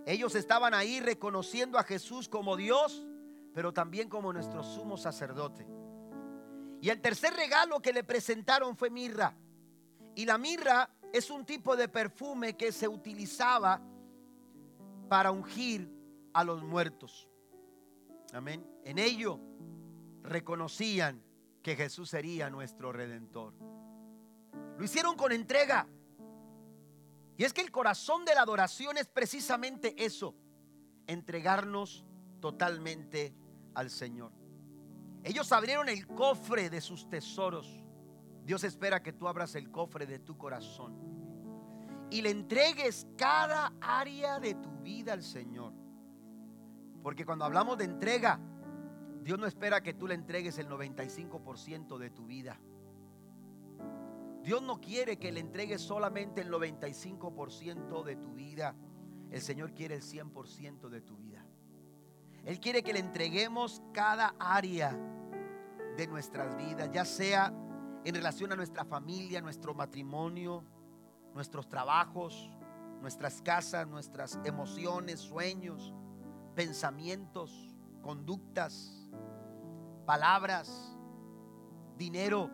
Ellos 0.06 0.34
estaban 0.34 0.72
ahí 0.72 1.00
reconociendo 1.00 1.78
a 1.78 1.84
Jesús 1.84 2.28
como 2.30 2.56
Dios, 2.56 3.06
pero 3.52 3.74
también 3.74 4.08
como 4.08 4.32
nuestro 4.32 4.62
sumo 4.62 4.96
sacerdote. 4.96 5.66
Y 6.80 6.88
el 6.88 7.02
tercer 7.02 7.34
regalo 7.34 7.80
que 7.80 7.92
le 7.92 8.04
presentaron 8.04 8.74
fue 8.74 8.88
mirra. 8.88 9.36
Y 10.18 10.26
la 10.26 10.36
mirra 10.36 10.90
es 11.12 11.30
un 11.30 11.44
tipo 11.44 11.76
de 11.76 11.86
perfume 11.86 12.56
que 12.56 12.72
se 12.72 12.88
utilizaba 12.88 13.80
para 15.08 15.30
ungir 15.30 15.88
a 16.34 16.42
los 16.42 16.64
muertos. 16.64 17.28
Amén. 18.32 18.68
En 18.82 18.98
ello 18.98 19.38
reconocían 20.24 21.22
que 21.62 21.76
Jesús 21.76 22.10
sería 22.10 22.50
nuestro 22.50 22.90
redentor. 22.90 23.54
Lo 24.76 24.84
hicieron 24.84 25.14
con 25.14 25.30
entrega. 25.30 25.86
Y 27.36 27.44
es 27.44 27.52
que 27.52 27.60
el 27.60 27.70
corazón 27.70 28.24
de 28.24 28.34
la 28.34 28.42
adoración 28.42 28.98
es 28.98 29.06
precisamente 29.06 30.04
eso, 30.04 30.34
entregarnos 31.06 32.04
totalmente 32.40 33.36
al 33.72 33.88
Señor. 33.88 34.32
Ellos 35.22 35.52
abrieron 35.52 35.88
el 35.88 36.08
cofre 36.08 36.70
de 36.70 36.80
sus 36.80 37.08
tesoros. 37.08 37.84
Dios 38.48 38.64
espera 38.64 39.02
que 39.02 39.12
tú 39.12 39.28
abras 39.28 39.54
el 39.56 39.70
cofre 39.70 40.06
de 40.06 40.20
tu 40.20 40.38
corazón 40.38 40.96
y 42.08 42.22
le 42.22 42.30
entregues 42.30 43.06
cada 43.14 43.74
área 43.78 44.40
de 44.40 44.54
tu 44.54 44.70
vida 44.78 45.12
al 45.12 45.22
Señor. 45.22 45.74
Porque 47.02 47.26
cuando 47.26 47.44
hablamos 47.44 47.76
de 47.76 47.84
entrega, 47.84 48.40
Dios 49.20 49.38
no 49.38 49.44
espera 49.44 49.82
que 49.82 49.92
tú 49.92 50.06
le 50.06 50.14
entregues 50.14 50.56
el 50.56 50.66
95% 50.66 51.98
de 51.98 52.08
tu 52.08 52.24
vida. 52.24 52.58
Dios 54.42 54.62
no 54.62 54.80
quiere 54.80 55.18
que 55.18 55.30
le 55.30 55.40
entregues 55.40 55.82
solamente 55.82 56.40
el 56.40 56.50
95% 56.50 58.02
de 58.02 58.16
tu 58.16 58.32
vida. 58.32 58.74
El 59.30 59.42
Señor 59.42 59.74
quiere 59.74 59.96
el 59.96 60.02
100% 60.02 60.88
de 60.88 61.02
tu 61.02 61.18
vida. 61.18 61.44
Él 62.46 62.58
quiere 62.60 62.82
que 62.82 62.94
le 62.94 63.00
entreguemos 63.00 63.82
cada 63.92 64.34
área 64.38 64.98
de 65.98 66.06
nuestras 66.06 66.56
vidas, 66.56 66.88
ya 66.90 67.04
sea 67.04 67.52
en 68.04 68.14
relación 68.14 68.52
a 68.52 68.56
nuestra 68.56 68.84
familia, 68.84 69.40
nuestro 69.40 69.74
matrimonio, 69.74 70.64
nuestros 71.34 71.68
trabajos, 71.68 72.50
nuestras 73.00 73.42
casas, 73.42 73.86
nuestras 73.86 74.38
emociones, 74.44 75.20
sueños, 75.20 75.94
pensamientos, 76.54 77.74
conductas, 78.02 79.08
palabras, 80.06 80.96
dinero 81.96 82.50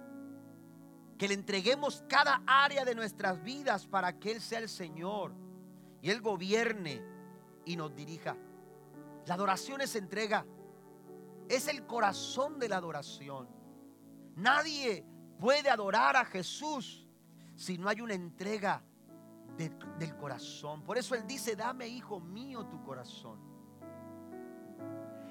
que 1.19 1.29
le 1.29 1.35
entreguemos 1.35 2.05
cada 2.09 2.43
área 2.47 2.85
de 2.85 2.95
nuestras 2.95 3.43
vidas 3.43 3.87
para 3.87 4.19
que 4.19 4.33
Él 4.33 4.41
sea 4.41 4.59
el 4.59 4.69
Señor 4.69 5.33
y 6.03 6.11
Él 6.11 6.21
gobierne 6.21 7.03
y 7.65 7.77
nos 7.77 7.95
dirija. 7.95 8.37
La 9.27 9.35
adoración 9.35 9.81
es 9.81 9.95
entrega, 9.97 10.45
es 11.49 11.69
el 11.69 11.87
corazón 11.87 12.59
de 12.59 12.69
la 12.69 12.77
adoración. 12.77 13.49
Nadie 14.37 15.07
puede 15.45 15.69
adorar 15.69 16.17
a 16.17 16.25
Jesús 16.25 17.07
si 17.55 17.77
no 17.77 17.91
hay 17.91 18.01
una 18.01 18.15
entrega 18.15 18.83
del 19.59 20.17
corazón. 20.17 20.83
Por 20.83 20.97
eso 20.97 21.15
Él 21.15 21.27
dice, 21.27 21.55
dame, 21.55 21.87
hijo 21.87 22.19
mío, 22.19 22.65
tu 22.65 22.83
corazón. 22.83 23.39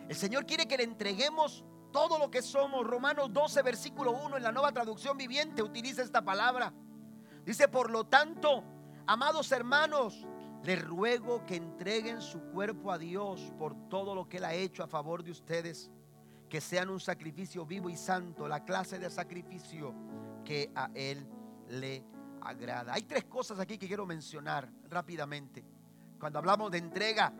El 0.07 0.15
Señor 0.15 0.45
quiere 0.45 0.67
que 0.67 0.77
le 0.77 0.83
entreguemos 0.83 1.65
todo 1.91 2.19
lo 2.19 2.29
que 2.29 2.43
somos. 2.43 2.85
Romanos 2.85 3.33
12, 3.33 3.63
versículo 3.63 4.11
1 4.11 4.37
en 4.37 4.43
la 4.43 4.51
nueva 4.51 4.71
traducción 4.71 5.17
viviente 5.17 5.63
utiliza 5.63 6.03
esta 6.03 6.23
palabra. 6.23 6.71
Dice, 7.43 7.67
por 7.67 7.89
lo 7.89 8.03
tanto, 8.03 8.63
amados 9.07 9.51
hermanos, 9.51 10.27
les 10.61 10.79
ruego 10.79 11.43
que 11.47 11.55
entreguen 11.55 12.21
su 12.21 12.39
cuerpo 12.51 12.91
a 12.91 12.99
Dios 12.99 13.51
por 13.57 13.89
todo 13.89 14.13
lo 14.13 14.29
que 14.29 14.37
Él 14.37 14.45
ha 14.45 14.53
hecho 14.53 14.83
a 14.83 14.87
favor 14.87 15.23
de 15.23 15.31
ustedes, 15.31 15.89
que 16.53 16.61
sean 16.61 16.91
un 16.91 16.99
sacrificio 16.99 17.65
vivo 17.65 17.89
y 17.89 17.97
santo, 17.97 18.47
la 18.47 18.63
clase 18.63 18.99
de 18.99 19.09
sacrificio 19.09 19.91
que 20.45 20.71
a 20.75 20.91
Él 20.93 21.27
le 21.69 22.05
agrada. 22.41 22.93
Hay 22.93 23.01
tres 23.01 23.23
cosas 23.23 23.59
aquí 23.59 23.79
que 23.79 23.87
quiero 23.87 24.05
mencionar 24.05 24.69
rápidamente. 24.87 25.65
Cuando 26.19 26.37
hablamos 26.37 26.69
de 26.69 26.77
entrega, 26.77 27.33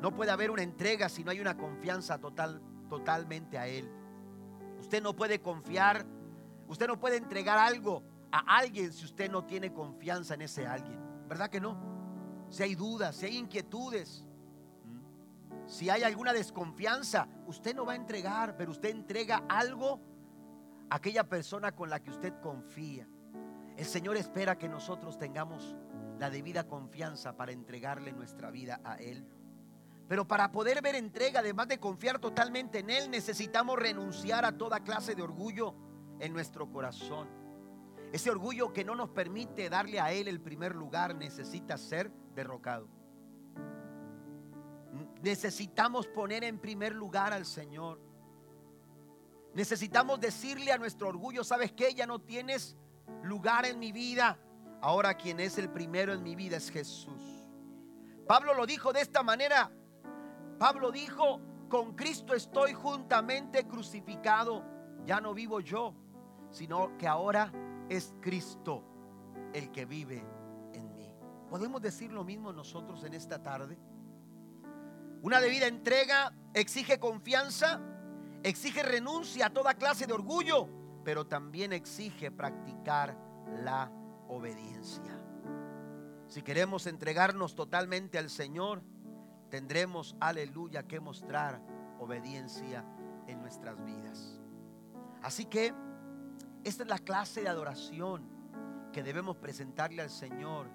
no 0.00 0.14
puede 0.14 0.30
haber 0.30 0.52
una 0.52 0.62
entrega 0.62 1.08
si 1.08 1.24
no 1.24 1.32
hay 1.32 1.40
una 1.40 1.56
confianza 1.56 2.20
total 2.20 2.62
totalmente 2.88 3.58
a 3.58 3.66
Él. 3.66 3.90
Usted 4.78 5.02
no 5.02 5.16
puede 5.16 5.40
confiar, 5.40 6.06
usted 6.68 6.86
no 6.86 7.00
puede 7.00 7.16
entregar 7.16 7.58
algo 7.58 8.04
a 8.30 8.58
alguien 8.58 8.92
si 8.92 9.06
usted 9.06 9.28
no 9.28 9.44
tiene 9.44 9.72
confianza 9.72 10.34
en 10.34 10.42
ese 10.42 10.68
alguien. 10.68 11.00
¿Verdad 11.28 11.50
que 11.50 11.60
no? 11.60 12.46
Si 12.48 12.62
hay 12.62 12.76
dudas, 12.76 13.16
si 13.16 13.26
hay 13.26 13.38
inquietudes, 13.38 14.24
si 15.70 15.88
hay 15.88 16.02
alguna 16.02 16.32
desconfianza, 16.32 17.28
usted 17.46 17.76
no 17.76 17.86
va 17.86 17.92
a 17.92 17.96
entregar, 17.96 18.56
pero 18.56 18.72
usted 18.72 18.90
entrega 18.90 19.44
algo 19.48 20.00
a 20.90 20.96
aquella 20.96 21.28
persona 21.28 21.70
con 21.70 21.88
la 21.88 22.00
que 22.00 22.10
usted 22.10 22.34
confía. 22.42 23.06
El 23.76 23.84
Señor 23.84 24.16
espera 24.16 24.58
que 24.58 24.68
nosotros 24.68 25.16
tengamos 25.16 25.76
la 26.18 26.28
debida 26.28 26.66
confianza 26.66 27.36
para 27.36 27.52
entregarle 27.52 28.10
nuestra 28.10 28.50
vida 28.50 28.80
a 28.82 28.96
Él. 28.96 29.24
Pero 30.08 30.26
para 30.26 30.50
poder 30.50 30.82
ver 30.82 30.96
entrega, 30.96 31.38
además 31.38 31.68
de 31.68 31.78
confiar 31.78 32.18
totalmente 32.18 32.80
en 32.80 32.90
Él, 32.90 33.08
necesitamos 33.08 33.78
renunciar 33.78 34.44
a 34.44 34.58
toda 34.58 34.80
clase 34.80 35.14
de 35.14 35.22
orgullo 35.22 35.76
en 36.18 36.32
nuestro 36.32 36.68
corazón. 36.68 37.28
Ese 38.12 38.28
orgullo 38.28 38.72
que 38.72 38.84
no 38.84 38.96
nos 38.96 39.10
permite 39.10 39.70
darle 39.70 40.00
a 40.00 40.10
Él 40.10 40.26
el 40.26 40.40
primer 40.40 40.74
lugar 40.74 41.14
necesita 41.14 41.78
ser 41.78 42.10
derrocado. 42.34 42.99
Necesitamos 45.22 46.06
poner 46.08 46.44
en 46.44 46.58
primer 46.58 46.94
lugar 46.94 47.32
al 47.32 47.46
Señor. 47.46 48.00
Necesitamos 49.54 50.20
decirle 50.20 50.72
a 50.72 50.78
nuestro 50.78 51.08
orgullo, 51.08 51.44
¿sabes 51.44 51.72
qué? 51.72 51.94
Ya 51.94 52.06
no 52.06 52.20
tienes 52.20 52.76
lugar 53.22 53.66
en 53.66 53.78
mi 53.78 53.92
vida. 53.92 54.38
Ahora 54.80 55.14
quien 55.14 55.40
es 55.40 55.58
el 55.58 55.70
primero 55.70 56.12
en 56.12 56.22
mi 56.22 56.34
vida 56.34 56.56
es 56.56 56.70
Jesús. 56.70 57.46
Pablo 58.26 58.54
lo 58.54 58.64
dijo 58.64 58.92
de 58.92 59.00
esta 59.00 59.22
manera 59.22 59.72
Pablo 60.60 60.92
dijo, 60.92 61.40
con 61.70 61.94
Cristo 61.94 62.34
estoy 62.34 62.74
juntamente 62.74 63.66
crucificado. 63.66 64.62
Ya 65.06 65.18
no 65.18 65.32
vivo 65.32 65.60
yo, 65.60 65.94
sino 66.50 66.98
que 66.98 67.08
ahora 67.08 67.50
es 67.88 68.14
Cristo 68.20 68.84
el 69.54 69.72
que 69.72 69.86
vive 69.86 70.22
en 70.74 70.94
mí. 70.94 71.16
¿Podemos 71.48 71.80
decir 71.80 72.12
lo 72.12 72.24
mismo 72.24 72.52
nosotros 72.52 73.04
en 73.04 73.14
esta 73.14 73.42
tarde? 73.42 73.78
Una 75.22 75.40
debida 75.40 75.66
entrega 75.66 76.32
exige 76.54 76.98
confianza, 76.98 77.80
exige 78.42 78.82
renuncia 78.82 79.46
a 79.46 79.50
toda 79.50 79.74
clase 79.74 80.06
de 80.06 80.14
orgullo, 80.14 80.68
pero 81.04 81.26
también 81.26 81.72
exige 81.72 82.30
practicar 82.30 83.16
la 83.62 83.92
obediencia. 84.28 85.20
Si 86.26 86.42
queremos 86.42 86.86
entregarnos 86.86 87.54
totalmente 87.54 88.16
al 88.16 88.30
Señor, 88.30 88.82
tendremos, 89.50 90.16
aleluya, 90.20 90.84
que 90.84 91.00
mostrar 91.00 91.60
obediencia 91.98 92.84
en 93.26 93.40
nuestras 93.42 93.84
vidas. 93.84 94.40
Así 95.22 95.44
que 95.44 95.74
Esta 96.62 96.82
es 96.82 96.90
la 96.90 96.98
clase 96.98 97.40
de 97.40 97.48
adoración 97.48 98.22
que 98.92 99.02
debemos 99.02 99.38
presentarle 99.38 100.02
al 100.02 100.10
Señor 100.10 100.68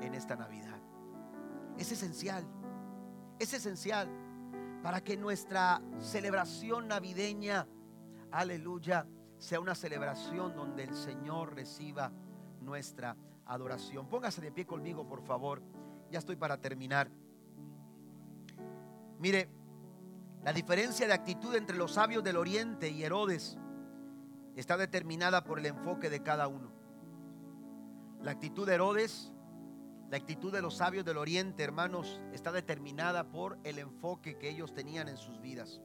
en 0.00 0.14
esta 0.14 0.34
Navidad. 0.34 0.80
Es 1.78 1.92
esencial, 1.92 2.44
es 3.38 3.52
esencial 3.52 4.08
para 4.82 5.02
que 5.02 5.16
nuestra 5.16 5.82
celebración 5.98 6.88
navideña, 6.88 7.66
aleluya, 8.30 9.06
sea 9.38 9.60
una 9.60 9.74
celebración 9.74 10.54
donde 10.54 10.84
el 10.84 10.94
Señor 10.94 11.54
reciba 11.54 12.12
nuestra 12.60 13.16
adoración. 13.46 14.08
Póngase 14.08 14.40
de 14.40 14.52
pie 14.52 14.66
conmigo, 14.66 15.06
por 15.06 15.22
favor. 15.22 15.62
Ya 16.10 16.18
estoy 16.18 16.36
para 16.36 16.60
terminar. 16.60 17.10
Mire, 19.18 19.48
la 20.44 20.52
diferencia 20.52 21.06
de 21.06 21.12
actitud 21.12 21.54
entre 21.54 21.76
los 21.76 21.92
sabios 21.92 22.22
del 22.22 22.36
oriente 22.36 22.88
y 22.88 23.02
Herodes 23.02 23.58
está 24.56 24.76
determinada 24.76 25.44
por 25.44 25.58
el 25.58 25.66
enfoque 25.66 26.10
de 26.10 26.22
cada 26.22 26.48
uno. 26.48 26.72
La 28.22 28.32
actitud 28.32 28.66
de 28.66 28.74
Herodes, 28.74 29.32
la 30.10 30.16
actitud 30.16 30.50
de 30.52 30.62
los 30.62 30.76
sabios 30.76 31.04
del 31.04 31.18
oriente, 31.18 31.62
hermanos, 31.62 32.20
está 32.32 32.50
determinada 32.50 33.30
por 33.30 33.58
el 33.64 33.78
enfoque 33.78 34.38
que 34.38 34.48
ellos 34.48 34.72
tenían 34.72 35.08
en 35.08 35.18
sus 35.18 35.40
vidas. 35.40 35.82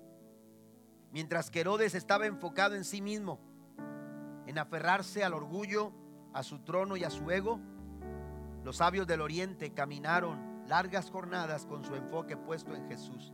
Mientras 1.12 1.52
que 1.52 1.60
Herodes 1.60 1.94
estaba 1.94 2.26
enfocado 2.26 2.76
en 2.76 2.86
sí 2.86 3.02
mismo, 3.02 3.40
en 4.48 4.58
aferrarse 4.58 5.24
al 5.24 5.34
orgullo, 5.34 5.92
a 6.34 6.42
su 6.42 6.60
trono 6.60 6.96
y 6.96 7.04
a 7.04 7.10
su 7.10 7.30
ego, 7.32 7.60
los 8.64 8.78
sabios 8.78 9.08
del 9.08 9.22
oriente 9.22 9.74
caminaron 9.74 10.64
largas 10.68 11.12
jornadas 11.12 11.66
con 11.66 11.84
su 11.84 11.94
enfoque 11.94 12.38
puesto 12.38 12.74
en 12.74 12.88
Jesús. 12.88 13.34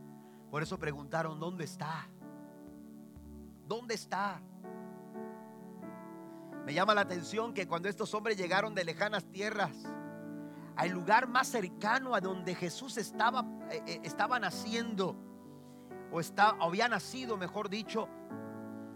Por 0.50 0.62
eso 0.62 0.78
preguntaron, 0.78 1.38
¿dónde 1.38 1.64
está? 1.64 2.08
¿Dónde 3.68 3.94
está? 3.94 4.42
Me 6.66 6.74
llama 6.74 6.94
la 6.94 7.02
atención 7.02 7.54
que 7.54 7.68
cuando 7.68 7.88
estos 7.88 8.12
hombres 8.12 8.36
llegaron 8.36 8.74
de 8.74 8.84
lejanas 8.84 9.24
tierras, 9.30 9.72
al 10.76 10.90
lugar 10.90 11.28
más 11.28 11.48
cercano 11.48 12.14
a 12.14 12.20
donde 12.20 12.54
Jesús 12.54 12.96
estaba, 12.96 13.44
eh, 13.70 13.82
eh, 13.86 14.00
estaba 14.02 14.38
naciendo, 14.38 15.16
o, 16.12 16.20
está, 16.20 16.56
había 16.60 16.88
nacido, 16.88 17.36
mejor 17.36 17.68
dicho, 17.68 18.08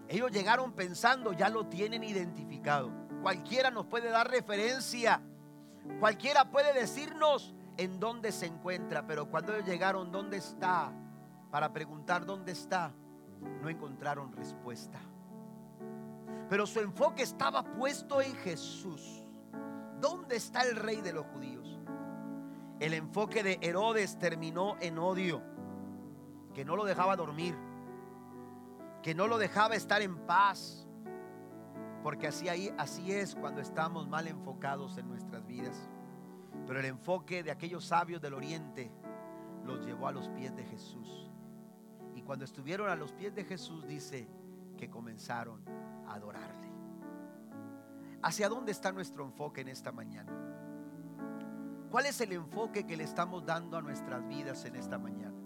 ellos 0.09 0.31
llegaron 0.31 0.73
pensando, 0.73 1.33
ya 1.33 1.49
lo 1.49 1.67
tienen 1.67 2.05
identificado. 2.05 2.93
Cualquiera 3.23 3.71
nos 3.71 3.87
puede 3.87 4.11
dar 4.11 4.31
referencia, 4.31 5.23
cualquiera 5.99 6.51
puede 6.51 6.73
decirnos 6.73 7.55
en 7.77 7.99
dónde 7.99 8.33
se 8.33 8.47
encuentra, 8.47 9.07
pero 9.07 9.31
cuando 9.31 9.55
ellos 9.55 9.67
llegaron, 9.67 10.13
¿dónde 10.13 10.37
está? 10.37 10.93
Para 11.51 11.73
preguntar 11.73 12.27
dónde 12.27 12.53
está, 12.53 12.93
no 13.63 13.69
encontraron 13.69 14.33
respuesta. 14.33 15.01
Pero 16.49 16.67
su 16.67 16.81
enfoque 16.81 17.23
estaba 17.23 17.65
puesto 17.65 18.21
en 18.21 18.35
Jesús. 18.37 19.25
¿Dónde 20.01 20.37
está 20.37 20.63
el 20.63 20.77
rey 20.77 21.01
de 21.01 21.13
los 21.13 21.27
judíos? 21.27 21.54
El 22.85 22.93
enfoque 22.93 23.43
de 23.43 23.59
Herodes 23.63 24.19
terminó 24.19 24.77
en 24.79 24.99
odio 24.99 25.43
que 26.53 26.67
no 26.67 26.77
lo 26.77 26.85
dejaba 26.85 27.17
dormir, 27.17 27.57
que 29.03 29.15
no 29.15 29.27
lo 29.27 29.39
dejaba 29.39 29.75
estar 29.75 30.03
en 30.03 30.19
paz, 30.27 30.87
porque 32.03 32.27
así, 32.27 32.51
ahí, 32.51 32.71
así 32.77 33.11
es 33.11 33.37
cuando 33.37 33.63
estamos 33.63 34.07
mal 34.07 34.29
enfocados 34.29 34.99
en 34.99 35.09
nuestras 35.09 35.47
vidas. 35.47 35.89
Pero 36.67 36.79
el 36.79 36.85
enfoque 36.85 37.43
de 37.43 37.51
aquellos 37.51 37.87
sabios 37.87 38.21
del 38.21 38.35
oriente 38.35 38.93
los 39.65 39.87
llevó 39.87 40.07
a 40.09 40.13
los 40.13 40.29
pies 40.29 40.55
de 40.55 40.65
Jesús. 40.65 41.33
Y 42.15 42.21
cuando 42.21 42.45
estuvieron 42.45 42.91
a 42.91 42.97
los 42.97 43.15
pies 43.15 43.35
de 43.35 43.45
Jesús 43.45 43.87
dice 43.87 44.29
que 44.77 44.91
comenzaron 44.91 45.65
a 46.07 46.17
adorarle. 46.17 46.71
¿Hacia 48.23 48.51
dónde 48.51 48.73
está 48.73 48.93
nuestro 48.93 49.25
enfoque 49.25 49.63
en 49.63 49.69
esta 49.69 49.91
mañana? 49.91 50.54
¿Cuál 51.95 52.07
es 52.07 52.21
el 52.21 52.33
enfoque 52.33 52.89
que 52.89 52.97
le 52.97 53.05
estamos 53.05 53.47
dando 53.47 53.77
a 53.77 53.81
nuestras 53.81 54.27
vidas 54.27 54.65
en 54.65 54.75
esta 54.75 54.99
mañana? 54.99 55.39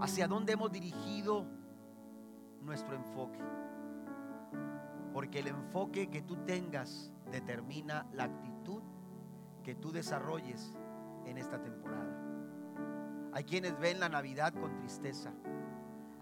hacia 0.00 0.26
dónde 0.26 0.54
hemos 0.54 0.72
dirigido 0.72 1.44
nuestro 2.62 2.96
enfoque. 2.96 3.40
Porque 5.12 5.40
el 5.40 5.48
enfoque 5.48 6.08
que 6.08 6.22
tú 6.22 6.36
tengas 6.46 7.12
determina 7.30 8.06
la 8.14 8.24
actitud 8.24 8.82
que 9.62 9.74
tú 9.74 9.92
desarrolles 9.92 10.74
en 11.26 11.36
esta 11.36 11.60
temporada. 11.60 12.16
Hay 13.34 13.44
quienes 13.44 13.78
ven 13.78 14.00
la 14.00 14.08
Navidad 14.08 14.54
con 14.54 14.74
tristeza. 14.76 15.30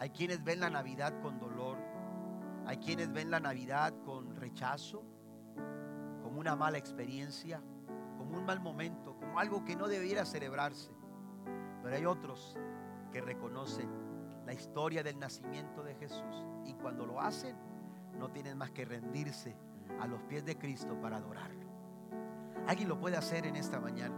Hay 0.01 0.11
quienes 0.11 0.43
ven 0.43 0.59
la 0.59 0.71
Navidad 0.71 1.21
con 1.23 1.39
dolor. 1.39 1.79
Hay 2.67 2.79
quienes 2.79 3.13
ven 3.13 3.31
la 3.31 3.39
Navidad 3.39 3.95
con 4.05 4.35
rechazo, 4.35 5.05
como 6.25 6.41
una 6.41 6.57
mala 6.57 6.77
experiencia, 6.77 7.63
como 8.27 8.39
un 8.39 8.45
mal 8.45 8.61
momento, 8.61 9.17
como 9.21 9.39
algo 9.39 9.65
que 9.65 9.77
no 9.77 9.87
debiera 9.87 10.25
celebrarse. 10.25 10.91
Pero 11.83 11.95
hay 11.95 12.05
otros 12.05 12.59
que 13.13 13.21
reconocen 13.21 13.89
la 14.45 14.53
historia 14.53 15.05
del 15.05 15.19
nacimiento 15.19 15.85
de 15.85 15.95
Jesús 15.95 16.45
y 16.65 16.75
cuando 16.75 17.07
lo 17.07 17.21
hacen 17.21 17.57
no 18.19 18.29
tienen 18.31 18.59
más 18.59 18.73
que 18.73 18.85
rendirse 18.85 19.57
a 20.01 20.07
los 20.09 20.21
pies 20.25 20.45
de 20.45 20.59
Cristo 20.59 21.01
para 21.01 21.19
adorarlo. 21.19 21.67
¿Alguien 22.67 22.89
lo 22.89 22.99
puede 22.99 23.17
hacer 23.17 23.47
en 23.47 23.55
esta 23.55 23.79
mañana? 23.79 24.17